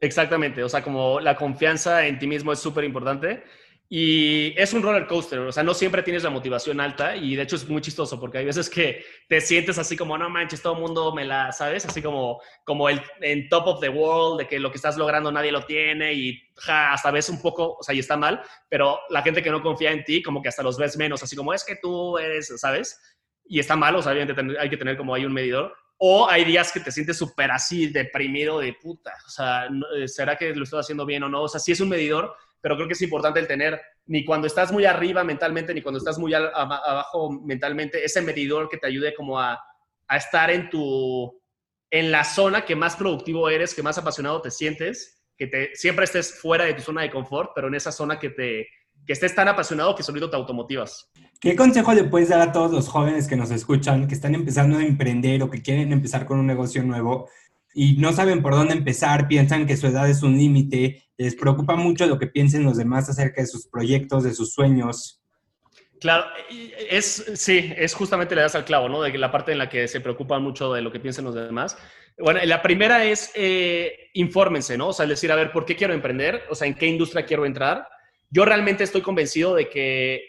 Exactamente, 0.00 0.62
o 0.62 0.68
sea, 0.68 0.82
como 0.82 1.20
la 1.20 1.36
confianza 1.36 2.06
en 2.06 2.18
ti 2.18 2.26
mismo 2.26 2.52
es 2.52 2.58
súper 2.58 2.84
importante. 2.84 3.42
Y 3.88 4.52
es 4.60 4.72
un 4.72 4.82
roller 4.82 5.06
coaster, 5.06 5.38
o 5.38 5.52
sea, 5.52 5.62
no 5.62 5.72
siempre 5.72 6.02
tienes 6.02 6.24
la 6.24 6.30
motivación 6.30 6.80
alta 6.80 7.14
y 7.14 7.36
de 7.36 7.42
hecho 7.42 7.54
es 7.54 7.68
muy 7.68 7.80
chistoso 7.80 8.18
porque 8.18 8.38
hay 8.38 8.44
veces 8.44 8.68
que 8.68 9.04
te 9.28 9.40
sientes 9.40 9.78
así 9.78 9.96
como, 9.96 10.18
no 10.18 10.28
manches, 10.28 10.60
todo 10.60 10.74
el 10.74 10.80
mundo 10.80 11.14
me 11.14 11.24
la, 11.24 11.52
¿sabes? 11.52 11.86
Así 11.86 12.02
como, 12.02 12.40
como 12.64 12.88
el 12.88 13.00
en 13.20 13.48
top 13.48 13.66
of 13.68 13.80
the 13.80 13.88
world, 13.88 14.40
de 14.40 14.48
que 14.48 14.58
lo 14.58 14.72
que 14.72 14.78
estás 14.78 14.96
logrando 14.96 15.30
nadie 15.30 15.52
lo 15.52 15.64
tiene 15.64 16.14
y 16.14 16.36
ja, 16.56 16.92
hasta 16.94 17.12
ves 17.12 17.28
un 17.28 17.40
poco, 17.40 17.76
o 17.78 17.82
sea, 17.84 17.94
y 17.94 18.00
está 18.00 18.16
mal, 18.16 18.42
pero 18.68 18.98
la 19.08 19.22
gente 19.22 19.40
que 19.40 19.50
no 19.50 19.62
confía 19.62 19.92
en 19.92 20.02
ti 20.02 20.20
como 20.20 20.42
que 20.42 20.48
hasta 20.48 20.64
los 20.64 20.76
ves 20.76 20.96
menos, 20.96 21.22
así 21.22 21.36
como 21.36 21.54
es 21.54 21.64
que 21.64 21.76
tú 21.76 22.18
eres, 22.18 22.52
¿sabes? 22.56 23.00
Y 23.44 23.60
está 23.60 23.76
mal, 23.76 23.94
o 23.94 24.02
sea, 24.02 24.12
hay 24.12 24.68
que 24.68 24.76
tener 24.76 24.96
como 24.96 25.14
hay 25.14 25.24
un 25.24 25.32
medidor. 25.32 25.72
O 25.98 26.28
hay 26.28 26.44
días 26.44 26.72
que 26.72 26.80
te 26.80 26.92
sientes 26.92 27.16
súper 27.16 27.50
así 27.50 27.86
deprimido 27.86 28.58
de 28.58 28.74
puta, 28.74 29.14
o 29.26 29.30
sea, 29.30 29.66
¿será 30.06 30.36
que 30.36 30.54
lo 30.54 30.64
estoy 30.64 30.80
haciendo 30.80 31.06
bien 31.06 31.22
o 31.22 31.28
no? 31.30 31.44
O 31.44 31.48
sea, 31.48 31.58
sí 31.58 31.72
es 31.72 31.80
un 31.80 31.88
medidor, 31.88 32.36
pero 32.60 32.76
creo 32.76 32.86
que 32.86 32.94
es 32.94 33.02
importante 33.02 33.40
el 33.40 33.46
tener, 33.46 33.80
ni 34.06 34.24
cuando 34.24 34.46
estás 34.46 34.72
muy 34.72 34.84
arriba 34.84 35.24
mentalmente, 35.24 35.74
ni 35.74 35.82
cuando 35.82 35.98
estás 35.98 36.18
muy 36.18 36.34
abajo 36.34 37.30
mentalmente, 37.30 38.04
ese 38.04 38.22
medidor 38.22 38.68
que 38.68 38.78
te 38.78 38.86
ayude 38.86 39.14
como 39.14 39.38
a, 39.38 39.58
a 40.08 40.16
estar 40.16 40.50
en 40.50 40.70
tu, 40.70 41.40
en 41.90 42.10
la 42.10 42.24
zona 42.24 42.64
que 42.64 42.76
más 42.76 42.96
productivo 42.96 43.48
eres, 43.48 43.74
que 43.74 43.82
más 43.82 43.98
apasionado 43.98 44.40
te 44.40 44.50
sientes, 44.50 45.22
que 45.36 45.46
te, 45.46 45.74
siempre 45.74 46.04
estés 46.04 46.40
fuera 46.40 46.64
de 46.64 46.74
tu 46.74 46.82
zona 46.82 47.02
de 47.02 47.10
confort, 47.10 47.50
pero 47.54 47.68
en 47.68 47.74
esa 47.74 47.92
zona 47.92 48.18
que 48.18 48.30
te, 48.30 48.66
que 49.06 49.12
estés 49.12 49.34
tan 49.34 49.48
apasionado 49.48 49.94
que 49.94 50.02
solito 50.02 50.30
te 50.30 50.36
automotivas. 50.36 51.10
¿Qué 51.40 51.54
consejo 51.54 51.92
le 51.92 52.04
puedes 52.04 52.30
dar 52.30 52.40
a 52.40 52.52
todos 52.52 52.72
los 52.72 52.88
jóvenes 52.88 53.28
que 53.28 53.36
nos 53.36 53.50
escuchan, 53.50 54.08
que 54.08 54.14
están 54.14 54.34
empezando 54.34 54.78
a 54.78 54.84
emprender 54.84 55.42
o 55.42 55.50
que 55.50 55.62
quieren 55.62 55.92
empezar 55.92 56.26
con 56.26 56.38
un 56.38 56.46
negocio 56.46 56.82
nuevo 56.82 57.28
y 57.74 57.98
no 57.98 58.12
saben 58.12 58.42
por 58.42 58.54
dónde 58.54 58.72
empezar, 58.72 59.28
piensan 59.28 59.66
que 59.66 59.76
su 59.76 59.86
edad 59.86 60.08
es 60.08 60.22
un 60.22 60.38
límite, 60.38 61.04
les 61.18 61.34
preocupa 61.34 61.76
mucho 61.76 62.06
lo 62.06 62.18
que 62.18 62.26
piensen 62.26 62.64
los 62.64 62.76
demás 62.76 63.08
acerca 63.08 63.40
de 63.40 63.46
sus 63.46 63.66
proyectos, 63.66 64.24
de 64.24 64.34
sus 64.34 64.52
sueños. 64.52 65.22
Claro, 66.00 66.26
es, 66.90 67.24
sí, 67.34 67.72
es 67.76 67.94
justamente 67.94 68.34
le 68.34 68.42
das 68.42 68.54
al 68.54 68.66
clavo, 68.66 68.88
¿no? 68.88 69.00
De 69.00 69.16
la 69.16 69.32
parte 69.32 69.52
en 69.52 69.58
la 69.58 69.68
que 69.70 69.88
se 69.88 70.00
preocupan 70.00 70.42
mucho 70.42 70.72
de 70.72 70.82
lo 70.82 70.92
que 70.92 71.00
piensen 71.00 71.24
los 71.24 71.34
demás. 71.34 71.78
Bueno, 72.18 72.40
la 72.44 72.62
primera 72.62 73.04
es 73.04 73.30
eh, 73.34 74.10
infórmense, 74.14 74.76
¿no? 74.76 74.88
O 74.88 74.92
sea, 74.92 75.06
decir, 75.06 75.32
a 75.32 75.36
ver, 75.36 75.52
¿por 75.52 75.64
qué 75.64 75.74
quiero 75.74 75.94
emprender? 75.94 76.44
O 76.50 76.54
sea, 76.54 76.66
¿en 76.66 76.74
qué 76.74 76.86
industria 76.86 77.24
quiero 77.24 77.46
entrar? 77.46 77.88
Yo 78.30 78.44
realmente 78.44 78.84
estoy 78.84 79.00
convencido 79.00 79.54
de 79.54 79.68
que 79.70 80.22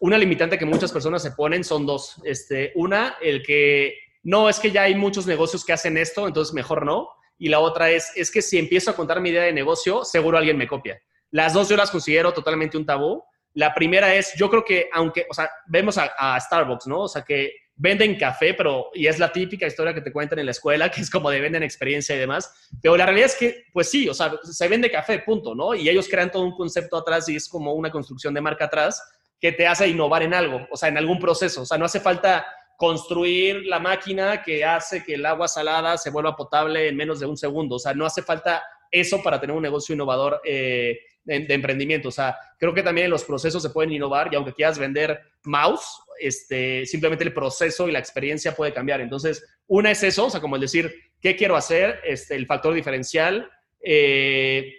una 0.00 0.16
limitante 0.16 0.58
que 0.58 0.64
muchas 0.64 0.92
personas 0.92 1.22
se 1.22 1.32
ponen 1.32 1.64
son 1.64 1.84
dos. 1.84 2.20
Este, 2.24 2.72
una, 2.74 3.16
el 3.20 3.42
que 3.42 3.94
no, 4.22 4.48
es 4.48 4.58
que 4.58 4.70
ya 4.70 4.82
hay 4.82 4.94
muchos 4.94 5.26
negocios 5.26 5.64
que 5.64 5.74
hacen 5.74 5.96
esto, 5.98 6.26
entonces 6.26 6.54
mejor 6.54 6.86
no. 6.86 7.08
Y 7.40 7.48
la 7.48 7.58
otra 7.58 7.90
es, 7.90 8.12
es 8.14 8.30
que 8.30 8.42
si 8.42 8.58
empiezo 8.58 8.90
a 8.90 8.94
contar 8.94 9.18
mi 9.18 9.30
idea 9.30 9.44
de 9.44 9.52
negocio, 9.52 10.04
seguro 10.04 10.36
alguien 10.36 10.58
me 10.58 10.68
copia. 10.68 11.00
Las 11.30 11.54
dos 11.54 11.70
yo 11.70 11.76
las 11.76 11.90
considero 11.90 12.34
totalmente 12.34 12.76
un 12.76 12.84
tabú. 12.84 13.24
La 13.54 13.72
primera 13.74 14.14
es, 14.14 14.34
yo 14.36 14.50
creo 14.50 14.62
que 14.62 14.90
aunque, 14.92 15.26
o 15.28 15.32
sea, 15.32 15.50
vemos 15.66 15.96
a, 15.96 16.38
Starbucks, 16.38 16.86
¿no? 16.86 17.00
O 17.00 17.08
sea, 17.08 17.22
que 17.22 17.54
venden 17.74 18.18
café, 18.18 18.52
pero, 18.52 18.90
y 18.92 19.06
es 19.06 19.18
la 19.18 19.32
típica 19.32 19.66
historia 19.66 19.94
que 19.94 20.02
te 20.02 20.12
cuentan 20.12 20.38
en 20.38 20.44
la 20.44 20.50
escuela, 20.50 20.90
que 20.90 21.00
es 21.00 21.08
como 21.08 21.30
de 21.30 21.40
venden 21.40 21.62
experiencia 21.62 22.14
y 22.14 22.18
demás. 22.18 22.68
Pero 22.82 22.94
la 22.98 23.06
realidad 23.06 23.30
es 23.30 23.36
que, 23.36 23.64
pues 23.72 23.88
sí, 23.88 24.06
o 24.06 24.12
sea, 24.12 24.32
se 24.42 24.68
vende 24.68 24.90
café, 24.90 25.20
punto, 25.20 25.54
¿no? 25.54 25.74
Y 25.74 25.88
ellos 25.88 26.08
crean 26.10 26.30
todo 26.30 26.42
un 26.42 26.54
concepto 26.54 26.98
atrás 26.98 27.26
y 27.30 27.36
es 27.36 27.48
como 27.48 27.72
una 27.72 27.90
construcción 27.90 28.34
de 28.34 28.42
marca 28.42 28.66
atrás 28.66 29.02
que 29.40 29.52
te 29.52 29.66
hace 29.66 29.88
innovar 29.88 30.22
en 30.22 30.34
algo, 30.34 30.68
o 30.70 30.76
sea, 30.76 30.90
en 30.90 30.98
algún 30.98 31.18
proceso. 31.18 31.62
O 31.62 31.64
sea, 31.64 31.78
no 31.78 31.86
hace 31.86 32.00
falta 32.00 32.44
construir 32.80 33.66
la 33.66 33.78
máquina 33.78 34.42
que 34.42 34.64
hace 34.64 35.04
que 35.04 35.12
el 35.12 35.26
agua 35.26 35.48
salada 35.48 35.98
se 35.98 36.08
vuelva 36.08 36.34
potable 36.34 36.88
en 36.88 36.96
menos 36.96 37.20
de 37.20 37.26
un 37.26 37.36
segundo. 37.36 37.76
O 37.76 37.78
sea, 37.78 37.92
no 37.92 38.06
hace 38.06 38.22
falta 38.22 38.62
eso 38.90 39.22
para 39.22 39.38
tener 39.38 39.54
un 39.54 39.62
negocio 39.62 39.92
innovador 39.92 40.40
eh, 40.46 40.98
de, 41.22 41.44
emprendimiento. 41.52 42.08
O 42.08 42.10
sea, 42.10 42.38
creo 42.58 42.72
que 42.72 42.82
también 42.82 43.10
los 43.10 43.24
procesos 43.24 43.62
se 43.62 43.68
pueden 43.68 43.92
innovar 43.92 44.30
y 44.32 44.36
aunque 44.36 44.54
quieras 44.54 44.78
vender 44.78 45.20
mouse, 45.44 46.00
este, 46.18 46.86
simplemente 46.86 47.22
el 47.22 47.34
proceso 47.34 47.86
y 47.86 47.92
la 47.92 47.98
experiencia 47.98 48.56
puede 48.56 48.72
cambiar. 48.72 49.02
Entonces, 49.02 49.44
una 49.66 49.90
es 49.90 50.02
eso, 50.02 50.24
o 50.24 50.30
sea, 50.30 50.40
como 50.40 50.54
el 50.54 50.62
decir, 50.62 50.90
¿qué 51.20 51.36
quiero 51.36 51.56
hacer? 51.56 52.00
Este, 52.02 52.34
el 52.34 52.46
factor 52.46 52.72
diferencial. 52.72 53.46
Eh, 53.84 54.72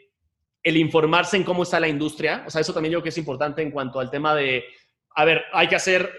el 0.64 0.78
informarse 0.78 1.38
en 1.38 1.44
cómo 1.44 1.62
está 1.62 1.80
la 1.80 1.88
industria, 1.88 2.46
o 2.48 2.50
sea, 2.50 2.62
eso 2.62 2.74
también 2.74 2.94
yo 2.94 2.98
creo 2.98 3.04
que 3.04 3.10
es 3.10 3.18
importante 3.20 3.62
en 3.62 3.70
cuanto 3.70 4.00
al 4.00 4.10
tema 4.10 4.34
de, 4.34 4.64
a 5.16 5.24
ver, 5.24 5.44
hay 5.54 5.68
que 5.68 5.76
hacer 5.76 6.12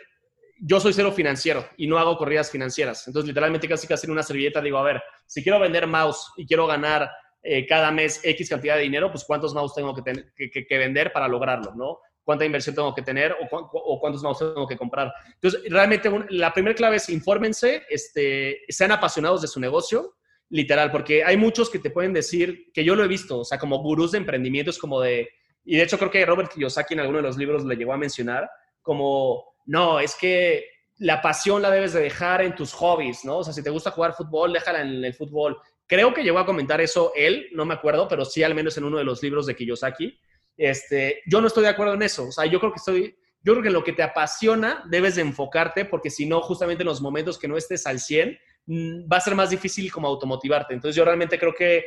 yo 0.64 0.78
soy 0.78 0.92
cero 0.92 1.10
financiero 1.10 1.66
y 1.76 1.88
no 1.88 1.98
hago 1.98 2.16
corridas 2.16 2.48
financieras. 2.48 3.08
Entonces, 3.08 3.26
literalmente 3.26 3.68
casi 3.68 3.88
casi 3.88 4.06
en 4.06 4.12
una 4.12 4.22
servilleta 4.22 4.60
digo, 4.60 4.78
a 4.78 4.84
ver, 4.84 5.02
si 5.26 5.42
quiero 5.42 5.58
vender 5.58 5.88
mouse 5.88 6.32
y 6.36 6.46
quiero 6.46 6.68
ganar 6.68 7.10
eh, 7.42 7.66
cada 7.66 7.90
mes 7.90 8.20
X 8.22 8.48
cantidad 8.48 8.76
de 8.76 8.82
dinero, 8.82 9.10
pues 9.10 9.24
cuántos 9.24 9.52
mouse 9.54 9.74
tengo 9.74 9.92
que, 9.92 10.02
tener, 10.02 10.32
que, 10.34 10.78
vender 10.78 11.12
para 11.12 11.26
lograrlo, 11.26 11.74
¿no? 11.74 11.98
Cuánta 12.22 12.44
inversión 12.44 12.76
tengo 12.76 12.94
que 12.94 13.02
tener 13.02 13.34
o, 13.50 13.98
cuántos 13.98 14.22
mouse 14.22 14.38
tengo 14.38 14.68
que 14.68 14.76
comprar. 14.76 15.12
Entonces, 15.34 15.62
realmente 15.68 16.08
la 16.30 16.54
primera 16.54 16.76
clave 16.76 16.96
es 16.96 17.08
infórmense, 17.08 17.82
este, 17.90 18.60
sean 18.68 18.92
apasionados 18.92 19.42
de 19.42 19.48
su 19.48 19.58
negocio, 19.58 20.14
literal, 20.48 20.92
porque 20.92 21.24
hay 21.24 21.36
muchos 21.36 21.70
que 21.70 21.80
te 21.80 21.90
pueden 21.90 22.12
decir, 22.12 22.70
que 22.72 22.84
yo 22.84 22.94
lo 22.94 23.02
he 23.02 23.08
visto, 23.08 23.40
o 23.40 23.44
sea, 23.44 23.58
como 23.58 23.82
gurús 23.82 24.12
de 24.12 24.18
emprendimientos, 24.18 24.78
como 24.78 25.00
de, 25.00 25.28
y 25.64 25.76
de 25.76 25.82
hecho 25.82 25.98
creo 25.98 26.10
que 26.10 26.24
Robert 26.24 26.52
Kiyosaki 26.52 26.94
en 26.94 27.00
alguno 27.00 27.18
de 27.18 27.24
los 27.24 27.36
libros 27.36 27.64
le 27.64 27.74
llegó 27.74 27.92
a 27.92 27.96
mencionar, 27.96 28.48
como, 28.82 29.51
no, 29.66 30.00
es 30.00 30.14
que 30.14 30.66
la 30.98 31.20
pasión 31.20 31.62
la 31.62 31.70
debes 31.70 31.92
de 31.92 32.00
dejar 32.00 32.42
en 32.42 32.54
tus 32.54 32.72
hobbies, 32.72 33.24
¿no? 33.24 33.38
O 33.38 33.44
sea, 33.44 33.52
si 33.52 33.62
te 33.62 33.70
gusta 33.70 33.90
jugar 33.90 34.14
fútbol, 34.14 34.52
déjala 34.52 34.82
en 34.82 35.04
el 35.04 35.14
fútbol. 35.14 35.58
Creo 35.86 36.14
que 36.14 36.22
llegó 36.22 36.38
a 36.38 36.46
comentar 36.46 36.80
eso 36.80 37.12
él, 37.16 37.48
no 37.52 37.64
me 37.64 37.74
acuerdo, 37.74 38.06
pero 38.08 38.24
sí 38.24 38.42
al 38.42 38.54
menos 38.54 38.76
en 38.78 38.84
uno 38.84 38.98
de 38.98 39.04
los 39.04 39.22
libros 39.22 39.46
de 39.46 39.56
Kiyosaki. 39.56 40.18
Este, 40.56 41.22
yo 41.26 41.40
no 41.40 41.48
estoy 41.48 41.64
de 41.64 41.70
acuerdo 41.70 41.94
en 41.94 42.02
eso. 42.02 42.28
O 42.28 42.32
sea, 42.32 42.46
yo 42.46 42.60
creo 42.60 42.72
que 42.72 42.78
estoy, 42.78 43.16
yo 43.42 43.54
creo 43.54 43.62
que 43.62 43.70
lo 43.70 43.82
que 43.82 43.92
te 43.92 44.02
apasiona 44.02 44.84
debes 44.88 45.16
de 45.16 45.22
enfocarte 45.22 45.84
porque 45.84 46.08
si 46.08 46.24
no, 46.24 46.40
justamente 46.40 46.82
en 46.82 46.88
los 46.88 47.00
momentos 47.00 47.38
que 47.38 47.48
no 47.48 47.56
estés 47.56 47.86
al 47.86 47.98
100, 47.98 48.38
mm, 48.66 49.12
va 49.12 49.16
a 49.16 49.20
ser 49.20 49.34
más 49.34 49.50
difícil 49.50 49.90
como 49.90 50.06
automotivarte. 50.06 50.72
Entonces 50.72 50.94
yo 50.94 51.04
realmente 51.04 51.38
creo 51.38 51.54
que 51.54 51.84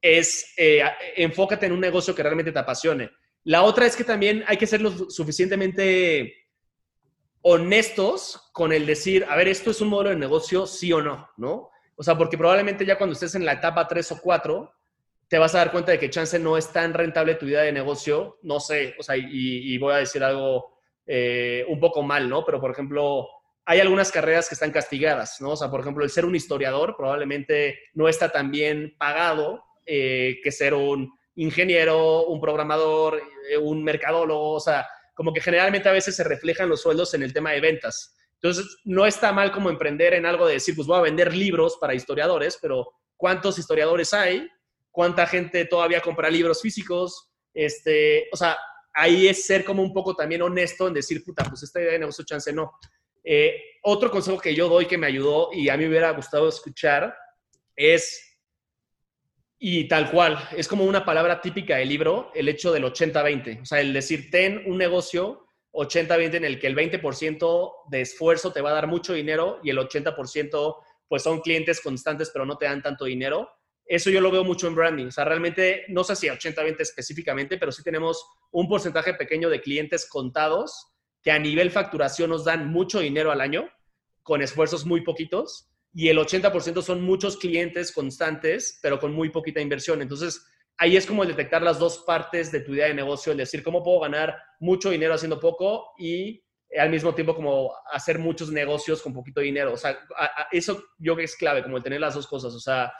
es, 0.00 0.54
eh, 0.56 0.82
enfócate 1.16 1.66
en 1.66 1.72
un 1.72 1.80
negocio 1.80 2.14
que 2.14 2.22
realmente 2.22 2.52
te 2.52 2.58
apasione. 2.58 3.10
La 3.42 3.62
otra 3.62 3.86
es 3.86 3.96
que 3.96 4.04
también 4.04 4.44
hay 4.46 4.56
que 4.56 4.66
ser 4.66 4.82
suficientemente 5.08 6.45
honestos 7.48 8.50
con 8.52 8.72
el 8.72 8.86
decir, 8.86 9.24
a 9.28 9.36
ver, 9.36 9.46
esto 9.46 9.70
es 9.70 9.80
un 9.80 9.86
modelo 9.88 10.10
de 10.10 10.16
negocio, 10.16 10.66
sí 10.66 10.92
o 10.92 11.00
no, 11.00 11.30
¿no? 11.36 11.70
O 11.94 12.02
sea, 12.02 12.18
porque 12.18 12.36
probablemente 12.36 12.84
ya 12.84 12.98
cuando 12.98 13.12
estés 13.12 13.36
en 13.36 13.44
la 13.44 13.52
etapa 13.52 13.86
3 13.86 14.12
o 14.12 14.20
4, 14.20 14.72
te 15.28 15.38
vas 15.38 15.54
a 15.54 15.58
dar 15.58 15.70
cuenta 15.70 15.92
de 15.92 16.00
que 16.00 16.10
chance 16.10 16.40
no 16.40 16.56
es 16.56 16.72
tan 16.72 16.92
rentable 16.92 17.36
tu 17.36 17.46
idea 17.46 17.62
de 17.62 17.70
negocio, 17.70 18.38
no 18.42 18.58
sé, 18.58 18.96
o 18.98 19.02
sea, 19.04 19.16
y, 19.16 19.78
voy 19.78 19.94
a 19.94 19.98
decir 19.98 20.24
algo 20.24 20.80
eh, 21.06 21.64
un 21.68 21.78
poco 21.78 22.02
mal, 22.02 22.28
¿no? 22.28 22.44
Pero, 22.44 22.60
por 22.60 22.72
ejemplo, 22.72 23.28
hay 23.64 23.78
algunas 23.78 24.10
carreras 24.10 24.48
que 24.48 24.56
están 24.56 24.72
castigadas, 24.72 25.40
¿no? 25.40 25.50
O 25.50 25.56
sea, 25.56 25.70
por 25.70 25.78
ejemplo, 25.78 26.02
el 26.02 26.10
ser 26.10 26.24
un 26.24 26.34
historiador 26.34 26.96
probablemente 26.96 27.78
no 27.94 28.08
está 28.08 28.28
tan 28.32 28.50
bien 28.50 28.96
pagado 28.98 29.62
eh, 29.86 30.40
que 30.42 30.50
ser 30.50 30.74
un 30.74 31.16
ingeniero, 31.36 32.26
un 32.26 32.40
programador, 32.40 33.22
eh, 33.48 33.56
un 33.56 33.84
mercadólogo, 33.84 34.54
o 34.54 34.60
sea, 34.60 34.84
como 35.16 35.32
que 35.32 35.40
generalmente 35.40 35.88
a 35.88 35.92
veces 35.92 36.14
se 36.14 36.24
reflejan 36.24 36.68
los 36.68 36.82
sueldos 36.82 37.14
en 37.14 37.22
el 37.22 37.32
tema 37.32 37.52
de 37.52 37.60
ventas. 37.60 38.14
Entonces, 38.34 38.76
no 38.84 39.06
está 39.06 39.32
mal 39.32 39.50
como 39.50 39.70
emprender 39.70 40.12
en 40.12 40.26
algo 40.26 40.46
de 40.46 40.54
decir, 40.54 40.76
pues 40.76 40.86
voy 40.86 40.98
a 40.98 41.02
vender 41.02 41.34
libros 41.34 41.78
para 41.80 41.94
historiadores, 41.94 42.58
pero 42.60 42.92
¿cuántos 43.16 43.58
historiadores 43.58 44.12
hay? 44.12 44.46
¿Cuánta 44.90 45.26
gente 45.26 45.64
todavía 45.64 46.02
compra 46.02 46.28
libros 46.28 46.60
físicos? 46.60 47.30
Este, 47.54 48.28
o 48.30 48.36
sea, 48.36 48.58
ahí 48.92 49.26
es 49.26 49.46
ser 49.46 49.64
como 49.64 49.82
un 49.82 49.94
poco 49.94 50.14
también 50.14 50.42
honesto 50.42 50.86
en 50.86 50.92
decir, 50.92 51.24
puta, 51.24 51.44
pues 51.44 51.62
esta 51.62 51.80
idea 51.80 51.92
de 51.92 52.00
negocio 52.00 52.24
chance 52.26 52.52
no. 52.52 52.72
Eh, 53.24 53.54
otro 53.84 54.10
consejo 54.10 54.38
que 54.38 54.54
yo 54.54 54.68
doy 54.68 54.84
que 54.84 54.98
me 54.98 55.06
ayudó 55.06 55.48
y 55.50 55.70
a 55.70 55.78
mí 55.78 55.84
me 55.84 55.90
hubiera 55.90 56.10
gustado 56.10 56.46
escuchar 56.46 57.16
es, 57.74 58.25
y 59.58 59.88
tal 59.88 60.10
cual, 60.10 60.38
es 60.56 60.68
como 60.68 60.84
una 60.84 61.04
palabra 61.04 61.40
típica 61.40 61.76
del 61.76 61.88
libro, 61.88 62.30
el 62.34 62.48
hecho 62.48 62.72
del 62.72 62.84
80-20. 62.84 63.62
O 63.62 63.64
sea, 63.64 63.80
el 63.80 63.92
decir, 63.92 64.30
ten 64.30 64.62
un 64.66 64.76
negocio 64.76 65.46
80-20 65.72 66.34
en 66.34 66.44
el 66.44 66.58
que 66.58 66.66
el 66.66 66.76
20% 66.76 67.72
de 67.90 68.00
esfuerzo 68.00 68.52
te 68.52 68.60
va 68.60 68.70
a 68.70 68.74
dar 68.74 68.86
mucho 68.86 69.14
dinero 69.14 69.60
y 69.62 69.70
el 69.70 69.78
80% 69.78 70.76
pues 71.08 71.22
son 71.22 71.40
clientes 71.40 71.80
constantes 71.80 72.30
pero 72.32 72.44
no 72.44 72.58
te 72.58 72.66
dan 72.66 72.82
tanto 72.82 73.04
dinero. 73.04 73.48
Eso 73.86 74.10
yo 74.10 74.20
lo 74.20 74.30
veo 74.30 74.44
mucho 74.44 74.66
en 74.66 74.74
branding. 74.74 75.06
O 75.06 75.10
sea, 75.12 75.24
realmente, 75.24 75.84
no 75.88 76.02
sé 76.02 76.16
si 76.16 76.26
80-20 76.26 76.80
específicamente, 76.80 77.56
pero 77.56 77.72
sí 77.72 77.82
tenemos 77.82 78.24
un 78.50 78.68
porcentaje 78.68 79.14
pequeño 79.14 79.48
de 79.48 79.60
clientes 79.60 80.08
contados 80.08 80.92
que 81.22 81.30
a 81.30 81.38
nivel 81.38 81.70
facturación 81.70 82.30
nos 82.30 82.44
dan 82.44 82.68
mucho 82.68 83.00
dinero 83.00 83.30
al 83.30 83.40
año 83.40 83.68
con 84.22 84.42
esfuerzos 84.42 84.84
muy 84.84 85.02
poquitos 85.02 85.70
y 85.98 86.10
el 86.10 86.18
80% 86.18 86.82
son 86.82 87.00
muchos 87.00 87.38
clientes 87.38 87.90
constantes 87.90 88.78
pero 88.82 89.00
con 89.00 89.14
muy 89.14 89.30
poquita 89.30 89.62
inversión. 89.62 90.02
Entonces, 90.02 90.46
ahí 90.76 90.94
es 90.94 91.06
como 91.06 91.24
detectar 91.24 91.62
las 91.62 91.78
dos 91.78 92.04
partes 92.06 92.52
de 92.52 92.60
tu 92.60 92.74
idea 92.74 92.88
de 92.88 92.92
negocio, 92.92 93.32
el 93.32 93.38
decir 93.38 93.62
cómo 93.62 93.82
puedo 93.82 94.00
ganar 94.00 94.36
mucho 94.60 94.90
dinero 94.90 95.14
haciendo 95.14 95.40
poco 95.40 95.94
y 95.98 96.44
al 96.78 96.90
mismo 96.90 97.14
tiempo 97.14 97.34
como 97.34 97.72
hacer 97.90 98.18
muchos 98.18 98.52
negocios 98.52 99.00
con 99.00 99.14
poquito 99.14 99.40
dinero. 99.40 99.72
O 99.72 99.76
sea, 99.78 99.98
eso 100.52 100.74
yo 100.98 101.14
creo 101.14 101.16
que 101.16 101.24
es 101.24 101.36
clave, 101.36 101.62
como 101.62 101.78
el 101.78 101.82
tener 101.82 102.00
las 102.00 102.14
dos 102.14 102.26
cosas. 102.26 102.52
O 102.52 102.60
sea, 102.60 102.92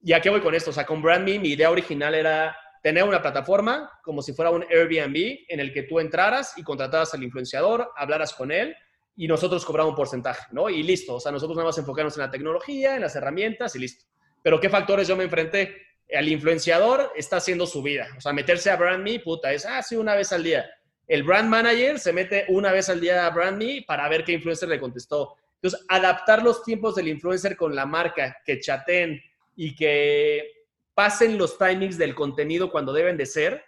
¿y 0.00 0.14
qué 0.20 0.30
voy 0.30 0.40
con 0.40 0.54
esto? 0.54 0.70
O 0.70 0.72
sea, 0.72 0.86
con 0.86 1.02
BrandMe 1.02 1.40
mi 1.40 1.48
idea 1.48 1.68
original 1.68 2.14
era 2.14 2.56
tener 2.80 3.02
una 3.02 3.20
plataforma 3.20 3.90
como 4.04 4.22
si 4.22 4.32
fuera 4.34 4.52
un 4.52 4.64
Airbnb 4.70 5.46
en 5.48 5.58
el 5.58 5.72
que 5.72 5.82
tú 5.82 5.98
entraras 5.98 6.56
y 6.56 6.62
contrataras 6.62 7.12
al 7.12 7.24
influenciador, 7.24 7.90
hablaras 7.96 8.32
con 8.34 8.52
él 8.52 8.76
y 9.16 9.26
nosotros 9.26 9.64
cobramos 9.64 9.90
un 9.90 9.96
porcentaje, 9.96 10.46
¿no? 10.52 10.68
Y 10.68 10.82
listo. 10.82 11.14
O 11.14 11.20
sea, 11.20 11.32
nosotros 11.32 11.56
nada 11.56 11.68
más 11.68 11.78
enfocarnos 11.78 12.16
en 12.16 12.22
la 12.22 12.30
tecnología, 12.30 12.96
en 12.96 13.02
las 13.02 13.16
herramientas 13.16 13.74
y 13.74 13.78
listo. 13.78 14.04
Pero 14.42 14.60
¿qué 14.60 14.68
factores 14.68 15.08
yo 15.08 15.16
me 15.16 15.24
enfrenté? 15.24 15.86
el 16.08 16.28
influenciador 16.28 17.12
está 17.16 17.36
haciendo 17.36 17.66
su 17.66 17.82
vida. 17.82 18.08
O 18.16 18.20
sea, 18.20 18.32
meterse 18.32 18.70
a 18.70 18.76
BrandMe, 18.76 19.20
puta, 19.20 19.52
es, 19.52 19.66
ah, 19.66 19.82
una 19.92 20.14
vez 20.14 20.32
al 20.32 20.42
día. 20.42 20.68
El 21.06 21.22
brand 21.22 21.48
manager 21.48 21.98
se 21.98 22.12
mete 22.12 22.44
una 22.48 22.72
vez 22.72 22.88
al 22.88 23.00
día 23.00 23.26
a 23.26 23.30
BrandMe 23.30 23.84
para 23.86 24.08
ver 24.08 24.24
qué 24.24 24.32
influencer 24.32 24.68
le 24.68 24.80
contestó. 24.80 25.36
Entonces, 25.54 25.84
adaptar 25.88 26.42
los 26.42 26.62
tiempos 26.62 26.94
del 26.94 27.08
influencer 27.08 27.56
con 27.56 27.74
la 27.74 27.86
marca, 27.86 28.38
que 28.44 28.60
chaten 28.60 29.20
y 29.54 29.74
que 29.74 30.66
pasen 30.94 31.38
los 31.38 31.58
timings 31.58 31.98
del 31.98 32.14
contenido 32.14 32.70
cuando 32.70 32.92
deben 32.92 33.16
de 33.16 33.26
ser, 33.26 33.64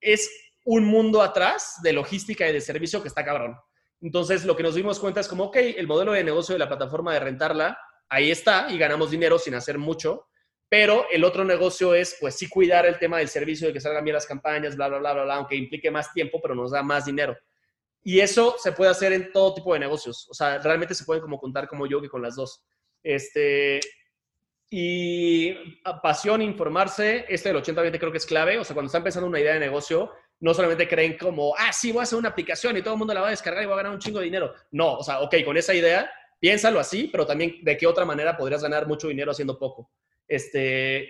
es 0.00 0.30
un 0.64 0.84
mundo 0.84 1.22
atrás 1.22 1.76
de 1.82 1.92
logística 1.92 2.48
y 2.48 2.52
de 2.52 2.60
servicio 2.60 3.02
que 3.02 3.08
está 3.08 3.24
cabrón. 3.24 3.56
Entonces, 4.00 4.44
lo 4.44 4.56
que 4.56 4.62
nos 4.62 4.74
dimos 4.74 4.98
cuenta 4.98 5.20
es 5.20 5.28
como, 5.28 5.44
ok, 5.44 5.56
el 5.56 5.86
modelo 5.86 6.12
de 6.12 6.24
negocio 6.24 6.54
de 6.54 6.58
la 6.58 6.68
plataforma 6.68 7.12
de 7.14 7.20
rentarla, 7.20 7.78
ahí 8.08 8.30
está 8.30 8.68
y 8.70 8.78
ganamos 8.78 9.10
dinero 9.10 9.38
sin 9.38 9.54
hacer 9.54 9.78
mucho 9.78 10.26
pero 10.70 11.06
el 11.10 11.24
otro 11.24 11.44
negocio 11.44 11.94
es, 11.94 12.16
pues 12.20 12.36
sí, 12.36 12.48
cuidar 12.48 12.86
el 12.86 12.96
tema 12.96 13.18
del 13.18 13.28
servicio, 13.28 13.66
de 13.66 13.72
que 13.72 13.80
salgan 13.80 14.04
bien 14.04 14.14
las 14.14 14.24
campañas, 14.24 14.76
bla, 14.76 14.86
bla, 14.86 14.98
bla, 14.98 15.12
bla, 15.14 15.24
bla, 15.24 15.34
aunque 15.34 15.56
implique 15.56 15.90
más 15.90 16.12
tiempo, 16.12 16.40
pero 16.40 16.54
nos 16.54 16.70
da 16.70 16.80
más 16.84 17.06
dinero. 17.06 17.36
Y 18.04 18.20
eso 18.20 18.54
se 18.56 18.70
puede 18.70 18.92
hacer 18.92 19.12
en 19.12 19.32
todo 19.32 19.52
tipo 19.52 19.74
de 19.74 19.80
negocios. 19.80 20.28
O 20.30 20.34
sea, 20.34 20.58
realmente 20.58 20.94
se 20.94 21.04
pueden 21.04 21.22
como 21.22 21.40
contar 21.40 21.66
como 21.66 21.88
yo 21.88 22.00
que 22.00 22.08
con 22.08 22.22
las 22.22 22.36
dos. 22.36 22.64
Este, 23.02 23.80
y 24.70 25.52
pasión, 26.00 26.40
informarse, 26.40 27.26
este 27.28 27.52
del 27.52 27.60
80-20 27.60 27.98
creo 27.98 28.12
que 28.12 28.18
es 28.18 28.26
clave. 28.26 28.56
O 28.56 28.62
sea, 28.62 28.74
cuando 28.74 28.86
están 28.86 29.02
pensando 29.02 29.28
una 29.28 29.40
idea 29.40 29.54
de 29.54 29.60
negocio, 29.60 30.12
no 30.40 30.54
solamente 30.54 30.88
creen 30.88 31.16
como, 31.16 31.54
ah, 31.56 31.72
sí, 31.72 31.92
voy 31.92 32.00
a 32.00 32.02
hacer 32.04 32.18
una 32.18 32.30
aplicación 32.30 32.76
y 32.76 32.82
todo 32.82 32.94
el 32.94 32.98
mundo 32.98 33.14
la 33.14 33.20
va 33.20 33.28
a 33.28 33.30
descargar 33.30 33.62
y 33.62 33.66
voy 33.66 33.74
a 33.74 33.78
ganar 33.78 33.92
un 33.92 33.98
chingo 33.98 34.18
de 34.18 34.24
dinero. 34.24 34.54
No, 34.72 34.94
o 34.94 35.04
sea, 35.04 35.20
ok, 35.20 35.36
con 35.44 35.56
esa 35.56 35.74
idea, 35.74 36.10
piénsalo 36.40 36.80
así, 36.80 37.08
pero 37.12 37.26
también 37.26 37.58
de 37.62 37.76
qué 37.76 37.86
otra 37.86 38.04
manera 38.04 38.36
podrías 38.36 38.62
ganar 38.62 38.86
mucho 38.86 39.08
dinero 39.08 39.30
haciendo 39.30 39.58
poco. 39.58 39.90
Este, 40.26 41.08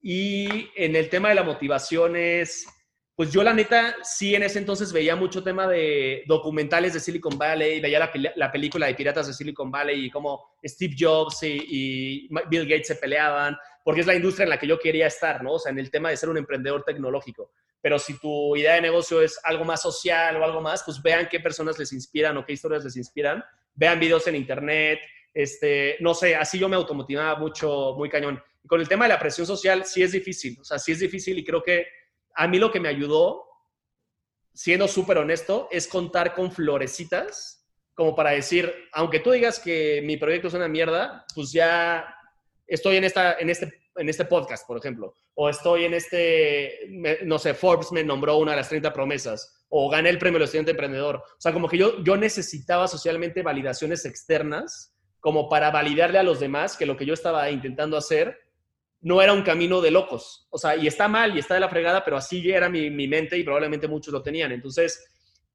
y 0.00 0.70
en 0.74 0.96
el 0.96 1.10
tema 1.10 1.28
de 1.28 1.34
la 1.34 1.42
motivación 1.42 2.16
es, 2.16 2.66
pues 3.14 3.30
yo 3.30 3.42
la 3.42 3.52
neta 3.52 3.96
sí 4.02 4.34
en 4.34 4.44
ese 4.44 4.58
entonces 4.58 4.94
veía 4.94 5.14
mucho 5.14 5.44
tema 5.44 5.68
de 5.68 6.22
documentales 6.26 6.94
de 6.94 7.00
Silicon 7.00 7.36
Valley, 7.36 7.78
veía 7.80 7.98
la, 8.34 8.50
película 8.50 8.86
de 8.86 8.94
Piratas 8.94 9.26
de 9.26 9.34
Silicon 9.34 9.70
Valley 9.70 10.06
y 10.06 10.10
cómo 10.10 10.54
Steve 10.64 10.94
Jobs 10.98 11.42
y, 11.42 12.28
Bill 12.48 12.66
Gates 12.66 12.86
se 12.86 12.94
peleaban, 12.94 13.58
porque 13.84 14.00
es 14.00 14.06
la 14.06 14.14
industria 14.14 14.44
en 14.44 14.50
la 14.50 14.58
que 14.58 14.66
yo 14.66 14.78
quería 14.78 15.06
estar, 15.06 15.42
¿no? 15.42 15.52
O 15.52 15.58
sea, 15.58 15.70
en 15.70 15.78
el 15.78 15.90
tema 15.90 16.08
de 16.08 16.16
ser 16.16 16.30
un 16.30 16.38
emprendedor 16.38 16.82
tecnológico. 16.82 17.52
Pero 17.80 17.98
si 17.98 18.18
tu 18.18 18.56
idea 18.56 18.74
de 18.74 18.82
negocio 18.82 19.22
es 19.22 19.38
algo 19.44 19.64
más 19.64 19.82
social 19.82 20.36
o 20.36 20.44
algo 20.44 20.60
más, 20.60 20.82
pues 20.82 21.00
vean 21.02 21.28
qué 21.30 21.40
personas 21.40 21.78
les 21.78 21.92
inspiran 21.92 22.36
o 22.36 22.44
qué 22.44 22.52
historias 22.52 22.84
les 22.84 22.96
inspiran. 22.96 23.42
Vean 23.74 23.98
videos 23.98 24.26
en 24.26 24.36
internet, 24.36 25.00
este, 25.32 25.96
no 26.00 26.14
sé, 26.14 26.34
así 26.34 26.58
yo 26.58 26.68
me 26.68 26.76
automotivaba 26.76 27.38
mucho, 27.38 27.94
muy 27.96 28.08
cañón. 28.08 28.42
Con 28.66 28.80
el 28.80 28.88
tema 28.88 29.04
de 29.04 29.10
la 29.10 29.18
presión 29.18 29.46
social, 29.46 29.84
sí 29.84 30.02
es 30.02 30.12
difícil, 30.12 30.58
o 30.60 30.64
sea, 30.64 30.78
sí 30.78 30.92
es 30.92 30.98
difícil 30.98 31.38
y 31.38 31.44
creo 31.44 31.62
que 31.62 31.86
a 32.34 32.46
mí 32.46 32.58
lo 32.58 32.70
que 32.70 32.80
me 32.80 32.88
ayudó, 32.88 33.46
siendo 34.52 34.88
súper 34.88 35.18
honesto, 35.18 35.68
es 35.70 35.86
contar 35.88 36.34
con 36.34 36.52
florecitas, 36.52 37.66
como 37.94 38.14
para 38.14 38.30
decir, 38.30 38.72
aunque 38.92 39.20
tú 39.20 39.30
digas 39.30 39.58
que 39.58 40.02
mi 40.04 40.16
proyecto 40.16 40.48
es 40.48 40.54
una 40.54 40.68
mierda, 40.68 41.24
pues 41.34 41.52
ya 41.52 42.14
estoy 42.66 42.96
en, 42.96 43.04
esta, 43.04 43.38
en, 43.38 43.50
este, 43.50 43.79
en 43.96 44.08
este 44.08 44.24
podcast, 44.24 44.66
por 44.66 44.78
ejemplo, 44.78 45.14
o 45.34 45.48
estoy 45.48 45.84
en 45.84 45.94
este, 45.94 46.88
no 47.24 47.38
sé, 47.38 47.54
Forbes 47.54 47.92
me 47.92 48.04
nombró 48.04 48.36
una 48.36 48.52
de 48.52 48.58
las 48.58 48.68
30 48.68 48.92
promesas, 48.92 49.60
o 49.68 49.88
gané 49.88 50.10
el 50.10 50.18
premio 50.18 50.38
del 50.38 50.44
estudiante 50.44 50.72
emprendedor. 50.72 51.16
O 51.16 51.40
sea, 51.40 51.52
como 51.52 51.68
que 51.68 51.78
yo, 51.78 52.02
yo 52.02 52.16
necesitaba 52.16 52.88
socialmente 52.88 53.42
validaciones 53.42 54.04
externas 54.04 54.92
como 55.20 55.48
para 55.48 55.70
validarle 55.70 56.18
a 56.18 56.22
los 56.22 56.40
demás 56.40 56.76
que 56.76 56.86
lo 56.86 56.96
que 56.96 57.06
yo 57.06 57.14
estaba 57.14 57.50
intentando 57.50 57.96
hacer 57.96 58.36
no 59.02 59.22
era 59.22 59.32
un 59.32 59.42
camino 59.42 59.80
de 59.80 59.90
locos. 59.90 60.46
O 60.50 60.58
sea, 60.58 60.76
y 60.76 60.86
está 60.86 61.08
mal 61.08 61.34
y 61.34 61.38
está 61.38 61.54
de 61.54 61.60
la 61.60 61.68
fregada, 61.68 62.04
pero 62.04 62.16
así 62.16 62.50
era 62.50 62.68
mi, 62.68 62.90
mente 62.90 63.38
y 63.38 63.44
probablemente 63.44 63.86
muchos 63.86 64.12
lo 64.12 64.22
tenían. 64.22 64.52
Entonces, 64.52 65.02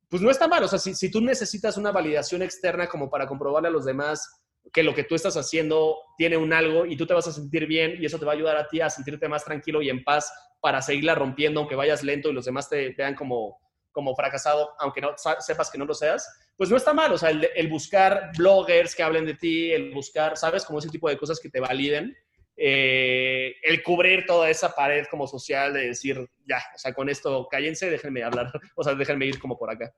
pues 0.10 0.22
no 0.22 0.32
está 0.32 0.48
mal. 0.48 0.64
O 0.64 0.68
sea, 0.68 0.80
si, 0.80 0.96
si, 0.96 1.12
tú 1.12 1.22
necesitas 1.22 1.78
una 1.78 1.92
validación 1.92 2.42
externa 2.42 2.88
como 2.88 3.10
para 3.10 3.28
comprobarle 3.28 3.68
a 3.68 3.72
los 3.72 3.86
demás 3.86 4.45
que 4.74 4.84
lo 4.84 4.94
que 4.94 5.04
tú 5.04 5.16
estás 5.16 5.38
haciendo 5.38 5.98
tiene 6.18 6.38
un 6.38 6.54
algo 6.54 6.86
y 6.86 6.98
tú 6.98 7.06
te 7.06 7.14
vas 7.14 7.28
a 7.28 7.32
sentir 7.32 7.66
bien 7.68 7.96
y 8.00 8.06
eso 8.06 8.20
te 8.20 8.26
va 8.26 8.34
a 8.34 8.36
ayudar 8.36 8.58
a 8.58 8.68
ti 8.68 8.82
a 8.82 8.90
sentirte 8.90 9.28
más 9.28 9.46
tranquilo 9.46 9.82
y 9.82 9.90
en 9.90 10.04
paz 10.04 10.32
para 10.60 10.82
seguirla 10.82 11.16
rompiendo, 11.16 11.60
aunque 11.60 11.76
vayas 11.76 12.04
lento 12.04 12.30
y 12.30 12.34
los 12.34 12.46
demás 12.46 12.70
te 12.70 12.90
vean 12.90 13.16
como, 13.16 13.60
como 13.92 14.16
fracasado, 14.16 14.74
aunque 14.80 15.02
no 15.02 15.14
sepas 15.40 15.70
que 15.70 15.78
no 15.78 15.86
lo 15.86 15.94
seas, 15.94 16.28
pues 16.58 16.70
no 16.70 16.78
está 16.78 16.94
mal. 16.94 17.14
O 17.14 17.18
sea, 17.18 17.30
el, 17.30 17.68
buscar 17.68 18.32
bloggers 18.38 18.96
que 18.96 19.04
hablen 19.04 19.26
de 19.26 19.36
ti, 19.36 19.72
el 19.72 19.94
buscar, 19.94 20.38
¿sabes? 20.38 20.66
Como 20.66 20.80
ese 20.80 20.90
tipo 20.90 21.08
de 21.08 21.18
cosas 21.18 21.40
que 21.40 21.50
te 21.50 21.60
validen 21.60 22.16
eh, 22.58 23.56
el 23.64 23.84
cubrir 23.84 24.26
toda 24.26 24.50
esa 24.50 24.74
pared 24.74 25.06
como 25.12 25.28
social 25.28 25.74
de 25.74 25.88
decir, 25.88 26.26
ya, 26.46 26.64
o 26.74 26.78
sea, 26.78 26.94
con 26.94 27.10
esto 27.10 27.48
cállense, 27.50 27.90
déjenme 27.90 28.24
hablar, 28.24 28.52
o 28.76 28.84
sea, 28.84 28.96
déjenme 28.96 29.26
ir 29.26 29.40
como 29.40 29.58
por 29.58 29.70
acá. 29.70 29.94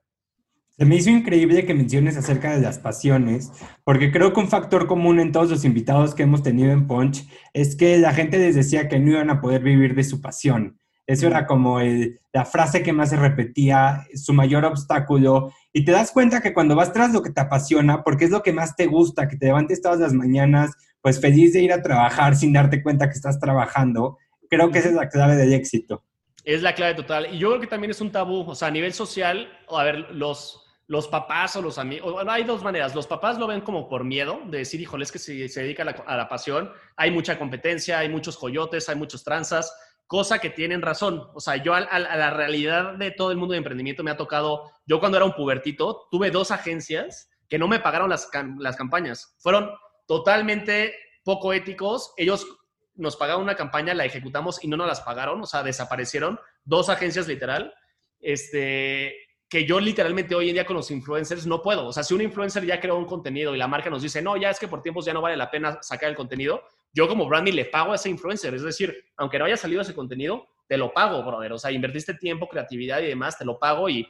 Se 0.78 0.84
me 0.84 0.94
hizo 0.94 1.10
increíble 1.10 1.66
que 1.66 1.74
menciones 1.74 2.16
acerca 2.16 2.52
de 2.52 2.60
las 2.60 2.78
pasiones, 2.78 3.50
porque 3.82 4.12
creo 4.12 4.32
que 4.32 4.38
un 4.38 4.48
factor 4.48 4.86
común 4.86 5.18
en 5.18 5.32
todos 5.32 5.50
los 5.50 5.64
invitados 5.64 6.14
que 6.14 6.22
hemos 6.22 6.44
tenido 6.44 6.70
en 6.70 6.86
Punch 6.86 7.26
es 7.52 7.74
que 7.74 7.98
la 7.98 8.14
gente 8.14 8.38
les 8.38 8.54
decía 8.54 8.88
que 8.88 9.00
no 9.00 9.10
iban 9.10 9.28
a 9.28 9.40
poder 9.40 9.60
vivir 9.60 9.96
de 9.96 10.04
su 10.04 10.20
pasión. 10.20 10.78
Eso 11.04 11.26
era 11.26 11.46
como 11.46 11.80
la 11.80 12.44
frase 12.44 12.84
que 12.84 12.92
más 12.92 13.10
se 13.10 13.16
repetía, 13.16 14.06
su 14.14 14.32
mayor 14.32 14.64
obstáculo. 14.64 15.52
Y 15.72 15.84
te 15.84 15.90
das 15.90 16.12
cuenta 16.12 16.40
que 16.40 16.54
cuando 16.54 16.76
vas 16.76 16.92
tras 16.92 17.12
lo 17.12 17.22
que 17.22 17.30
te 17.30 17.40
apasiona, 17.40 18.04
porque 18.04 18.26
es 18.26 18.30
lo 18.30 18.44
que 18.44 18.52
más 18.52 18.76
te 18.76 18.86
gusta, 18.86 19.26
que 19.26 19.36
te 19.36 19.46
levantes 19.46 19.82
todas 19.82 19.98
las 19.98 20.12
mañanas 20.12 20.70
pues 21.00 21.20
feliz 21.20 21.54
de 21.54 21.62
ir 21.62 21.72
a 21.72 21.82
trabajar 21.82 22.36
sin 22.36 22.52
darte 22.52 22.84
cuenta 22.84 23.08
que 23.08 23.14
estás 23.14 23.40
trabajando. 23.40 24.16
Creo 24.48 24.70
que 24.70 24.78
esa 24.78 24.90
es 24.90 24.94
la 24.94 25.08
clave 25.08 25.34
del 25.34 25.54
éxito. 25.54 26.04
Es 26.44 26.62
la 26.62 26.76
clave 26.76 26.94
total. 26.94 27.34
Y 27.34 27.38
yo 27.38 27.48
creo 27.48 27.60
que 27.60 27.66
también 27.66 27.90
es 27.90 28.00
un 28.00 28.12
tabú, 28.12 28.48
o 28.48 28.54
sea, 28.54 28.68
a 28.68 28.70
nivel 28.70 28.92
social, 28.92 29.48
a 29.68 29.82
ver, 29.82 30.10
los, 30.12 30.67
los 30.88 31.06
papás 31.06 31.54
o 31.54 31.62
los 31.62 31.76
amigos, 31.76 32.24
hay 32.26 32.44
dos 32.44 32.62
maneras. 32.62 32.94
Los 32.94 33.06
papás 33.06 33.38
lo 33.38 33.46
ven 33.46 33.60
como 33.60 33.88
por 33.90 34.04
miedo, 34.04 34.40
de 34.46 34.58
decir, 34.58 34.80
híjole, 34.80 35.04
es 35.04 35.12
que 35.12 35.18
si 35.18 35.46
se 35.50 35.62
dedica 35.62 35.82
a 35.82 36.16
la, 36.16 36.28
pasión, 36.28 36.72
hay 36.96 37.10
mucha 37.10 37.38
competencia, 37.38 37.98
hay 37.98 38.08
muchos 38.08 38.38
coyotes, 38.38 38.88
hay 38.88 38.96
muchos 38.96 39.22
tranzas, 39.22 39.72
cosa 40.06 40.38
que 40.38 40.48
tienen 40.48 40.80
razón. 40.80 41.28
O 41.34 41.40
sea, 41.40 41.56
yo 41.56 41.74
a, 41.74 41.80
la 41.80 42.30
realidad 42.30 42.94
de 42.94 43.10
todo 43.10 43.30
el 43.30 43.36
mundo 43.36 43.52
de 43.52 43.58
emprendimiento 43.58 44.02
me 44.02 44.10
ha 44.10 44.16
tocado, 44.16 44.72
yo 44.86 44.98
cuando 44.98 45.18
era 45.18 45.26
un 45.26 45.34
pubertito, 45.34 46.08
tuve 46.10 46.30
dos 46.30 46.50
agencias 46.50 47.28
que 47.50 47.58
no 47.58 47.68
me 47.68 47.80
pagaron 47.80 48.08
las, 48.08 48.30
las 48.58 48.76
campañas. 48.76 49.36
Fueron 49.40 49.70
totalmente 50.06 50.94
poco 51.22 51.52
éticos. 51.52 52.14
Ellos 52.16 52.46
nos 52.94 53.16
pagaron 53.16 53.42
una 53.42 53.56
campaña, 53.56 53.92
la 53.92 54.06
ejecutamos 54.06 54.64
y 54.64 54.68
no 54.68 54.78
nos 54.78 54.86
las 54.86 55.02
pagaron, 55.02 55.42
o 55.42 55.46
sea, 55.46 55.62
desaparecieron. 55.62 56.40
Dos 56.64 56.88
agencias 56.88 57.28
literal. 57.28 57.74
Este, 58.20 59.27
que 59.48 59.64
yo 59.64 59.80
literalmente 59.80 60.34
hoy 60.34 60.50
en 60.50 60.54
día 60.54 60.66
con 60.66 60.76
los 60.76 60.90
influencers 60.90 61.46
no 61.46 61.62
puedo. 61.62 61.86
O 61.86 61.92
sea, 61.92 62.02
si 62.02 62.14
un 62.14 62.20
influencer 62.20 62.64
ya 62.66 62.80
creó 62.80 62.96
un 62.96 63.06
contenido 63.06 63.54
y 63.54 63.58
la 63.58 63.66
marca 63.66 63.88
nos 63.88 64.02
dice, 64.02 64.20
no, 64.20 64.36
ya 64.36 64.50
es 64.50 64.58
que 64.58 64.68
por 64.68 64.82
tiempos 64.82 65.06
ya 65.06 65.14
no 65.14 65.22
vale 65.22 65.36
la 65.36 65.50
pena 65.50 65.78
sacar 65.80 66.10
el 66.10 66.16
contenido, 66.16 66.62
yo 66.92 67.08
como 67.08 67.26
branding 67.26 67.54
le 67.54 67.64
pago 67.64 67.92
a 67.92 67.94
ese 67.94 68.10
influencer. 68.10 68.54
Es 68.54 68.62
decir, 68.62 68.94
aunque 69.16 69.38
no 69.38 69.46
haya 69.46 69.56
salido 69.56 69.80
ese 69.80 69.94
contenido, 69.94 70.48
te 70.66 70.76
lo 70.76 70.92
pago, 70.92 71.22
brother. 71.24 71.52
O 71.52 71.58
sea, 71.58 71.72
invertiste 71.72 72.14
tiempo, 72.14 72.48
creatividad 72.48 73.00
y 73.00 73.06
demás, 73.06 73.38
te 73.38 73.44
lo 73.44 73.58
pago 73.58 73.88
y 73.88 74.06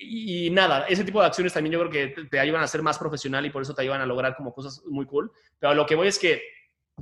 y 0.00 0.48
nada, 0.50 0.86
ese 0.86 1.02
tipo 1.02 1.20
de 1.20 1.26
acciones 1.26 1.52
también 1.52 1.72
yo 1.72 1.80
creo 1.80 1.90
que 1.90 2.24
te 2.26 2.38
ayudan 2.38 2.62
a 2.62 2.68
ser 2.68 2.82
más 2.82 2.96
profesional 2.98 3.44
y 3.44 3.50
por 3.50 3.62
eso 3.62 3.74
te 3.74 3.82
ayudan 3.82 4.00
a 4.00 4.06
lograr 4.06 4.36
como 4.36 4.54
cosas 4.54 4.80
muy 4.86 5.06
cool. 5.06 5.32
Pero 5.58 5.74
lo 5.74 5.86
que 5.86 5.96
voy 5.96 6.06
es 6.06 6.20
que 6.20 6.40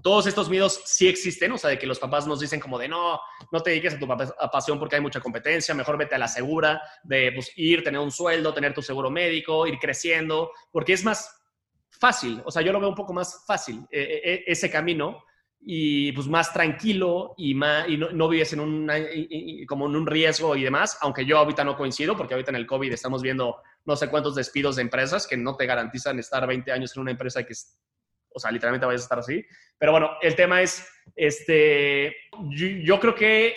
todos 0.03 0.27
estos 0.27 0.49
miedos 0.49 0.81
sí 0.85 1.09
existen, 1.09 1.53
o 1.53 1.59
sea, 1.59 1.71
de 1.71 1.79
que 1.79 1.87
los 1.87 1.99
papás 1.99 2.27
nos 2.27 2.41
dicen 2.41 2.61
como 2.61 2.79
de 2.79 2.89
no, 2.89 3.21
no 3.51 3.61
te 3.61 3.71
dediques 3.71 3.95
a 3.95 3.99
tu 3.99 4.07
pasión 4.53 4.79
porque 4.79 4.97
hay 4.97 5.03
mucha 5.03 5.21
competencia, 5.21 5.75
mejor 5.75 5.97
vete 5.97 6.15
a 6.15 6.19
la 6.19 6.29
segura, 6.29 6.81
de 7.03 7.33
pues, 7.33 7.53
ir, 7.57 7.83
tener 7.83 8.01
un 8.01 8.11
sueldo, 8.11 8.55
tener 8.55 8.75
tu 8.75 8.83
seguro 8.83 9.11
médico, 9.11 9.67
ir 9.67 9.79
creciendo, 9.79 10.51
porque 10.71 10.93
es 10.93 11.05
más 11.05 11.31
fácil, 11.91 12.43
o 12.45 12.51
sea, 12.51 12.63
yo 12.63 12.73
lo 12.73 12.81
veo 12.81 12.91
un 12.91 12.95
poco 12.95 13.13
más 13.13 13.45
fácil 13.47 13.87
eh, 13.91 14.21
eh, 14.23 14.45
ese 14.47 14.71
camino 14.71 15.25
y 15.61 16.13
pues 16.13 16.29
más 16.29 16.53
tranquilo 16.53 17.35
y, 17.37 17.55
más, 17.55 17.89
y 17.89 17.97
no, 17.97 18.29
vives 18.29 18.53
en 18.53 18.61
un, 18.61 18.89
como 19.67 19.87
en 19.87 19.97
un 19.97 20.07
riesgo 20.07 20.55
y 20.55 20.63
demás, 20.63 20.99
aunque 21.01 21.25
yo 21.25 21.39
ahorita 21.39 21.65
no 21.65 21.77
coincido, 21.77 22.17
porque 22.17 22.35
ahorita 22.35 22.51
en 22.51 22.57
el 22.57 22.67
COVID 22.67 22.93
estamos 22.93 23.23
viendo 23.23 23.57
no 23.85 23.97
sé 23.97 24.09
cuántos 24.09 24.35
despidos 24.35 24.77
de 24.77 24.83
empresas 24.83 25.27
que 25.27 25.37
no 25.37 25.57
te 25.57 25.67
garantizan 25.67 26.19
estar 26.19 26.47
20 26.47 26.71
años 26.71 26.95
en 26.95 27.03
una 27.03 27.11
empresa 27.13 27.45
que, 27.45 27.55
o 28.37 28.39
sea, 28.39 28.51
literalmente 28.51 28.85
vayas 28.85 29.01
a 29.01 29.05
estar 29.05 29.19
así. 29.19 29.43
Pero 29.79 29.93
bueno, 29.93 30.11
el 30.21 30.37
tema 30.37 30.61
es, 30.61 30.87
este, 31.17 32.15
yo, 32.51 33.01
creo 33.01 33.15
que 33.15 33.55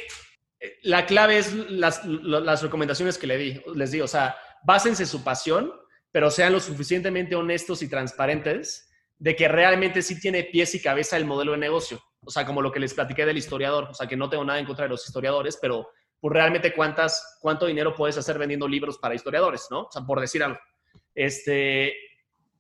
la 0.84 1.06
clave 1.06 1.38
es 1.38 1.54
las, 1.54 2.06
las 2.06 2.64
recomendaciones 2.64 3.18
que 3.18 3.28
le 3.28 3.38
di, 3.38 3.62
les 3.76 3.92
di, 3.92 4.00
o 4.00 4.08
sea, 4.08 4.38
básense 4.64 5.06
su 5.06 5.22
pasión, 5.22 5.74
pero 6.12 6.32
sean 6.32 6.54
lo 6.54 6.62
suficientemente 6.62 7.36
honestos 7.36 7.82
y 7.82 7.90
transparentes 7.90 8.90
de 9.18 9.36
que 9.36 9.50
realmente 9.50 10.02
sí 10.02 10.18
tiene 10.18 10.46
pies 10.46 10.74
y 10.76 10.82
cabeza 10.82 11.18
el 11.18 11.26
modelo 11.26 11.52
de 11.52 11.58
negocio. 11.58 12.02
O 12.22 12.32
sea, 12.32 12.46
como 12.46 12.62
lo 12.62 12.72
que 12.72 12.80
les 12.80 12.94
platiqué 12.94 13.26
del 13.26 13.38
historiador. 13.38 13.90
O 13.92 13.94
sea, 13.94 14.08
que 14.08 14.16
no 14.16 14.30
tengo 14.30 14.46
nada 14.46 14.60
en 14.60 14.66
contra 14.66 14.86
de 14.86 14.90
los 14.90 15.06
historiadores, 15.06 15.60
pero 15.62 15.90
pues 16.22 16.34
realmente 16.34 16.74
cuántas, 16.74 17.38
cuánto 17.42 17.66
dinero 17.66 17.94
puedes 17.94 18.18
hacer 18.18 18.38
vendiendo 18.38 18.66
libros 18.66 18.98
para 18.98 19.14
historiadores, 19.14 19.68
¿no? 19.70 19.82
O 19.82 19.92
sea, 19.92 20.04
por 20.04 20.22
decir 20.22 20.42
algo. 20.42 20.58
Este, 21.14 21.94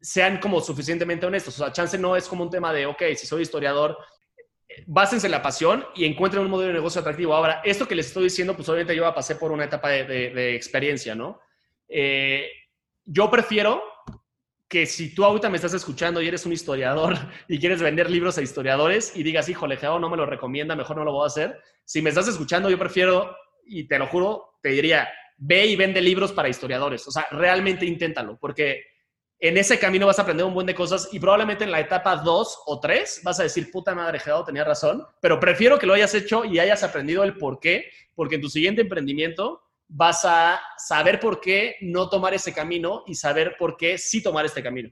sean 0.02 0.40
como 0.40 0.62
suficientemente 0.62 1.26
honestos. 1.26 1.60
O 1.60 1.64
sea, 1.64 1.74
chance 1.74 1.98
no 1.98 2.16
es 2.16 2.28
como 2.28 2.44
un 2.44 2.50
tema 2.50 2.74
de, 2.74 2.86
ok, 2.86 3.02
si 3.16 3.28
soy 3.28 3.44
historiador, 3.44 3.98
básense 4.88 5.28
en 5.28 5.32
la 5.32 5.42
pasión 5.42 5.86
y 5.96 6.06
encuentren 6.06 6.44
un 6.44 6.50
modelo 6.50 6.70
de 6.70 6.76
negocio 6.76 7.02
atractivo. 7.02 7.34
Ahora, 7.34 7.62
esto 7.64 7.88
que 7.88 7.96
les 7.96 8.08
estoy 8.08 8.26
diciendo, 8.26 8.56
pues 8.56 8.70
obviamente 8.70 8.96
yo 8.96 9.14
pasé 9.14 9.36
por 9.36 9.52
una 9.52 9.66
etapa 9.66 9.90
de, 9.90 10.56
experiencia, 10.56 11.16
¿no? 11.16 11.40
Eh, 11.88 12.50
yo 13.06 13.30
prefiero 13.30 13.82
que 14.68 14.86
si 14.86 15.16
tú 15.16 15.26
ahorita 15.26 15.50
me 15.50 15.56
estás 15.58 15.74
escuchando 15.74 16.22
y 16.22 16.28
eres 16.28 16.46
un 16.46 16.54
historiador 16.54 17.18
y 17.48 17.60
quieres 17.60 17.82
vender 17.82 18.10
libros 18.10 18.38
a 18.38 18.42
historiadores 18.42 19.16
y 19.16 19.24
digas, 19.24 19.50
híjole, 19.50 19.78
Geo 19.78 20.00
no 20.00 20.10
me 20.10 20.18
lo 20.18 20.26
recomienda, 20.26 20.76
mejor 20.76 20.98
no 20.98 21.04
lo 21.04 21.14
voy 21.14 21.24
a 21.24 21.28
hacer. 21.28 21.60
Si 21.84 22.02
me 22.02 22.10
estás 22.10 22.28
escuchando, 22.28 22.70
yo 22.70 22.78
prefiero, 22.78 23.36
y 23.66 23.88
te 23.88 23.98
lo 23.98 24.08
juro, 24.08 24.60
te 24.62 24.70
diría, 24.70 25.10
ve 25.38 25.66
y 25.66 25.76
vende 25.76 26.02
libros 26.02 26.32
para 26.32 26.50
historiadores. 26.50 27.08
O 27.08 27.12
sea, 27.12 27.26
realmente 27.32 27.86
inténtalo, 27.86 28.38
porque 28.40 28.84
en 29.40 29.58
ese 29.58 29.80
camino 29.80 30.06
vas 30.06 30.20
a 30.20 30.24
aprender 30.24 30.46
un 30.46 30.54
buen 30.54 30.68
de 30.68 30.76
cosas 30.76 31.10
y 31.14 31.20
probablemente 31.20 31.64
en 31.64 31.72
la 31.72 31.80
etapa 31.80 32.18
2 32.18 32.64
o 32.66 32.80
3 32.80 33.22
vas 33.24 33.40
a 33.40 33.44
decir, 33.44 33.72
puta 33.72 33.96
madre, 33.96 34.20
Geo 34.20 34.44
tenía 34.44 34.66
razón, 34.66 35.04
pero 35.22 35.40
prefiero 35.40 35.80
que 35.80 35.86
lo 35.86 35.94
hayas 35.94 36.14
hecho 36.14 36.44
y 36.44 36.60
hayas 36.60 36.84
aprendido 36.84 37.24
el 37.24 37.38
por 37.38 37.60
qué, 37.60 37.86
porque 38.16 38.36
en 38.36 38.42
tu 38.42 38.50
siguiente 38.50 38.82
emprendimiento 38.82 39.62
vas 39.88 40.26
a 40.26 40.60
saber 40.78 41.20
por 41.20 41.40
qué 41.40 41.78
no 41.82 42.10
tomar 42.10 42.34
ese 42.34 42.54
camino 42.54 43.04
y 43.08 43.16
saber 43.16 43.56
por 43.58 43.78
qué 43.78 43.98
sí 43.98 44.22
tomar 44.22 44.46
este 44.46 44.62
camino. 44.62 44.90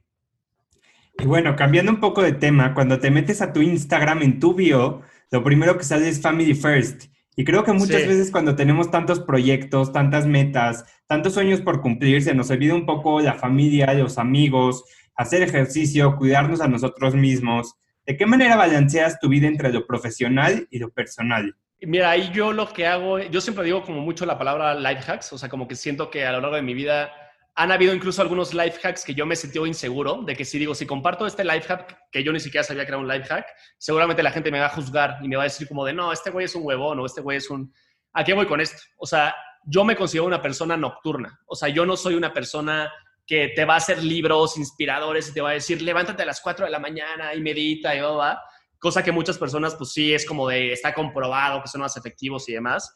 Y 1.19 1.25
bueno, 1.25 1.55
cambiando 1.55 1.91
un 1.91 1.99
poco 1.99 2.21
de 2.21 2.33
tema, 2.33 2.73
cuando 2.73 2.99
te 2.99 3.11
metes 3.11 3.41
a 3.41 3.51
tu 3.51 3.61
Instagram 3.61 4.21
en 4.21 4.39
tu 4.39 4.53
bio, 4.53 5.01
lo 5.29 5.43
primero 5.43 5.77
que 5.77 5.83
sale 5.83 6.07
es 6.07 6.21
Family 6.21 6.53
First. 6.53 7.05
Y 7.39 7.45
creo 7.45 7.63
que 7.63 7.71
muchas 7.71 8.07
veces 8.07 8.31
cuando 8.31 8.55
tenemos 8.55 8.89
tantos 8.89 9.19
proyectos, 9.19 9.93
tantas 9.93 10.25
metas, 10.25 10.85
tantos 11.05 11.35
sueños 11.35 11.61
por 11.61 11.81
cumplir, 11.81 12.23
se 12.23 12.33
nos 12.33 12.49
olvida 12.49 12.73
un 12.73 12.87
poco 12.87 13.21
la 13.21 13.35
familia, 13.35 13.93
los 13.93 14.17
amigos, 14.17 14.83
hacer 15.13 15.43
ejercicio, 15.43 16.15
cuidarnos 16.15 16.61
a 16.61 16.67
nosotros 16.67 17.13
mismos. 17.13 17.75
¿De 18.07 18.17
qué 18.17 18.25
manera 18.25 18.55
balanceas 18.55 19.19
tu 19.19 19.29
vida 19.29 19.45
entre 19.45 19.71
lo 19.71 19.85
profesional 19.85 20.67
y 20.71 20.79
lo 20.79 20.89
personal? 20.89 21.55
Mira, 21.81 22.09
ahí 22.09 22.31
yo 22.33 22.53
lo 22.53 22.73
que 22.73 22.87
hago, 22.87 23.19
yo 23.19 23.39
siempre 23.39 23.65
digo 23.65 23.83
como 23.83 24.01
mucho 24.01 24.25
la 24.25 24.39
palabra 24.39 24.73
life 24.73 25.11
hacks, 25.11 25.31
o 25.31 25.37
sea, 25.37 25.47
como 25.47 25.67
que 25.67 25.75
siento 25.75 26.09
que 26.09 26.25
a 26.25 26.31
lo 26.31 26.41
largo 26.41 26.55
de 26.55 26.63
mi 26.63 26.73
vida 26.73 27.11
han 27.59 27.71
habido 27.71 27.91
incluso 27.91 28.21
algunos 28.21 28.53
life 28.53 28.79
hacks 28.83 29.03
que 29.03 29.15
yo 29.15 29.25
me 29.25 29.35
sentido 29.35 29.65
inseguro, 29.65 30.21
de 30.21 30.35
que 30.35 30.45
si 30.45 30.59
digo, 30.59 30.75
si 30.75 30.85
comparto 30.85 31.25
este 31.25 31.43
life 31.43 31.63
hack, 31.67 31.97
que 32.11 32.23
yo 32.23 32.31
ni 32.31 32.39
siquiera 32.39 32.63
sabía 32.63 32.85
que 32.85 32.91
era 32.91 32.99
un 32.99 33.07
life 33.07 33.25
hack, 33.25 33.47
seguramente 33.79 34.21
la 34.21 34.29
gente 34.29 34.51
me 34.51 34.59
va 34.59 34.67
a 34.67 34.69
juzgar 34.69 35.17
y 35.23 35.27
me 35.27 35.35
va 35.35 35.41
a 35.41 35.45
decir 35.45 35.67
como 35.67 35.83
de, 35.83 35.91
no, 35.91 36.11
este 36.11 36.29
güey 36.29 36.45
es 36.45 36.53
un 36.53 36.61
huevón 36.63 36.99
o 36.99 37.05
este 37.07 37.19
güey 37.19 37.37
es 37.37 37.49
un... 37.49 37.73
¿A 38.13 38.23
qué 38.23 38.35
voy 38.35 38.45
con 38.45 38.61
esto? 38.61 38.77
O 38.97 39.07
sea, 39.07 39.35
yo 39.63 39.83
me 39.83 39.95
considero 39.95 40.25
una 40.25 40.39
persona 40.39 40.77
nocturna, 40.77 41.39
o 41.47 41.55
sea, 41.55 41.67
yo 41.69 41.83
no 41.83 41.97
soy 41.97 42.13
una 42.13 42.31
persona 42.31 42.93
que 43.25 43.51
te 43.55 43.65
va 43.65 43.73
a 43.73 43.77
hacer 43.77 44.03
libros 44.03 44.55
inspiradores 44.55 45.27
y 45.29 45.33
te 45.33 45.41
va 45.41 45.49
a 45.49 45.53
decir, 45.53 45.81
levántate 45.81 46.21
a 46.21 46.27
las 46.27 46.39
4 46.41 46.65
de 46.65 46.71
la 46.71 46.79
mañana 46.79 47.33
y 47.33 47.41
medita 47.41 47.95
y 47.95 48.01
va, 48.01 48.39
cosa 48.77 49.03
que 49.03 49.11
muchas 49.11 49.39
personas, 49.39 49.73
pues 49.73 49.93
sí, 49.93 50.13
es 50.13 50.27
como 50.27 50.47
de, 50.47 50.73
está 50.73 50.93
comprobado 50.93 51.63
que 51.63 51.69
son 51.69 51.81
más 51.81 51.97
efectivos 51.97 52.47
y 52.49 52.53
demás, 52.53 52.93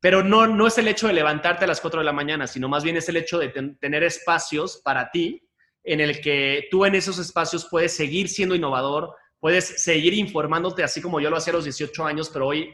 pero 0.00 0.22
no, 0.22 0.46
no 0.46 0.66
es 0.66 0.78
el 0.78 0.88
hecho 0.88 1.08
de 1.08 1.12
levantarte 1.12 1.64
a 1.64 1.68
las 1.68 1.80
4 1.80 2.00
de 2.00 2.06
la 2.06 2.12
mañana, 2.12 2.46
sino 2.46 2.68
más 2.68 2.84
bien 2.84 2.96
es 2.96 3.08
el 3.08 3.16
hecho 3.16 3.38
de 3.38 3.48
tener 3.80 4.02
espacios 4.04 4.80
para 4.84 5.10
ti 5.10 5.48
en 5.84 6.00
el 6.00 6.20
que 6.20 6.68
tú 6.70 6.84
en 6.84 6.94
esos 6.94 7.18
espacios 7.18 7.66
puedes 7.70 7.96
seguir 7.96 8.28
siendo 8.28 8.54
innovador, 8.54 9.14
puedes 9.40 9.82
seguir 9.82 10.14
informándote 10.14 10.82
así 10.82 11.00
como 11.00 11.20
yo 11.20 11.30
lo 11.30 11.36
hacía 11.36 11.52
a 11.52 11.56
los 11.56 11.64
18 11.64 12.04
años, 12.04 12.30
pero 12.30 12.48
hoy, 12.48 12.72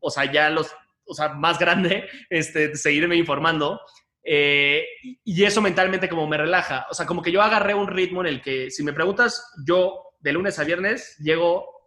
o 0.00 0.10
sea, 0.10 0.30
ya 0.30 0.50
los, 0.50 0.74
o 1.06 1.14
sea, 1.14 1.30
más 1.30 1.58
grande, 1.58 2.08
este, 2.30 2.74
seguirme 2.76 3.16
informando. 3.16 3.80
Eh, 4.26 4.86
y 5.02 5.44
eso 5.44 5.60
mentalmente 5.60 6.08
como 6.08 6.26
me 6.26 6.38
relaja. 6.38 6.86
O 6.90 6.94
sea, 6.94 7.04
como 7.04 7.20
que 7.20 7.30
yo 7.30 7.42
agarré 7.42 7.74
un 7.74 7.88
ritmo 7.88 8.22
en 8.22 8.28
el 8.28 8.40
que, 8.40 8.70
si 8.70 8.82
me 8.82 8.94
preguntas, 8.94 9.52
yo 9.66 10.14
de 10.20 10.32
lunes 10.32 10.58
a 10.58 10.64
viernes 10.64 11.18
llego 11.18 11.83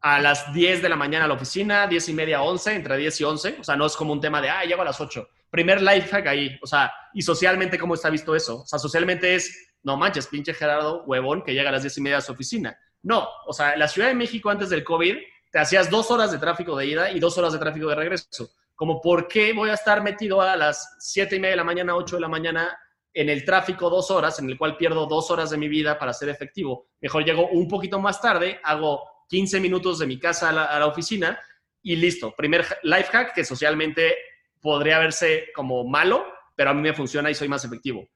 a 0.00 0.20
las 0.20 0.52
10 0.52 0.82
de 0.82 0.88
la 0.88 0.96
mañana 0.96 1.24
a 1.24 1.28
la 1.28 1.34
oficina, 1.34 1.86
10 1.86 2.08
y 2.08 2.14
media, 2.14 2.42
11, 2.42 2.74
entre 2.74 2.96
10 2.96 3.20
y 3.20 3.24
11. 3.24 3.56
O 3.60 3.64
sea, 3.64 3.76
no 3.76 3.86
es 3.86 3.96
como 3.96 4.12
un 4.12 4.20
tema 4.20 4.40
de, 4.40 4.50
ah, 4.50 4.64
llego 4.64 4.82
a 4.82 4.84
las 4.84 5.00
8. 5.00 5.28
Primer 5.50 5.82
life 5.82 6.08
hack 6.08 6.26
ahí. 6.26 6.58
O 6.62 6.66
sea, 6.66 6.92
y 7.14 7.22
socialmente, 7.22 7.78
¿cómo 7.78 7.94
está 7.94 8.10
visto 8.10 8.34
eso? 8.34 8.62
O 8.62 8.66
sea, 8.66 8.78
socialmente 8.78 9.34
es, 9.34 9.74
no 9.82 9.96
manches, 9.96 10.26
pinche 10.26 10.54
Gerardo, 10.54 11.02
huevón, 11.04 11.42
que 11.42 11.54
llega 11.54 11.70
a 11.70 11.72
las 11.72 11.82
diez 11.82 11.96
y 11.98 12.00
media 12.00 12.18
a 12.18 12.20
su 12.20 12.32
oficina. 12.32 12.78
No, 13.02 13.26
o 13.46 13.52
sea, 13.52 13.76
la 13.76 13.88
Ciudad 13.88 14.08
de 14.08 14.14
México 14.14 14.50
antes 14.50 14.70
del 14.70 14.84
COVID 14.84 15.16
te 15.50 15.58
hacías 15.58 15.88
dos 15.90 16.10
horas 16.10 16.30
de 16.30 16.38
tráfico 16.38 16.76
de 16.76 16.86
ida 16.86 17.10
y 17.10 17.20
dos 17.20 17.38
horas 17.38 17.52
de 17.52 17.58
tráfico 17.58 17.88
de 17.88 17.94
regreso. 17.94 18.50
Como, 18.74 19.00
¿por 19.00 19.26
qué 19.26 19.52
voy 19.52 19.70
a 19.70 19.74
estar 19.74 20.02
metido 20.02 20.40
a 20.40 20.56
las 20.56 20.96
siete 21.00 21.36
y 21.36 21.40
media 21.40 21.52
de 21.52 21.56
la 21.56 21.64
mañana, 21.64 21.96
ocho 21.96 22.16
de 22.16 22.22
la 22.22 22.28
mañana 22.28 22.78
en 23.12 23.28
el 23.28 23.44
tráfico 23.44 23.90
dos 23.90 24.10
horas, 24.10 24.38
en 24.38 24.50
el 24.50 24.58
cual 24.58 24.76
pierdo 24.76 25.06
dos 25.06 25.30
horas 25.30 25.50
de 25.50 25.56
mi 25.56 25.68
vida 25.68 25.98
para 25.98 26.12
ser 26.12 26.28
efectivo? 26.28 26.88
Mejor 27.00 27.24
llego 27.24 27.48
un 27.48 27.66
poquito 27.66 27.98
más 27.98 28.20
tarde, 28.20 28.60
hago 28.62 29.02
15 29.28 29.60
minutos 29.60 29.98
de 29.98 30.06
mi 30.06 30.18
casa 30.18 30.48
a 30.48 30.78
la, 30.78 30.86
oficina 30.86 31.38
y 31.82 31.96
listo. 31.96 32.34
Primer 32.36 32.64
life 32.82 33.08
hack 33.12 33.34
que 33.34 33.44
socialmente 33.44 34.16
podría 34.60 34.98
verse 34.98 35.50
como 35.54 35.84
malo, 35.84 36.26
pero 36.56 36.70
a 36.70 36.74
mí 36.74 36.82
me 36.82 36.92
funciona 36.92 37.30
y 37.30 37.34
soy 37.34 37.48
más 37.48 37.64
efectivo. 37.64 38.08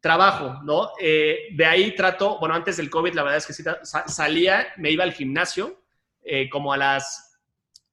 Trabajo, 0.00 0.60
¿no? 0.64 0.92
Eh, 1.00 1.48
de 1.52 1.66
ahí 1.66 1.94
trato, 1.94 2.38
bueno, 2.38 2.54
antes 2.54 2.76
del 2.76 2.88
COVID, 2.88 3.14
la 3.14 3.22
verdad 3.22 3.38
es 3.38 3.46
que 3.46 3.52
sí, 3.52 3.62
salía, 4.06 4.68
me 4.76 4.90
iba 4.90 5.04
al 5.04 5.12
gimnasio, 5.12 5.82
eh, 6.22 6.48
como 6.48 6.72
a 6.72 6.76
las 6.76 7.38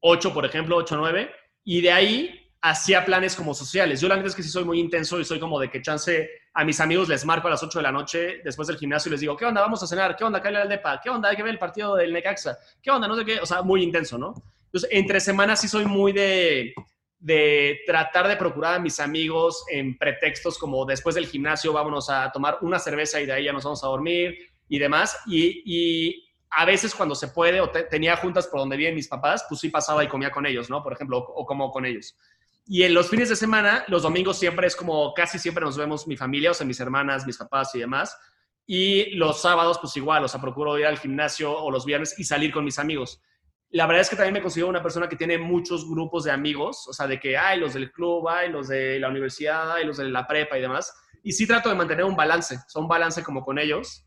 8, 0.01 0.33
por 0.33 0.45
ejemplo, 0.45 0.75
8 0.77 0.95
o 0.95 0.97
9, 0.99 1.31
y 1.63 1.81
de 1.81 1.91
ahí 1.91 2.51
hacía 2.61 3.05
planes 3.05 3.35
como 3.35 3.53
sociales. 3.53 4.01
Yo 4.01 4.07
la 4.07 4.15
verdad 4.15 4.29
es 4.29 4.35
que 4.35 4.43
sí 4.43 4.49
soy 4.49 4.63
muy 4.63 4.79
intenso 4.79 5.19
y 5.19 5.25
soy 5.25 5.39
como 5.39 5.59
de 5.59 5.69
que 5.69 5.81
chance 5.81 6.29
a 6.57 6.65
mis 6.65 6.79
amigos 6.79 7.07
les 7.07 7.23
marco 7.23 7.47
a 7.47 7.51
las 7.51 7.61
8 7.61 7.77
de 7.77 7.83
la 7.83 7.91
noche 7.91 8.41
después 8.43 8.67
del 8.67 8.77
gimnasio 8.77 9.09
y 9.09 9.11
les 9.11 9.21
digo, 9.21 9.37
¿qué 9.37 9.45
onda? 9.45 9.61
Vamos 9.61 9.83
a 9.83 9.85
cenar, 9.85 10.15
¿qué 10.15 10.23
onda? 10.23 10.41
Cállate 10.41 10.63
al 10.63 10.69
depa, 10.69 10.99
¿qué 10.99 11.07
onda? 11.07 11.29
Hay 11.29 11.35
que 11.35 11.43
ver 11.43 11.51
el 11.51 11.59
partido 11.59 11.95
del 11.95 12.11
Necaxa, 12.11 12.57
¿qué 12.81 12.89
onda? 12.89 13.07
No 13.07 13.15
sé 13.15 13.23
qué, 13.23 13.39
o 13.39 13.45
sea, 13.45 13.61
muy 13.61 13.83
intenso, 13.83 14.17
¿no? 14.17 14.33
Entonces, 14.65 14.89
entre 14.91 15.19
semanas 15.19 15.61
sí 15.61 15.67
soy 15.67 15.85
muy 15.85 16.13
de, 16.13 16.73
de 17.19 17.81
tratar 17.85 18.27
de 18.27 18.37
procurar 18.37 18.73
a 18.73 18.79
mis 18.79 18.99
amigos 18.99 19.65
en 19.69 19.99
pretextos 19.99 20.57
como 20.57 20.83
después 20.83 21.13
del 21.13 21.27
gimnasio 21.27 21.73
vámonos 21.73 22.09
a 22.09 22.31
tomar 22.31 22.57
una 22.61 22.79
cerveza 22.79 23.21
y 23.21 23.27
de 23.27 23.33
ahí 23.33 23.43
ya 23.43 23.53
nos 23.53 23.63
vamos 23.63 23.83
a 23.83 23.87
dormir 23.87 24.35
y 24.67 24.79
demás. 24.79 25.15
Y, 25.27 26.23
a 26.49 26.63
veces 26.63 26.95
cuando 26.95 27.13
se 27.13 27.27
puede 27.27 27.59
o 27.59 27.69
tenía 27.69 28.15
juntas 28.15 28.47
por 28.47 28.61
donde 28.61 28.77
viven 28.77 28.95
mis 28.95 29.09
papás, 29.09 29.45
pues 29.49 29.59
sí 29.59 29.69
pasaba 29.69 30.03
y 30.03 30.07
comía 30.07 30.31
con 30.31 30.45
ellos, 30.45 30.69
¿no? 30.69 30.81
Por 30.81 30.93
ejemplo, 30.93 31.17
o, 31.17 31.45
como 31.45 31.69
con 31.71 31.85
ellos. 31.85 32.15
Y 32.67 32.83
en 32.83 32.93
los 32.93 33.09
fines 33.09 33.29
de 33.29 33.35
semana, 33.35 33.85
los 33.87 34.03
domingos 34.03 34.37
siempre 34.37 34.67
es 34.67 34.75
como 34.75 35.13
casi 35.13 35.39
siempre 35.39 35.63
nos 35.63 35.77
vemos 35.77 36.07
mi 36.07 36.17
familia, 36.17 36.51
o 36.51 36.53
sea, 36.53 36.67
mis 36.67 36.79
hermanas, 36.79 37.25
mis 37.25 37.37
papás 37.37 37.73
y 37.75 37.79
demás. 37.79 38.17
Y 38.65 39.11
los 39.15 39.41
sábados, 39.41 39.79
pues 39.79 39.95
igual, 39.95 40.25
o 40.25 40.27
sea, 40.27 40.41
procuro 40.41 40.77
ir 40.77 40.85
al 40.85 40.99
gimnasio 40.99 41.57
o 41.57 41.71
los 41.71 41.85
viernes 41.85 42.19
y 42.19 42.25
salir 42.25 42.51
con 42.51 42.65
mis 42.65 42.79
amigos 42.79 43.21
la 43.69 43.85
verdad 43.85 44.01
es 44.01 44.09
que 44.09 44.15
también 44.15 44.33
me 44.33 44.41
considero 44.41 44.69
una 44.69 44.81
persona 44.81 45.09
que 45.09 45.15
tiene 45.15 45.37
muchos 45.37 45.89
grupos 45.89 46.23
de 46.23 46.31
amigos, 46.31 46.87
o 46.87 46.93
sea, 46.93 47.07
de 47.07 47.19
que 47.19 47.37
hay 47.37 47.59
los 47.59 47.73
del 47.73 47.91
club, 47.91 48.27
hay 48.29 48.49
los 48.49 48.69
de 48.69 48.99
la 48.99 49.09
universidad, 49.09 49.73
hay 49.73 49.85
los 49.85 49.97
de 49.97 50.05
la 50.05 50.25
prepa 50.25 50.57
y 50.57 50.61
demás. 50.61 50.93
Y 51.23 51.33
sí 51.33 51.45
trato 51.45 51.69
de 51.69 51.75
mantener 51.75 52.05
un 52.05 52.15
balance, 52.15 52.55
o 52.55 52.69
sea, 52.69 52.81
un 52.81 52.87
balance 52.87 53.23
como 53.23 53.43
con 53.43 53.59
ellos. 53.59 54.05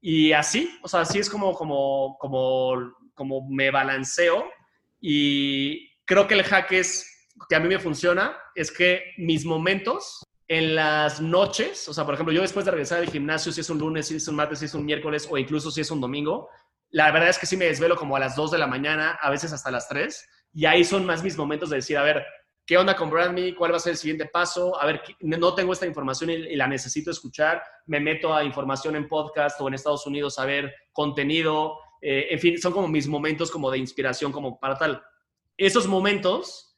Y 0.00 0.32
así, 0.32 0.70
o 0.82 0.88
sea, 0.88 1.00
así 1.00 1.18
es 1.18 1.28
como, 1.28 1.52
como, 1.54 2.16
como, 2.18 2.74
como 3.14 3.48
me 3.50 3.70
balanceo. 3.70 4.48
Y 4.98 5.90
creo 6.06 6.26
que 6.26 6.34
el 6.34 6.44
hack 6.44 6.72
es, 6.72 7.11
que 7.48 7.56
a 7.56 7.60
mí 7.60 7.68
me 7.68 7.78
funciona, 7.78 8.36
es 8.54 8.70
que 8.70 9.12
mis 9.18 9.44
momentos 9.44 10.22
en 10.48 10.74
las 10.74 11.20
noches, 11.20 11.88
o 11.88 11.94
sea, 11.94 12.04
por 12.04 12.14
ejemplo, 12.14 12.34
yo 12.34 12.42
después 12.42 12.64
de 12.64 12.72
regresar 12.72 13.00
del 13.00 13.10
gimnasio, 13.10 13.52
si 13.52 13.60
es 13.60 13.70
un 13.70 13.78
lunes, 13.78 14.08
si 14.08 14.16
es 14.16 14.28
un 14.28 14.36
martes, 14.36 14.58
si 14.58 14.66
es 14.66 14.74
un 14.74 14.84
miércoles 14.84 15.26
o 15.30 15.38
incluso 15.38 15.70
si 15.70 15.80
es 15.80 15.90
un 15.90 16.00
domingo, 16.00 16.48
la 16.90 17.10
verdad 17.10 17.30
es 17.30 17.38
que 17.38 17.46
sí 17.46 17.56
me 17.56 17.64
desvelo 17.64 17.96
como 17.96 18.16
a 18.16 18.20
las 18.20 18.36
2 18.36 18.50
de 18.50 18.58
la 18.58 18.66
mañana, 18.66 19.18
a 19.20 19.30
veces 19.30 19.52
hasta 19.52 19.70
las 19.70 19.88
3, 19.88 20.28
y 20.52 20.66
ahí 20.66 20.84
son 20.84 21.06
más 21.06 21.22
mis 21.22 21.38
momentos 21.38 21.70
de 21.70 21.76
decir, 21.76 21.96
a 21.96 22.02
ver, 22.02 22.24
¿qué 22.66 22.76
onda 22.76 22.94
con 22.94 23.08
Brandme? 23.08 23.54
¿Cuál 23.54 23.72
va 23.72 23.76
a 23.76 23.80
ser 23.80 23.92
el 23.92 23.96
siguiente 23.96 24.26
paso? 24.26 24.78
A 24.80 24.84
ver, 24.84 25.02
no 25.20 25.54
tengo 25.54 25.72
esta 25.72 25.86
información 25.86 26.30
y, 26.30 26.54
la 26.54 26.66
necesito 26.66 27.10
escuchar. 27.10 27.62
Me 27.86 27.98
meto 27.98 28.34
a 28.34 28.44
información 28.44 28.94
en 28.96 29.08
podcast 29.08 29.58
o 29.60 29.68
en 29.68 29.74
Estados 29.74 30.06
Unidos 30.06 30.38
a 30.38 30.44
ver 30.44 30.74
contenido. 30.92 31.78
Eh, 32.02 32.26
en 32.30 32.38
fin, 32.38 32.58
son 32.58 32.72
como 32.72 32.88
mis 32.88 33.08
momentos 33.08 33.50
como 33.50 33.70
de 33.70 33.78
inspiración, 33.78 34.30
como 34.30 34.60
para 34.60 34.76
tal. 34.76 35.02
Esos 35.56 35.86
momentos, 35.86 36.71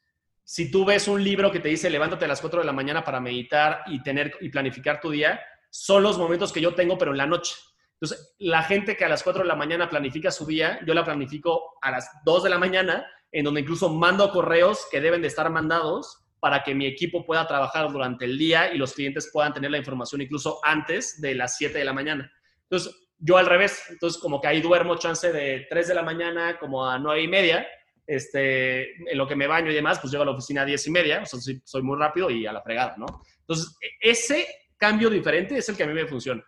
si 0.44 0.70
tú 0.70 0.84
ves 0.84 1.08
un 1.08 1.24
libro 1.24 1.50
que 1.50 1.60
te 1.60 1.68
dice 1.68 1.90
levántate 1.90 2.26
a 2.26 2.28
las 2.28 2.40
4 2.40 2.60
de 2.60 2.66
la 2.66 2.72
mañana 2.72 3.02
para 3.02 3.20
meditar 3.20 3.82
y, 3.86 4.02
tener, 4.02 4.36
y 4.40 4.50
planificar 4.50 5.00
tu 5.00 5.10
día, 5.10 5.40
son 5.70 6.02
los 6.02 6.18
momentos 6.18 6.52
que 6.52 6.60
yo 6.60 6.74
tengo, 6.74 6.96
pero 6.96 7.10
en 7.10 7.18
la 7.18 7.26
noche. 7.26 7.56
Entonces, 7.94 8.34
la 8.38 8.62
gente 8.62 8.96
que 8.96 9.04
a 9.04 9.08
las 9.08 9.22
4 9.22 9.42
de 9.42 9.48
la 9.48 9.56
mañana 9.56 9.88
planifica 9.88 10.30
su 10.30 10.46
día, 10.46 10.78
yo 10.86 10.94
la 10.94 11.04
planifico 11.04 11.78
a 11.80 11.90
las 11.90 12.08
2 12.24 12.44
de 12.44 12.50
la 12.50 12.58
mañana, 12.58 13.06
en 13.32 13.44
donde 13.44 13.62
incluso 13.62 13.88
mando 13.88 14.30
correos 14.30 14.86
que 14.90 15.00
deben 15.00 15.22
de 15.22 15.28
estar 15.28 15.48
mandados 15.50 16.24
para 16.38 16.62
que 16.62 16.74
mi 16.74 16.86
equipo 16.86 17.24
pueda 17.24 17.46
trabajar 17.46 17.90
durante 17.90 18.26
el 18.26 18.36
día 18.36 18.72
y 18.72 18.76
los 18.76 18.92
clientes 18.92 19.30
puedan 19.32 19.54
tener 19.54 19.70
la 19.70 19.78
información 19.78 20.20
incluso 20.20 20.60
antes 20.62 21.20
de 21.20 21.34
las 21.34 21.56
7 21.56 21.78
de 21.78 21.84
la 21.84 21.94
mañana. 21.94 22.30
Entonces, 22.68 22.94
yo 23.18 23.38
al 23.38 23.46
revés, 23.46 23.82
entonces 23.88 24.20
como 24.20 24.40
que 24.40 24.48
ahí 24.48 24.60
duermo 24.60 24.96
chance 24.96 25.32
de 25.32 25.66
3 25.70 25.88
de 25.88 25.94
la 25.94 26.02
mañana 26.02 26.58
como 26.58 26.86
a 26.86 26.98
9 26.98 27.22
y 27.22 27.28
media, 27.28 27.66
este, 28.06 28.94
en 29.10 29.18
lo 29.18 29.26
que 29.26 29.36
me 29.36 29.46
baño 29.46 29.70
y 29.70 29.74
demás, 29.74 29.98
pues 30.00 30.10
llego 30.10 30.22
a 30.22 30.26
la 30.26 30.32
oficina 30.32 30.62
a 30.62 30.64
10 30.64 30.86
y 30.86 30.90
media, 30.90 31.22
o 31.22 31.26
sea, 31.26 31.40
soy, 31.40 31.60
soy 31.64 31.82
muy 31.82 31.98
rápido 31.98 32.30
y 32.30 32.46
a 32.46 32.52
la 32.52 32.62
fregada, 32.62 32.94
¿no? 32.96 33.06
Entonces, 33.40 33.76
e-, 33.80 34.10
ese 34.10 34.46
cambio 34.76 35.10
diferente 35.10 35.56
es 35.56 35.68
el 35.68 35.76
que 35.76 35.84
a 35.84 35.86
mí 35.86 35.94
me 35.94 36.06
funciona. 36.06 36.44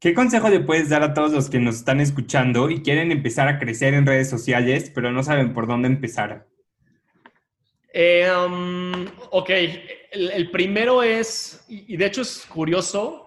¿Qué 0.00 0.12
consejo 0.12 0.50
le 0.50 0.60
puedes 0.60 0.90
dar 0.90 1.02
a 1.02 1.14
todos 1.14 1.32
los 1.32 1.48
que 1.48 1.58
nos 1.58 1.76
están 1.76 2.00
escuchando 2.00 2.68
y 2.68 2.82
quieren 2.82 3.10
empezar 3.10 3.48
a 3.48 3.58
crecer 3.58 3.94
en 3.94 4.04
redes 4.04 4.28
sociales, 4.28 4.90
pero 4.94 5.10
no 5.10 5.22
saben 5.22 5.54
por 5.54 5.66
dónde 5.66 5.88
empezar? 5.88 6.46
Eh, 7.92 8.28
um, 8.30 9.06
ok, 9.30 9.50
el, 10.10 10.50
primero 10.50 11.02
es, 11.02 11.64
y 11.68 11.96
de 11.96 12.06
hecho 12.06 12.22
es 12.22 12.44
curioso, 12.46 13.23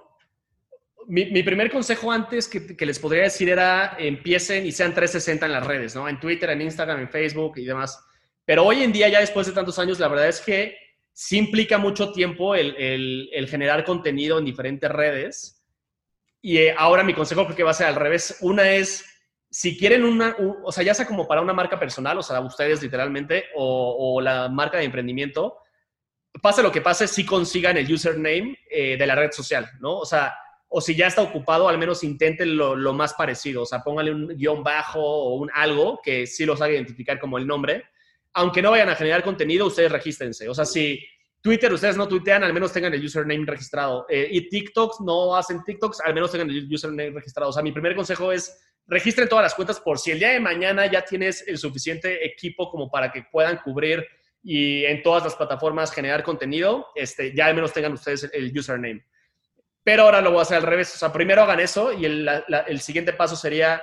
mi, 1.08 1.41
primer 1.41 1.72
consejo 1.72 2.12
antes 2.12 2.49
que, 2.49 2.86
les 2.86 2.99
podría 2.99 3.24
decir 3.24 3.49
era 3.49 3.95
empiecen 3.97 4.66
y 4.66 4.74
sean 4.74 4.93
360 4.93 5.45
en 5.45 5.51
las 5.53 5.66
redes, 5.66 5.95
¿no? 5.95 6.08
En 6.08 6.20
Twitter, 6.20 6.49
en 6.49 6.62
Instagram, 6.62 6.99
en 6.99 7.10
Facebook 7.10 7.53
y 7.58 7.66
demás. 7.66 8.03
Pero 8.43 8.66
hoy 8.66 8.84
en 8.84 8.91
día, 8.91 9.08
ya 9.08 9.22
después 9.22 9.47
de 9.47 9.53
tantos 9.53 9.80
años, 9.80 9.99
la 9.99 10.10
verdad 10.10 10.28
es 10.28 10.41
que 10.41 10.78
sí 11.14 11.38
implica 11.38 11.78
mucho 11.78 12.12
tiempo 12.12 12.55
el, 12.55 12.76
el, 13.32 13.47
generar 13.47 13.86
contenido 13.86 14.38
en 14.38 14.45
diferentes 14.45 14.91
redes 14.91 15.64
y 16.41 16.58
eh, 16.58 16.76
ahora 16.78 17.03
mi 17.03 17.14
consejo 17.14 17.45
creo 17.45 17.55
que 17.55 17.64
va 17.64 17.72
a 17.72 17.74
ser 17.74 17.88
al 17.88 17.95
revés. 17.95 18.38
Una 18.41 18.70
es, 18.70 19.05
si 19.49 19.78
quieren 19.78 20.03
una, 20.03 20.36
o 20.64 20.72
sea, 20.74 20.84
ya 20.84 20.93
sea 20.93 21.08
como 21.08 21.26
para 21.26 21.41
una 21.41 21.53
marca 21.53 21.80
personal, 21.80 22.18
o 22.18 22.24
sea, 22.24 22.41
ustedes 22.41 22.84
literalmente, 22.84 23.45
o, 23.55 24.20
la 24.22 24.49
marca 24.49 24.78
de 24.78 24.84
emprendimiento, 24.84 25.58
pase 26.41 26.62
lo 26.62 26.72
que 26.72 26.82
pase, 26.82 27.08
si 27.08 27.26
consigan 27.26 27.78
el 27.78 27.91
username 27.91 28.58
eh, 28.70 28.97
de 28.97 29.08
la 29.08 29.16
red 29.16 29.32
social, 29.32 29.72
¿no? 29.80 29.99
O 29.99 30.05
sea, 30.05 30.36
o 30.70 30.82
si 30.82 30.95
ya 30.95 31.07
está 31.07 31.22
ocupado, 31.22 31.70
al 31.70 31.78
menos 31.78 32.03
intenten 32.03 32.57
lo, 32.57 32.93
más 32.93 33.13
parecido, 33.13 33.63
o 33.63 33.65
sea, 33.65 33.82
pónganle 33.82 34.11
un 34.11 34.28
guion 34.38 34.63
bajo 34.63 34.99
o 34.99 35.36
un 35.36 35.49
algo 35.53 35.99
que 36.03 36.28
sí 36.28 36.45
los 36.45 36.61
haga 36.61 36.74
identificar 36.74 37.20
como 37.20 37.38
el 37.38 37.47
nombre. 37.47 37.86
Aunque 38.34 38.61
no 38.61 38.72
vayan 38.72 38.89
a 38.89 38.95
generar 38.95 39.24
contenido, 39.24 39.65
ustedes 39.65 39.91
regístrense. 39.91 40.47
O 40.49 40.53
sea, 40.53 40.65
si 40.65 40.99
Twitter, 41.41 41.72
ustedes 41.72 41.95
no 41.95 42.07
tuitean, 42.07 42.43
al 42.43 42.53
menos 42.53 42.74
tengan 42.74 42.93
el 42.93 43.03
username 43.03 43.45
registrado. 43.45 44.05
Eh, 44.09 44.28
y 44.30 44.49
TikToks 44.49 44.99
no 45.01 45.36
hacen 45.36 45.63
TikToks, 45.63 46.01
al 46.01 46.13
menos 46.13 46.32
tengan 46.32 46.49
el 46.49 46.72
username 46.72 47.11
registrado. 47.11 47.49
O 47.49 47.53
sea, 47.53 47.63
mi 47.63 47.72
primer 47.72 47.95
consejo 47.95 48.32
es 48.32 48.59
registren 48.88 49.28
todas 49.28 49.43
las 49.43 49.53
cuentas 49.53 49.80
por 49.80 49.99
si 49.99 50.11
el 50.11 50.20
día 50.20 50.30
de 50.30 50.39
mañana 50.39 50.89
ya 50.89 51.03
tienes 51.03 51.45
el 51.47 51.57
suficiente 51.57 52.26
equipo 52.26 52.70
como 52.70 52.89
para 52.89 53.11
que 53.11 53.24
puedan 53.32 53.57
cubrir 53.57 54.05
y 54.43 54.86
en 54.86 55.03
todas 55.03 55.24
las 55.24 55.36
plataformas 55.36 55.91
generar 55.91 56.24
contenido, 56.24 56.88
este, 56.95 57.36
ya 57.36 57.47
al 57.47 57.55
menos 57.55 57.74
tengan 57.74 57.93
ustedes 57.93 58.30
el, 58.34 58.57
username. 58.57 59.05
Pero 59.88 60.04
ahora 60.04 60.20
lo 60.20 60.32
voy 60.32 60.40
a 60.40 60.42
hacer 60.42 60.58
al 60.58 60.64
revés. 60.64 60.94
O 60.96 60.98
sea, 60.98 61.14
primero 61.14 61.44
hagan 61.44 61.62
eso 61.62 61.94
y 61.94 62.04
el, 62.04 62.30
el 62.68 62.82
siguiente 62.82 63.14
paso 63.14 63.38
sería, 63.38 63.82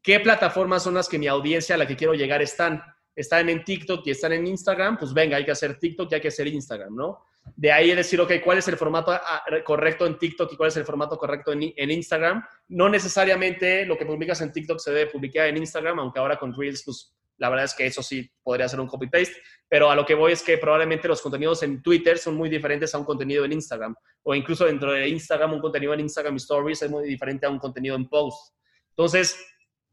¿qué 0.00 0.20
plataformas 0.20 0.84
son 0.84 0.94
las 0.94 1.08
que 1.08 1.18
mi 1.18 1.26
audiencia 1.26 1.74
a 1.74 1.78
la 1.78 1.88
que 1.88 1.96
quiero 1.96 2.14
llegar 2.14 2.40
están? 2.40 2.84
están 3.16 3.48
en 3.48 3.64
TikTok 3.64 4.06
y 4.06 4.10
están 4.10 4.32
en 4.32 4.46
Instagram, 4.46 4.98
pues 4.98 5.12
venga, 5.12 5.36
hay 5.36 5.44
que 5.44 5.52
hacer 5.52 5.78
TikTok 5.78 6.10
y 6.10 6.14
hay 6.16 6.20
que 6.20 6.28
hacer 6.28 6.46
Instagram, 6.48 6.94
¿no? 6.94 7.24
De 7.56 7.70
ahí 7.70 7.94
decir, 7.94 8.20
ok, 8.20 8.32
¿cuál 8.42 8.58
es 8.58 8.68
el 8.68 8.76
formato 8.76 9.12
ah, 9.12 9.44
correcto 9.64 10.06
en 10.06 10.18
TikTok 10.18 10.52
y 10.52 10.56
cuál 10.56 10.68
es 10.68 10.76
el 10.76 10.84
formato 10.84 11.16
correcto 11.16 11.52
en, 11.52 11.90
Instagram? 11.90 12.44
No 12.68 12.88
necesariamente 12.88 13.84
lo 13.86 13.96
que 13.96 14.06
publicas 14.06 14.40
en 14.40 14.52
TikTok 14.52 14.78
se 14.78 14.92
debe 14.92 15.10
publicar 15.10 15.46
en 15.46 15.58
Instagram, 15.58 16.00
aunque 16.00 16.18
ahora 16.18 16.38
con 16.38 16.56
Reels, 16.56 16.82
pues 16.84 17.14
la 17.38 17.48
verdad 17.48 17.64
es 17.64 17.74
que 17.74 17.86
eso 17.86 18.02
sí 18.02 18.30
podría 18.42 18.68
ser 18.68 18.80
un 18.80 18.86
copy-paste, 18.86 19.36
pero 19.68 19.90
a 19.90 19.96
lo 19.96 20.04
que 20.04 20.14
voy 20.14 20.32
es 20.32 20.42
que 20.42 20.58
probablemente 20.58 21.08
los 21.08 21.20
contenidos 21.20 21.62
en 21.62 21.82
Twitter 21.82 22.18
son 22.18 22.36
muy 22.36 22.48
diferentes 22.48 22.94
a 22.94 22.98
un 22.98 23.04
contenido 23.04 23.44
en 23.44 23.52
Instagram, 23.52 23.94
o 24.22 24.34
incluso 24.34 24.64
dentro 24.64 24.92
de 24.92 25.08
Instagram, 25.08 25.54
un 25.54 25.60
contenido 25.60 25.94
en 25.94 26.00
Instagram 26.00 26.36
Stories 26.36 26.82
es 26.82 26.90
muy 26.90 27.08
diferente 27.08 27.46
a 27.46 27.50
un 27.50 27.58
contenido 27.58 27.96
en 27.96 28.08
Post. 28.08 28.54
Entonces, 28.90 29.38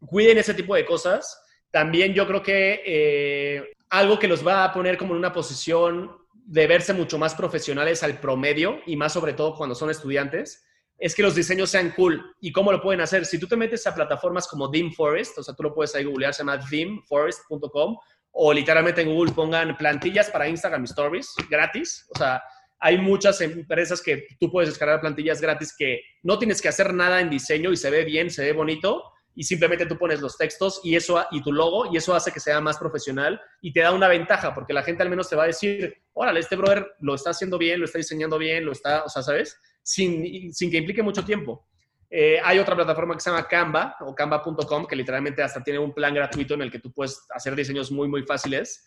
cuiden 0.05 0.37
ese 0.37 0.53
tipo 0.53 0.75
de 0.75 0.85
cosas 0.85 1.37
también 1.71 2.13
yo 2.13 2.27
creo 2.27 2.43
que 2.43 2.83
eh, 2.85 3.73
algo 3.89 4.19
que 4.19 4.27
los 4.27 4.45
va 4.45 4.65
a 4.65 4.73
poner 4.73 4.97
como 4.97 5.13
en 5.13 5.19
una 5.19 5.33
posición 5.33 6.11
de 6.33 6.67
verse 6.67 6.93
mucho 6.93 7.17
más 7.17 7.33
profesionales 7.33 8.03
al 8.03 8.19
promedio 8.19 8.81
y 8.85 8.97
más 8.97 9.13
sobre 9.13 9.33
todo 9.33 9.55
cuando 9.55 9.73
son 9.73 9.89
estudiantes, 9.89 10.65
es 11.01 11.15
que 11.15 11.23
los 11.23 11.33
diseños 11.33 11.71
sean 11.71 11.89
cool. 11.95 12.23
¿Y 12.39 12.51
cómo 12.51 12.71
lo 12.71 12.79
pueden 12.79 13.01
hacer? 13.01 13.25
Si 13.25 13.39
tú 13.39 13.47
te 13.47 13.57
metes 13.57 13.87
a 13.87 13.95
plataformas 13.95 14.47
como 14.47 14.71
Forest, 14.95 15.39
o 15.39 15.43
sea, 15.43 15.55
tú 15.55 15.63
lo 15.63 15.73
puedes 15.73 15.95
ahí 15.95 16.03
googlear, 16.03 16.31
se 16.31 16.43
llama 16.43 16.59
themeforest.com, 16.59 17.97
o 18.33 18.53
literalmente 18.53 19.01
en 19.01 19.09
Google 19.09 19.33
pongan 19.33 19.75
plantillas 19.77 20.29
para 20.29 20.47
Instagram 20.47 20.83
Stories 20.83 21.33
gratis. 21.49 22.05
O 22.13 22.17
sea, 22.19 22.43
hay 22.79 22.99
muchas 22.99 23.41
empresas 23.41 23.99
que 23.99 24.27
tú 24.39 24.51
puedes 24.51 24.69
descargar 24.69 25.01
plantillas 25.01 25.41
gratis 25.41 25.73
que 25.75 26.01
no 26.21 26.37
tienes 26.37 26.61
que 26.61 26.69
hacer 26.69 26.93
nada 26.93 27.19
en 27.19 27.31
diseño 27.31 27.71
y 27.71 27.77
se 27.77 27.89
ve 27.89 28.05
bien, 28.05 28.29
se 28.29 28.45
ve 28.45 28.53
bonito 28.53 29.03
y 29.33 29.43
simplemente 29.43 29.87
tú 29.87 29.97
pones 29.97 30.21
los 30.21 30.37
textos 30.37 30.81
y 30.83 30.95
eso 30.95 31.25
y 31.31 31.41
tu 31.41 31.51
logo 31.51 31.91
y 31.91 31.97
eso 31.97 32.13
hace 32.13 32.31
que 32.31 32.39
sea 32.39 32.61
más 32.61 32.77
profesional 32.77 33.41
y 33.61 33.73
te 33.73 33.79
da 33.79 33.91
una 33.91 34.07
ventaja 34.07 34.53
porque 34.53 34.73
la 34.73 34.83
gente 34.83 35.01
al 35.01 35.09
menos 35.09 35.29
te 35.29 35.35
va 35.35 35.43
a 35.43 35.47
decir, 35.47 35.95
órale, 36.13 36.41
este 36.41 36.55
brother 36.55 36.93
lo 36.99 37.15
está 37.15 37.31
haciendo 37.31 37.57
bien, 37.57 37.79
lo 37.79 37.85
está 37.85 37.97
diseñando 37.97 38.37
bien, 38.37 38.65
lo 38.65 38.71
está, 38.71 39.03
o 39.03 39.09
sea, 39.09 39.23
¿sabes? 39.23 39.59
Sin, 39.83 40.53
sin 40.53 40.69
que 40.69 40.77
implique 40.77 41.01
mucho 41.01 41.25
tiempo. 41.25 41.67
Eh, 42.13 42.39
hay 42.43 42.59
otra 42.59 42.75
plataforma 42.75 43.13
que 43.15 43.21
se 43.21 43.29
llama 43.29 43.47
Canva 43.47 43.95
o 44.01 44.13
canva.com 44.13 44.85
que 44.85 44.97
literalmente 44.97 45.41
hasta 45.41 45.63
tiene 45.63 45.79
un 45.79 45.93
plan 45.93 46.13
gratuito 46.13 46.55
en 46.55 46.61
el 46.61 46.69
que 46.71 46.79
tú 46.79 46.91
puedes 46.91 47.25
hacer 47.29 47.55
diseños 47.55 47.89
muy, 47.89 48.09
muy 48.09 48.23
fáciles. 48.23 48.85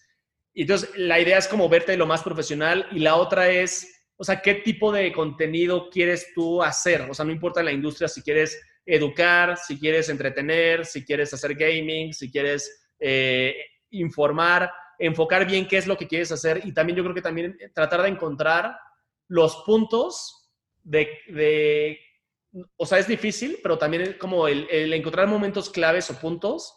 Y 0.52 0.62
entonces, 0.62 0.90
la 0.96 1.18
idea 1.18 1.38
es 1.38 1.48
como 1.48 1.68
verte 1.68 1.96
lo 1.96 2.06
más 2.06 2.22
profesional 2.22 2.86
y 2.92 3.00
la 3.00 3.16
otra 3.16 3.50
es, 3.50 4.06
o 4.16 4.24
sea, 4.24 4.42
qué 4.42 4.54
tipo 4.54 4.92
de 4.92 5.10
contenido 5.12 5.88
quieres 5.90 6.32
tú 6.34 6.62
hacer. 6.62 7.08
O 7.10 7.14
sea, 7.14 7.24
no 7.24 7.32
importa 7.32 7.62
la 7.62 7.72
industria 7.72 8.08
si 8.08 8.22
quieres 8.22 8.60
educar, 8.86 9.56
si 9.56 9.78
quieres 9.78 10.10
entretener, 10.10 10.84
si 10.84 11.04
quieres 11.04 11.32
hacer 11.32 11.54
gaming, 11.54 12.12
si 12.12 12.30
quieres 12.30 12.92
eh, 13.00 13.56
informar, 13.90 14.70
enfocar 14.98 15.46
bien 15.46 15.66
qué 15.66 15.78
es 15.78 15.86
lo 15.86 15.96
que 15.96 16.06
quieres 16.06 16.30
hacer 16.30 16.60
y 16.64 16.72
también 16.72 16.96
yo 16.96 17.02
creo 17.02 17.14
que 17.14 17.22
también 17.22 17.56
tratar 17.74 18.02
de 18.02 18.08
encontrar 18.08 18.76
los 19.28 19.62
puntos 19.64 20.43
de, 20.84 21.08
de 21.28 21.98
o 22.76 22.86
sea, 22.86 22.98
es 22.98 23.08
difícil, 23.08 23.58
pero 23.62 23.78
también 23.78 24.16
como 24.18 24.46
el, 24.46 24.68
el 24.70 24.92
encontrar 24.92 25.26
momentos 25.26 25.70
claves 25.70 26.08
o 26.10 26.20
puntos 26.20 26.76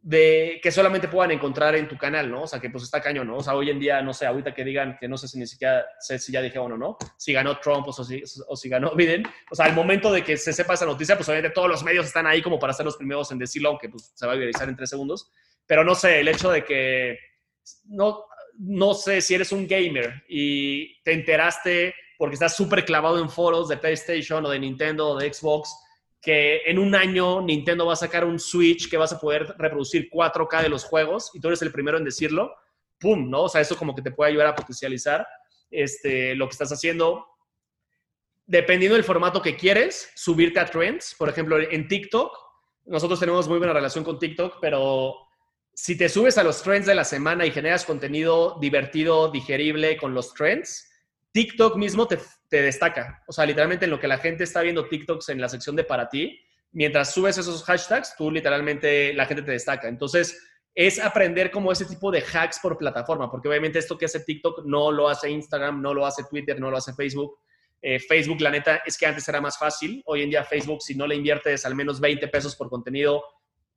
de 0.00 0.60
que 0.62 0.70
solamente 0.70 1.08
puedan 1.08 1.32
encontrar 1.32 1.74
en 1.74 1.88
tu 1.88 1.98
canal, 1.98 2.30
¿no? 2.30 2.42
O 2.42 2.46
sea, 2.46 2.60
que 2.60 2.70
pues 2.70 2.84
está 2.84 3.00
cañón, 3.00 3.26
¿no? 3.26 3.38
O 3.38 3.42
sea, 3.42 3.54
hoy 3.54 3.70
en 3.70 3.80
día, 3.80 4.00
no 4.00 4.14
sé, 4.14 4.26
ahorita 4.26 4.54
que 4.54 4.64
digan 4.64 4.96
que 4.98 5.08
no 5.08 5.18
sé 5.18 5.26
si 5.28 5.38
ni 5.38 5.46
siquiera 5.46 5.84
sé 5.98 6.18
si 6.18 6.32
ya 6.32 6.40
dije 6.40 6.58
o 6.58 6.68
no, 6.68 6.96
si 7.16 7.32
ganó 7.32 7.58
Trump 7.58 7.88
o 7.88 7.92
si, 7.92 8.22
o 8.46 8.56
si 8.56 8.68
ganó 8.68 8.94
Biden, 8.94 9.24
o 9.50 9.54
sea, 9.54 9.66
al 9.66 9.74
momento 9.74 10.12
de 10.12 10.22
que 10.22 10.36
se 10.36 10.52
sepa 10.52 10.74
esa 10.74 10.86
noticia, 10.86 11.16
pues 11.16 11.28
obviamente 11.28 11.54
todos 11.54 11.68
los 11.68 11.82
medios 11.82 12.06
están 12.06 12.26
ahí 12.26 12.40
como 12.40 12.58
para 12.58 12.72
ser 12.72 12.86
los 12.86 12.96
primeros 12.96 13.30
en 13.32 13.38
decirlo, 13.38 13.70
aunque 13.70 13.88
pues, 13.88 14.12
se 14.14 14.26
va 14.26 14.32
a 14.32 14.36
viralizar 14.36 14.68
en 14.68 14.76
tres 14.76 14.90
segundos, 14.90 15.30
pero 15.66 15.84
no 15.84 15.94
sé, 15.94 16.20
el 16.20 16.28
hecho 16.28 16.50
de 16.50 16.64
que, 16.64 17.18
no, 17.86 18.24
no 18.58 18.94
sé 18.94 19.20
si 19.20 19.34
eres 19.34 19.52
un 19.52 19.66
gamer 19.66 20.24
y 20.28 21.02
te 21.02 21.12
enteraste 21.12 21.94
porque 22.18 22.34
estás 22.34 22.54
súper 22.56 22.84
clavado 22.84 23.18
en 23.20 23.30
foros 23.30 23.68
de 23.68 23.78
PlayStation 23.78 24.44
o 24.44 24.50
de 24.50 24.58
Nintendo 24.58 25.08
o 25.08 25.18
de 25.18 25.32
Xbox, 25.32 25.74
que 26.20 26.62
en 26.66 26.78
un 26.78 26.94
año 26.94 27.40
Nintendo 27.40 27.86
va 27.86 27.92
a 27.92 27.96
sacar 27.96 28.24
un 28.24 28.40
Switch 28.40 28.90
que 28.90 28.96
vas 28.96 29.12
a 29.12 29.20
poder 29.20 29.54
reproducir 29.56 30.10
4K 30.10 30.62
de 30.62 30.68
los 30.68 30.84
juegos 30.84 31.30
y 31.32 31.40
tú 31.40 31.46
eres 31.46 31.62
el 31.62 31.72
primero 31.72 31.96
en 31.96 32.04
decirlo, 32.04 32.54
¡pum! 32.98 33.30
¿no? 33.30 33.44
O 33.44 33.48
sea, 33.48 33.60
eso 33.60 33.76
como 33.76 33.94
que 33.94 34.02
te 34.02 34.10
puede 34.10 34.32
ayudar 34.32 34.48
a 34.48 34.54
potencializar 34.56 35.26
este, 35.70 36.34
lo 36.34 36.48
que 36.48 36.52
estás 36.52 36.72
haciendo. 36.72 37.24
Dependiendo 38.46 38.96
del 38.96 39.04
formato 39.04 39.40
que 39.40 39.56
quieres, 39.56 40.10
subirte 40.16 40.58
a 40.58 40.66
trends. 40.66 41.14
Por 41.16 41.28
ejemplo, 41.28 41.60
en 41.60 41.86
TikTok, 41.86 42.36
nosotros 42.86 43.20
tenemos 43.20 43.46
muy 43.48 43.58
buena 43.58 43.72
relación 43.72 44.02
con 44.02 44.18
TikTok, 44.18 44.56
pero 44.60 45.14
si 45.72 45.96
te 45.96 46.08
subes 46.08 46.36
a 46.36 46.42
los 46.42 46.62
trends 46.62 46.86
de 46.86 46.96
la 46.96 47.04
semana 47.04 47.46
y 47.46 47.52
generas 47.52 47.84
contenido 47.84 48.58
divertido, 48.60 49.30
digerible 49.30 49.96
con 49.96 50.14
los 50.14 50.34
trends, 50.34 50.87
TikTok 51.32 51.76
mismo 51.76 52.06
te, 52.06 52.18
destaca. 52.50 53.22
O 53.26 53.32
sea, 53.32 53.44
literalmente 53.46 53.84
en 53.84 53.90
lo 53.90 54.00
que 54.00 54.08
la 54.08 54.18
gente 54.18 54.44
está 54.44 54.62
viendo 54.62 54.88
TikToks 54.88 55.28
en 55.28 55.40
la 55.40 55.48
sección 55.48 55.76
de 55.76 55.84
para 55.84 56.08
ti, 56.08 56.40
mientras 56.72 57.12
subes 57.12 57.38
esos 57.38 57.62
hashtags, 57.64 58.16
tú 58.16 58.30
literalmente 58.30 59.12
la 59.12 59.26
gente 59.26 59.42
te 59.42 59.52
destaca. 59.52 59.88
Entonces, 59.88 60.38
es 60.74 61.00
aprender 61.00 61.50
como 61.50 61.72
ese 61.72 61.86
tipo 61.86 62.10
de 62.10 62.22
hacks 62.22 62.60
por 62.60 62.78
plataforma, 62.78 63.30
porque 63.30 63.48
obviamente 63.48 63.78
esto 63.78 63.98
que 63.98 64.04
hace 64.04 64.20
TikTok 64.20 64.64
no 64.64 64.92
lo 64.92 65.08
hace 65.08 65.28
Instagram, 65.30 65.82
no 65.82 65.92
lo 65.92 66.06
hace 66.06 66.24
Twitter, 66.30 66.60
no 66.60 66.70
lo 66.70 66.76
hace 66.76 66.92
Facebook. 66.94 67.38
Eh, 67.80 67.98
Facebook, 67.98 68.40
la 68.40 68.50
neta, 68.50 68.82
es 68.84 68.96
que 68.96 69.06
antes 69.06 69.28
era 69.28 69.40
más 69.40 69.58
fácil. 69.58 70.02
Hoy 70.06 70.22
en 70.22 70.30
día 70.30 70.44
Facebook, 70.44 70.82
si 70.82 70.94
no 70.94 71.06
le 71.06 71.14
inviertes 71.14 71.64
al 71.64 71.74
menos 71.74 72.00
20 72.00 72.28
pesos 72.28 72.56
por 72.56 72.68
contenido, 72.68 73.22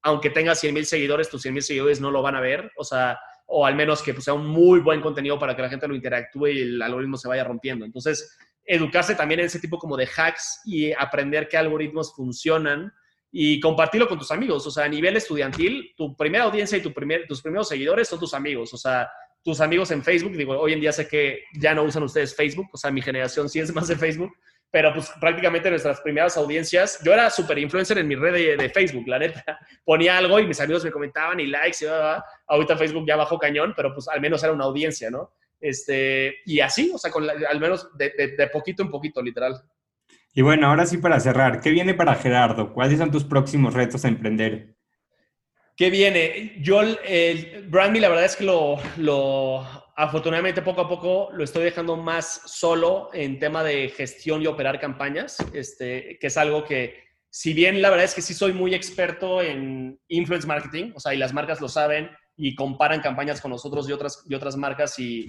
aunque 0.03 0.29
tengas 0.29 0.59
100 0.59 0.73
mil 0.73 0.85
seguidores, 0.85 1.29
tus 1.29 1.41
100 1.41 1.53
mil 1.53 1.63
seguidores 1.63 2.01
no 2.01 2.11
lo 2.11 2.21
van 2.21 2.35
a 2.35 2.41
ver. 2.41 2.71
O 2.77 2.83
sea, 2.83 3.19
o 3.53 3.65
al 3.65 3.75
menos 3.75 4.01
que 4.01 4.13
pues, 4.13 4.23
sea 4.23 4.33
un 4.33 4.47
muy 4.47 4.79
buen 4.79 5.01
contenido 5.01 5.37
para 5.37 5.55
que 5.55 5.61
la 5.61 5.69
gente 5.69 5.87
lo 5.87 5.95
interactúe 5.95 6.47
y 6.47 6.61
el 6.61 6.81
algoritmo 6.81 7.17
se 7.17 7.27
vaya 7.27 7.43
rompiendo. 7.43 7.85
Entonces, 7.85 8.37
educarse 8.65 9.13
también 9.13 9.41
en 9.41 9.47
ese 9.47 9.59
tipo 9.59 9.77
como 9.77 9.97
de 9.97 10.07
hacks 10.07 10.61
y 10.65 10.93
aprender 10.93 11.49
qué 11.49 11.57
algoritmos 11.57 12.15
funcionan 12.15 12.93
y 13.29 13.59
compartirlo 13.59 14.07
con 14.07 14.17
tus 14.17 14.31
amigos. 14.31 14.65
O 14.65 14.71
sea, 14.71 14.85
a 14.85 14.89
nivel 14.89 15.17
estudiantil, 15.17 15.93
tu 15.97 16.15
primera 16.15 16.45
audiencia 16.45 16.77
y 16.77 16.81
tu 16.81 16.93
primer, 16.93 17.27
tus 17.27 17.41
primeros 17.41 17.67
seguidores 17.67 18.07
son 18.07 18.19
tus 18.19 18.33
amigos. 18.33 18.73
O 18.73 18.77
sea, 18.77 19.09
tus 19.43 19.59
amigos 19.59 19.91
en 19.91 20.01
Facebook, 20.01 20.37
digo, 20.37 20.57
hoy 20.57 20.71
en 20.71 20.79
día 20.79 20.93
sé 20.93 21.07
que 21.09 21.43
ya 21.59 21.73
no 21.73 21.83
usan 21.83 22.03
ustedes 22.03 22.33
Facebook, 22.33 22.69
o 22.71 22.77
sea, 22.77 22.89
mi 22.89 23.01
generación 23.01 23.49
sí 23.49 23.59
es 23.59 23.73
más 23.73 23.87
de 23.89 23.97
Facebook, 23.97 24.31
pero 24.71 24.93
pues 24.93 25.11
prácticamente 25.19 25.69
nuestras 25.69 25.99
primeras 25.99 26.37
audiencias, 26.37 26.99
yo 27.03 27.13
era 27.13 27.29
súper 27.29 27.59
influencer 27.59 27.97
en 27.97 28.07
mi 28.07 28.15
red 28.15 28.57
de, 28.57 28.69
Facebook, 28.69 29.05
la 29.05 29.19
neta. 29.19 29.59
Ponía 29.83 30.17
algo 30.17 30.39
y 30.39 30.47
mis 30.47 30.61
amigos 30.61 30.85
me 30.85 30.91
comentaban 30.91 31.41
y 31.41 31.47
likes 31.47 31.79
y 31.81 31.87
ahorita 32.47 32.77
Facebook 32.77 33.05
ya 33.05 33.17
bajó 33.17 33.37
cañón, 33.37 33.73
pero 33.75 33.93
pues 33.93 34.07
al 34.07 34.21
menos 34.21 34.41
era 34.43 34.53
una 34.53 34.63
audiencia, 34.63 35.11
¿no? 35.11 35.33
Este, 35.59 36.37
y 36.45 36.61
así, 36.61 36.89
o 36.93 36.97
sea, 36.97 37.11
con 37.11 37.29
al 37.29 37.59
menos 37.59 37.95
de, 37.97 38.35
de, 38.37 38.47
poquito 38.47 38.81
en 38.81 38.89
poquito, 38.89 39.21
literal. 39.21 39.61
Y 40.33 40.41
bueno, 40.41 40.67
ahora 40.67 40.85
sí 40.85 40.97
para 40.97 41.19
cerrar, 41.19 41.59
¿qué 41.59 41.69
viene 41.69 41.93
para 41.93 42.15
Gerardo? 42.15 42.73
¿Cuáles 42.73 42.97
son 42.97 43.11
tus 43.11 43.25
próximos 43.25 43.73
retos 43.73 44.05
a 44.05 44.07
emprender? 44.07 44.75
¿Qué 45.75 45.89
viene? 45.89 46.55
Yo, 46.61 46.81
el, 46.81 47.67
Brandme, 47.69 47.99
la 47.99 48.09
verdad 48.09 48.25
es 48.25 48.37
que 48.37 48.45
lo, 48.45 48.77
lo 48.97 49.67
afortunadamente 50.01 50.63
poco 50.63 50.81
a 50.81 50.89
poco 50.89 51.29
lo 51.31 51.43
estoy 51.43 51.63
dejando 51.63 51.95
más 51.95 52.41
solo 52.45 53.11
en 53.13 53.37
tema 53.37 53.63
de 53.63 53.89
gestión 53.89 54.41
y 54.41 54.47
operar 54.47 54.79
campañas, 54.79 55.37
este, 55.53 56.17
que 56.19 56.27
es 56.27 56.37
algo 56.37 56.63
que, 56.63 57.03
si 57.29 57.53
bien 57.53 57.83
la 57.83 57.91
verdad 57.91 58.05
es 58.05 58.15
que 58.15 58.23
sí 58.23 58.33
soy 58.33 58.51
muy 58.51 58.73
experto 58.73 59.43
en 59.43 59.99
influence 60.07 60.47
marketing, 60.47 60.93
o 60.95 60.99
sea, 60.99 61.13
y 61.13 61.17
las 61.17 61.33
marcas 61.33 61.61
lo 61.61 61.69
saben 61.69 62.09
y 62.35 62.55
comparan 62.55 63.01
campañas 63.01 63.39
con 63.41 63.51
nosotros 63.51 63.87
y 63.87 63.91
otras, 63.91 64.23
y 64.27 64.33
otras 64.33 64.57
marcas 64.57 64.97
y, 64.97 65.27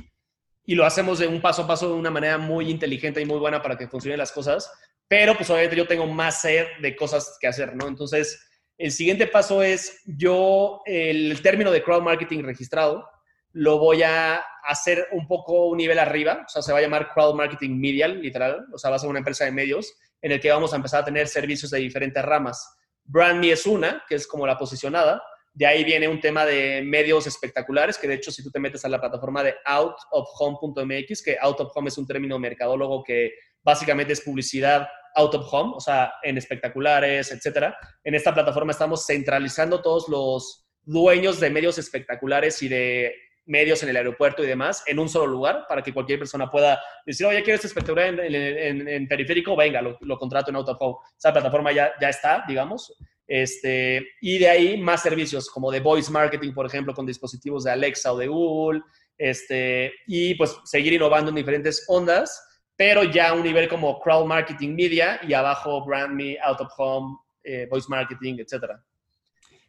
y 0.64 0.74
lo 0.74 0.86
hacemos 0.86 1.18
de 1.18 1.26
un 1.26 1.42
paso 1.42 1.64
a 1.64 1.66
paso 1.66 1.88
de 1.88 1.94
una 1.94 2.10
manera 2.10 2.38
muy 2.38 2.70
inteligente 2.70 3.20
y 3.20 3.26
muy 3.26 3.38
buena 3.38 3.60
para 3.60 3.76
que 3.76 3.88
funcionen 3.88 4.18
las 4.18 4.32
cosas, 4.32 4.72
pero 5.06 5.36
pues 5.36 5.50
obviamente 5.50 5.76
yo 5.76 5.86
tengo 5.86 6.06
más 6.06 6.40
sed 6.40 6.64
de 6.80 6.96
cosas 6.96 7.36
que 7.38 7.46
hacer, 7.46 7.76
¿no? 7.76 7.88
Entonces, 7.88 8.48
el 8.78 8.90
siguiente 8.90 9.26
paso 9.26 9.62
es 9.62 10.00
yo, 10.06 10.80
el 10.86 11.42
término 11.42 11.70
de 11.70 11.82
crowd 11.82 12.00
marketing 12.00 12.42
registrado, 12.42 13.06
lo 13.52 13.78
voy 13.78 14.02
a 14.02 14.42
hacer 14.64 15.08
un 15.12 15.26
poco 15.26 15.68
un 15.68 15.78
nivel 15.78 15.98
arriba, 15.98 16.44
o 16.46 16.48
sea, 16.48 16.62
se 16.62 16.72
va 16.72 16.78
a 16.78 16.82
llamar 16.82 17.10
Crowd 17.12 17.34
Marketing 17.34 17.78
Medial, 17.78 18.20
literal, 18.20 18.66
o 18.72 18.78
sea, 18.78 18.90
va 18.90 18.96
a 18.96 18.98
ser 18.98 19.10
una 19.10 19.18
empresa 19.18 19.44
de 19.44 19.52
medios 19.52 19.94
en 20.20 20.32
el 20.32 20.40
que 20.40 20.50
vamos 20.50 20.72
a 20.72 20.76
empezar 20.76 21.02
a 21.02 21.04
tener 21.04 21.28
servicios 21.28 21.70
de 21.70 21.78
diferentes 21.78 22.24
ramas. 22.24 22.76
BrandMe 23.04 23.50
es 23.50 23.66
una, 23.66 24.04
que 24.08 24.14
es 24.14 24.26
como 24.26 24.46
la 24.46 24.56
posicionada, 24.56 25.22
de 25.54 25.66
ahí 25.66 25.84
viene 25.84 26.08
un 26.08 26.20
tema 26.20 26.46
de 26.46 26.82
medios 26.82 27.26
espectaculares, 27.26 27.98
que 27.98 28.08
de 28.08 28.14
hecho 28.14 28.30
si 28.30 28.42
tú 28.42 28.50
te 28.50 28.58
metes 28.58 28.84
a 28.84 28.88
la 28.88 29.00
plataforma 29.00 29.42
de 29.42 29.54
outofhome.mx, 29.66 31.22
que 31.22 31.36
out 31.40 31.60
of 31.60 31.72
home 31.74 31.88
es 31.88 31.98
un 31.98 32.06
término 32.06 32.38
mercadólogo 32.38 33.02
que 33.04 33.32
básicamente 33.62 34.14
es 34.14 34.22
publicidad 34.22 34.88
out 35.14 35.34
of 35.34 35.52
home, 35.52 35.74
o 35.76 35.80
sea, 35.80 36.14
en 36.22 36.38
espectaculares, 36.38 37.32
etcétera. 37.32 37.76
En 38.02 38.14
esta 38.14 38.32
plataforma 38.32 38.72
estamos 38.72 39.04
centralizando 39.04 39.82
todos 39.82 40.08
los 40.08 40.66
dueños 40.84 41.38
de 41.38 41.50
medios 41.50 41.76
espectaculares 41.76 42.62
y 42.62 42.68
de 42.68 43.14
medios 43.46 43.82
en 43.82 43.88
el 43.88 43.96
aeropuerto 43.96 44.42
y 44.42 44.46
demás 44.46 44.84
en 44.86 44.98
un 44.98 45.08
solo 45.08 45.26
lugar 45.26 45.66
para 45.68 45.82
que 45.82 45.92
cualquier 45.92 46.18
persona 46.18 46.50
pueda 46.50 46.80
decir, 47.04 47.26
oye, 47.26 47.42
quiero 47.42 47.56
este 47.56 47.66
espectacular 47.66 48.14
en, 48.18 49.08
periférico, 49.08 49.56
venga, 49.56 49.82
lo, 49.82 50.18
contrato 50.18 50.50
en 50.50 50.56
Autoflow. 50.56 50.98
Esa 51.16 51.32
plataforma 51.32 51.72
ya, 51.72 51.92
ya 52.00 52.08
está, 52.08 52.44
digamos. 52.46 52.94
Este, 53.26 54.06
y 54.20 54.38
de 54.38 54.48
ahí 54.48 54.76
más 54.76 55.02
servicios 55.02 55.48
como 55.48 55.70
de 55.70 55.80
voice 55.80 56.10
marketing, 56.10 56.52
por 56.52 56.66
ejemplo, 56.66 56.94
con 56.94 57.06
dispositivos 57.06 57.64
de 57.64 57.70
Alexa 57.70 58.12
o 58.12 58.18
de 58.18 58.26
Google, 58.26 58.82
este, 59.16 59.92
y 60.06 60.34
pues 60.34 60.56
seguir 60.64 60.92
innovando 60.92 61.30
en 61.30 61.36
diferentes 61.36 61.84
ondas, 61.88 62.44
pero 62.76 63.04
ya 63.04 63.30
a 63.30 63.34
un 63.34 63.42
nivel 63.42 63.68
como 63.68 64.00
crowd 64.00 64.26
marketing 64.26 64.74
media 64.74 65.20
y 65.26 65.32
abajo 65.32 65.84
brand 65.84 66.14
me, 66.14 66.38
out 66.42 66.60
of 66.60 66.68
home, 66.76 67.16
eh, 67.44 67.66
voice 67.70 67.86
marketing, 67.88 68.38
etcétera. 68.40 68.82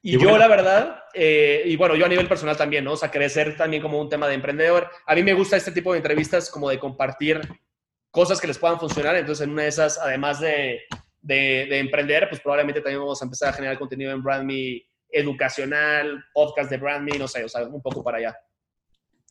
Y, 0.06 0.20
yo, 0.20 0.38
la 0.38 0.50
verdad, 0.50 1.06
eh, 1.14 1.64
y 1.66 1.78
bueno, 1.78 1.96
yo 1.96 2.06
a 2.06 2.10
nivel 2.10 2.28
personal 2.28 2.58
también, 2.58 2.84
¿no? 2.84 2.92
O 2.92 2.98
sea, 2.98 3.10
crecer 3.10 3.56
también 3.56 3.82
como 3.82 4.02
un 4.02 4.10
tema 4.10 4.28
de 4.28 4.36
emprendedor. 4.36 4.90
A 5.06 5.16
mí 5.16 5.24
me 5.24 5.34
gusta 5.34 5.56
este 5.56 5.72
tipo 5.72 5.94
de 5.94 6.00
entrevistas 6.00 6.52
como 6.52 6.70
de 6.70 6.78
compartir 6.78 7.40
cosas 8.12 8.42
que 8.42 8.48
les 8.48 8.58
puedan 8.58 8.82
funcionar. 8.82 9.16
Entonces, 9.16 9.46
en 9.46 9.54
una 9.54 9.64
de 9.64 9.70
esas, 9.70 9.98
además 9.98 10.42
de, 10.42 10.82
de, 11.22 11.80
emprender, 11.80 12.28
pues 12.28 12.42
probablemente 12.42 12.82
también 12.82 13.00
vamos 13.00 13.22
a 13.22 13.26
empezar 13.26 13.50
a 13.50 13.54
generar 13.54 13.80
contenido 13.80 14.12
en 14.12 14.22
BrandMe 14.22 14.84
educacional, 15.10 16.22
podcast 16.34 16.70
de 16.70 16.78
BrandMe, 16.78 17.18
no 17.18 17.30
sé, 17.30 17.46
o 17.46 17.48
sea, 17.48 17.64
un 17.64 17.82
poco 17.82 18.04
para 18.04 18.18
allá. 18.18 18.36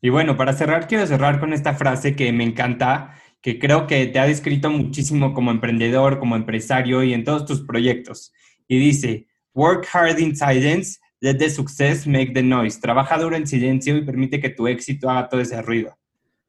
Y 0.01 0.09
bueno, 0.09 0.39
para 0.39 0.55
cerrar, 0.55 0.89
quiero 0.89 1.07
cerrar 1.07 1.39
con 1.39 1.53
esta 1.53 1.75
frase 1.75 2.16
que 2.16 2.33
me 2.33 2.45
encanta, 2.45 3.20
que 3.43 3.59
creo 3.59 3.87
que 3.87 4.07
te 4.07 4.18
ha 4.18 4.27
descrito 4.27 4.70
muchísimo 4.70 5.35
como 5.35 5.51
emprendedor, 5.51 6.18
como 6.18 6.35
empresario 6.35 7.03
y 7.03 7.12
en 7.12 7.25
todos 7.25 7.45
tus 7.45 7.61
proyectos. 7.61 8.33
Y 8.66 8.79
dice, 8.79 9.29
Work 9.55 9.87
hard 9.93 10.19
in 10.19 10.35
silence, 10.35 10.99
let 11.21 11.39
the 11.39 11.51
success 11.51 12.07
make 12.07 12.33
the 12.35 12.43
noise. 12.43 12.81
Trabaja 12.81 13.19
duro 13.19 13.37
en 13.37 13.47
silencio 13.47 13.97
y 13.97 14.05
permite 14.05 14.41
que 14.41 14.51
tu 14.51 14.67
éxito 14.67 15.11
haga 15.11 15.29
todo 15.29 15.41
ese 15.41 15.61
ruido. 15.63 15.97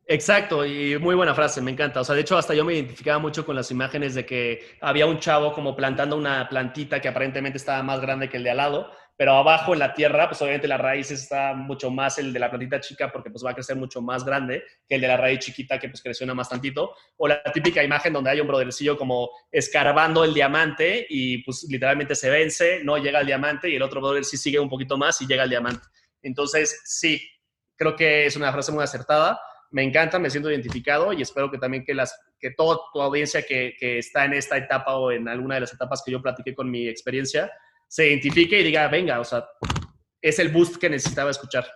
Exacto, 0.06 0.66
y 0.66 0.98
muy 1.00 1.16
buena 1.16 1.34
frase, 1.34 1.62
me 1.62 1.72
encanta. 1.72 2.02
O 2.02 2.04
sea, 2.04 2.16
de 2.16 2.22
hecho, 2.22 2.38
hasta 2.38 2.54
yo 2.54 2.66
me 2.66 2.74
identificaba 2.74 3.20
mucho 3.20 3.46
con 3.46 3.56
las 3.56 3.72
imágenes 3.72 4.14
de 4.16 4.26
que 4.26 4.60
había 4.82 5.06
un 5.06 5.20
chavo 5.20 5.54
como 5.54 5.76
plantando 5.76 6.18
una 6.18 6.50
plantita 6.50 7.00
que 7.00 7.08
aparentemente 7.08 7.58
estaba 7.58 7.82
más 7.84 8.02
grande 8.02 8.30
que 8.30 8.38
el 8.38 8.44
de 8.44 8.52
al 8.52 8.58
lado, 8.58 8.92
pero 9.16 9.34
abajo 9.34 9.74
en 9.74 9.80
la 9.80 9.94
tierra, 9.94 10.28
pues 10.28 10.42
obviamente 10.42 10.68
la 10.68 10.78
raíz 10.78 11.12
está 11.12 11.54
mucho 11.54 11.92
más 11.92 12.18
el 12.18 12.34
de 12.34 12.40
la 12.40 12.50
plantita 12.50 12.80
chica 12.80 13.12
porque 13.12 13.30
pues 13.30 13.46
va 13.46 13.52
a 13.52 13.54
crecer 13.54 13.76
mucho 13.76 14.02
más 14.02 14.26
grande 14.26 14.64
que 14.88 14.96
el 14.96 15.02
de 15.02 15.08
la 15.08 15.18
raíz 15.18 15.40
chiquita 15.40 15.80
que 15.80 15.88
pues 15.88 16.02
creció 16.02 16.26
más 16.34 16.50
tantito. 16.50 16.96
O 17.18 17.28
la 17.28 17.44
típica 17.44 17.84
imagen 17.84 18.14
donde 18.14 18.32
hay 18.32 18.40
un 18.40 18.48
brodercillo 18.48 18.98
como 18.98 19.30
escarbando 19.52 20.24
el 20.24 20.34
diamante 20.34 21.06
y 21.08 21.44
pues 21.44 21.66
literalmente 21.70 22.16
se 22.16 22.30
vence, 22.30 22.84
no 22.84 22.98
llega 22.98 23.20
al 23.20 23.26
diamante 23.28 23.70
y 23.70 23.76
el 23.76 23.84
otro 23.84 24.02
brother 24.02 24.26
sí 24.26 24.36
sigue 24.36 24.60
un 24.60 24.70
poquito 24.70 24.98
más 24.98 25.22
y 25.22 25.28
llega 25.28 25.44
al 25.44 25.50
diamante. 25.50 25.86
Entonces, 26.24 26.82
sí, 26.86 27.22
creo 27.76 27.96
que 27.96 28.26
es 28.26 28.36
una 28.36 28.52
frase 28.52 28.72
muy 28.72 28.84
acertada. 28.84 29.40
Me 29.70 29.84
encanta, 29.84 30.18
me 30.18 30.32
siento 30.32 30.50
identificado 30.50 31.14
y 31.14 31.22
espero 31.22 31.52
que 31.52 31.60
también 31.60 31.86
que, 31.86 31.94
las, 31.94 32.20
que 32.40 32.52
toda 32.52 32.80
tu 32.92 33.02
audiencia 33.02 33.44
que, 33.44 33.76
que 33.80 34.00
está 34.00 34.26
en 34.26 34.34
esta 34.34 34.58
etapa 34.58 34.96
o 34.96 35.12
en 35.12 35.28
alguna 35.28 35.56
de 35.56 35.62
las 35.62 35.74
etapas 35.74 36.02
que 36.04 36.12
yo 36.12 36.22
platiqué 36.22 36.56
con 36.56 36.70
mi 36.70 36.88
experiencia, 36.88 37.52
se 37.94 38.08
identifique 38.08 38.60
y 38.60 38.64
diga, 38.64 38.88
venga, 38.88 39.20
o 39.20 39.24
sea, 39.24 39.46
es 40.20 40.40
el 40.40 40.50
boost 40.50 40.78
que 40.78 40.90
necesitaba 40.90 41.30
escuchar. 41.30 41.68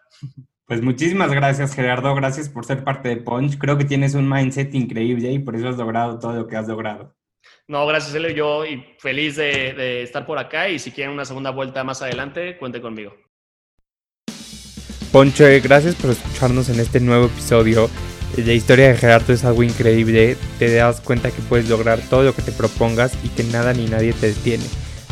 Pues 0.65 0.81
muchísimas 0.81 1.31
gracias, 1.31 1.75
Gerardo. 1.75 2.15
Gracias 2.15 2.49
por 2.49 2.65
ser 2.65 2.83
parte 2.83 3.09
de 3.09 3.17
Punch. 3.17 3.59
Creo 3.59 3.77
que 3.77 3.85
tienes 3.85 4.15
un 4.15 4.27
mindset 4.27 4.73
increíble 4.73 5.31
y 5.31 5.37
por 5.37 5.55
eso 5.55 5.69
has 5.69 5.77
logrado 5.77 6.17
todo 6.17 6.33
lo 6.33 6.47
que 6.47 6.55
has 6.55 6.67
logrado. 6.67 7.15
No, 7.67 7.85
gracias, 7.85 8.15
Elio. 8.15 8.31
Yo 8.31 8.65
y 8.65 8.83
feliz 8.97 9.35
de, 9.35 9.73
de 9.73 10.01
estar 10.01 10.25
por 10.25 10.39
acá 10.39 10.67
y 10.69 10.79
si 10.79 10.89
quieren 10.89 11.13
una 11.13 11.23
segunda 11.23 11.51
vuelta 11.51 11.83
más 11.83 12.01
adelante, 12.01 12.57
cuente 12.57 12.81
conmigo. 12.81 13.15
Ponche, 15.11 15.59
gracias 15.59 15.93
por 15.93 16.09
escucharnos 16.09 16.67
en 16.69 16.79
este 16.79 16.99
nuevo 16.99 17.27
episodio. 17.27 17.91
La 18.35 18.53
historia 18.53 18.87
de 18.87 18.97
Gerardo 18.97 19.33
es 19.33 19.45
algo 19.45 19.61
increíble. 19.61 20.35
Te 20.57 20.73
das 20.73 20.99
cuenta 20.99 21.29
que 21.29 21.43
puedes 21.43 21.69
lograr 21.69 21.99
todo 22.09 22.23
lo 22.23 22.33
que 22.33 22.41
te 22.41 22.51
propongas 22.51 23.15
y 23.23 23.29
que 23.29 23.43
nada 23.43 23.71
ni 23.73 23.85
nadie 23.85 24.13
te 24.13 24.33
detiene. 24.33 24.65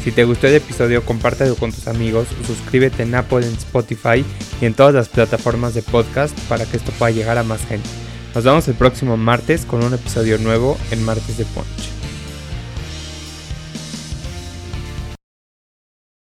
Si 0.06 0.12
te 0.12 0.24
gustó 0.24 0.46
el 0.46 0.54
episodio, 0.54 1.04
compártelo 1.04 1.56
con 1.56 1.72
tus 1.72 1.88
amigos, 1.88 2.28
suscríbete 2.46 3.02
en 3.02 3.16
Apple, 3.16 3.44
en 3.44 3.54
Spotify 3.54 4.24
y 4.62 4.66
en 4.66 4.76
todas 4.76 4.94
las 4.94 5.10
plataformas 5.10 5.74
de 5.74 5.82
podcast 5.82 6.40
para 6.42 6.64
que 6.66 6.78
esto 6.78 6.92
pueda 7.00 7.10
llegar 7.10 7.40
a 7.40 7.44
más 7.44 7.66
gente. 7.66 7.90
Nos 8.36 8.44
vemos 8.44 8.68
el 8.68 8.76
próximo 8.76 9.18
martes 9.18 9.66
con 9.66 9.84
un 9.84 9.96
episodio 9.96 10.38
nuevo 10.38 10.78
en 10.92 11.04
Martes 11.04 11.40
de 11.40 11.46
Punch. 11.46 11.95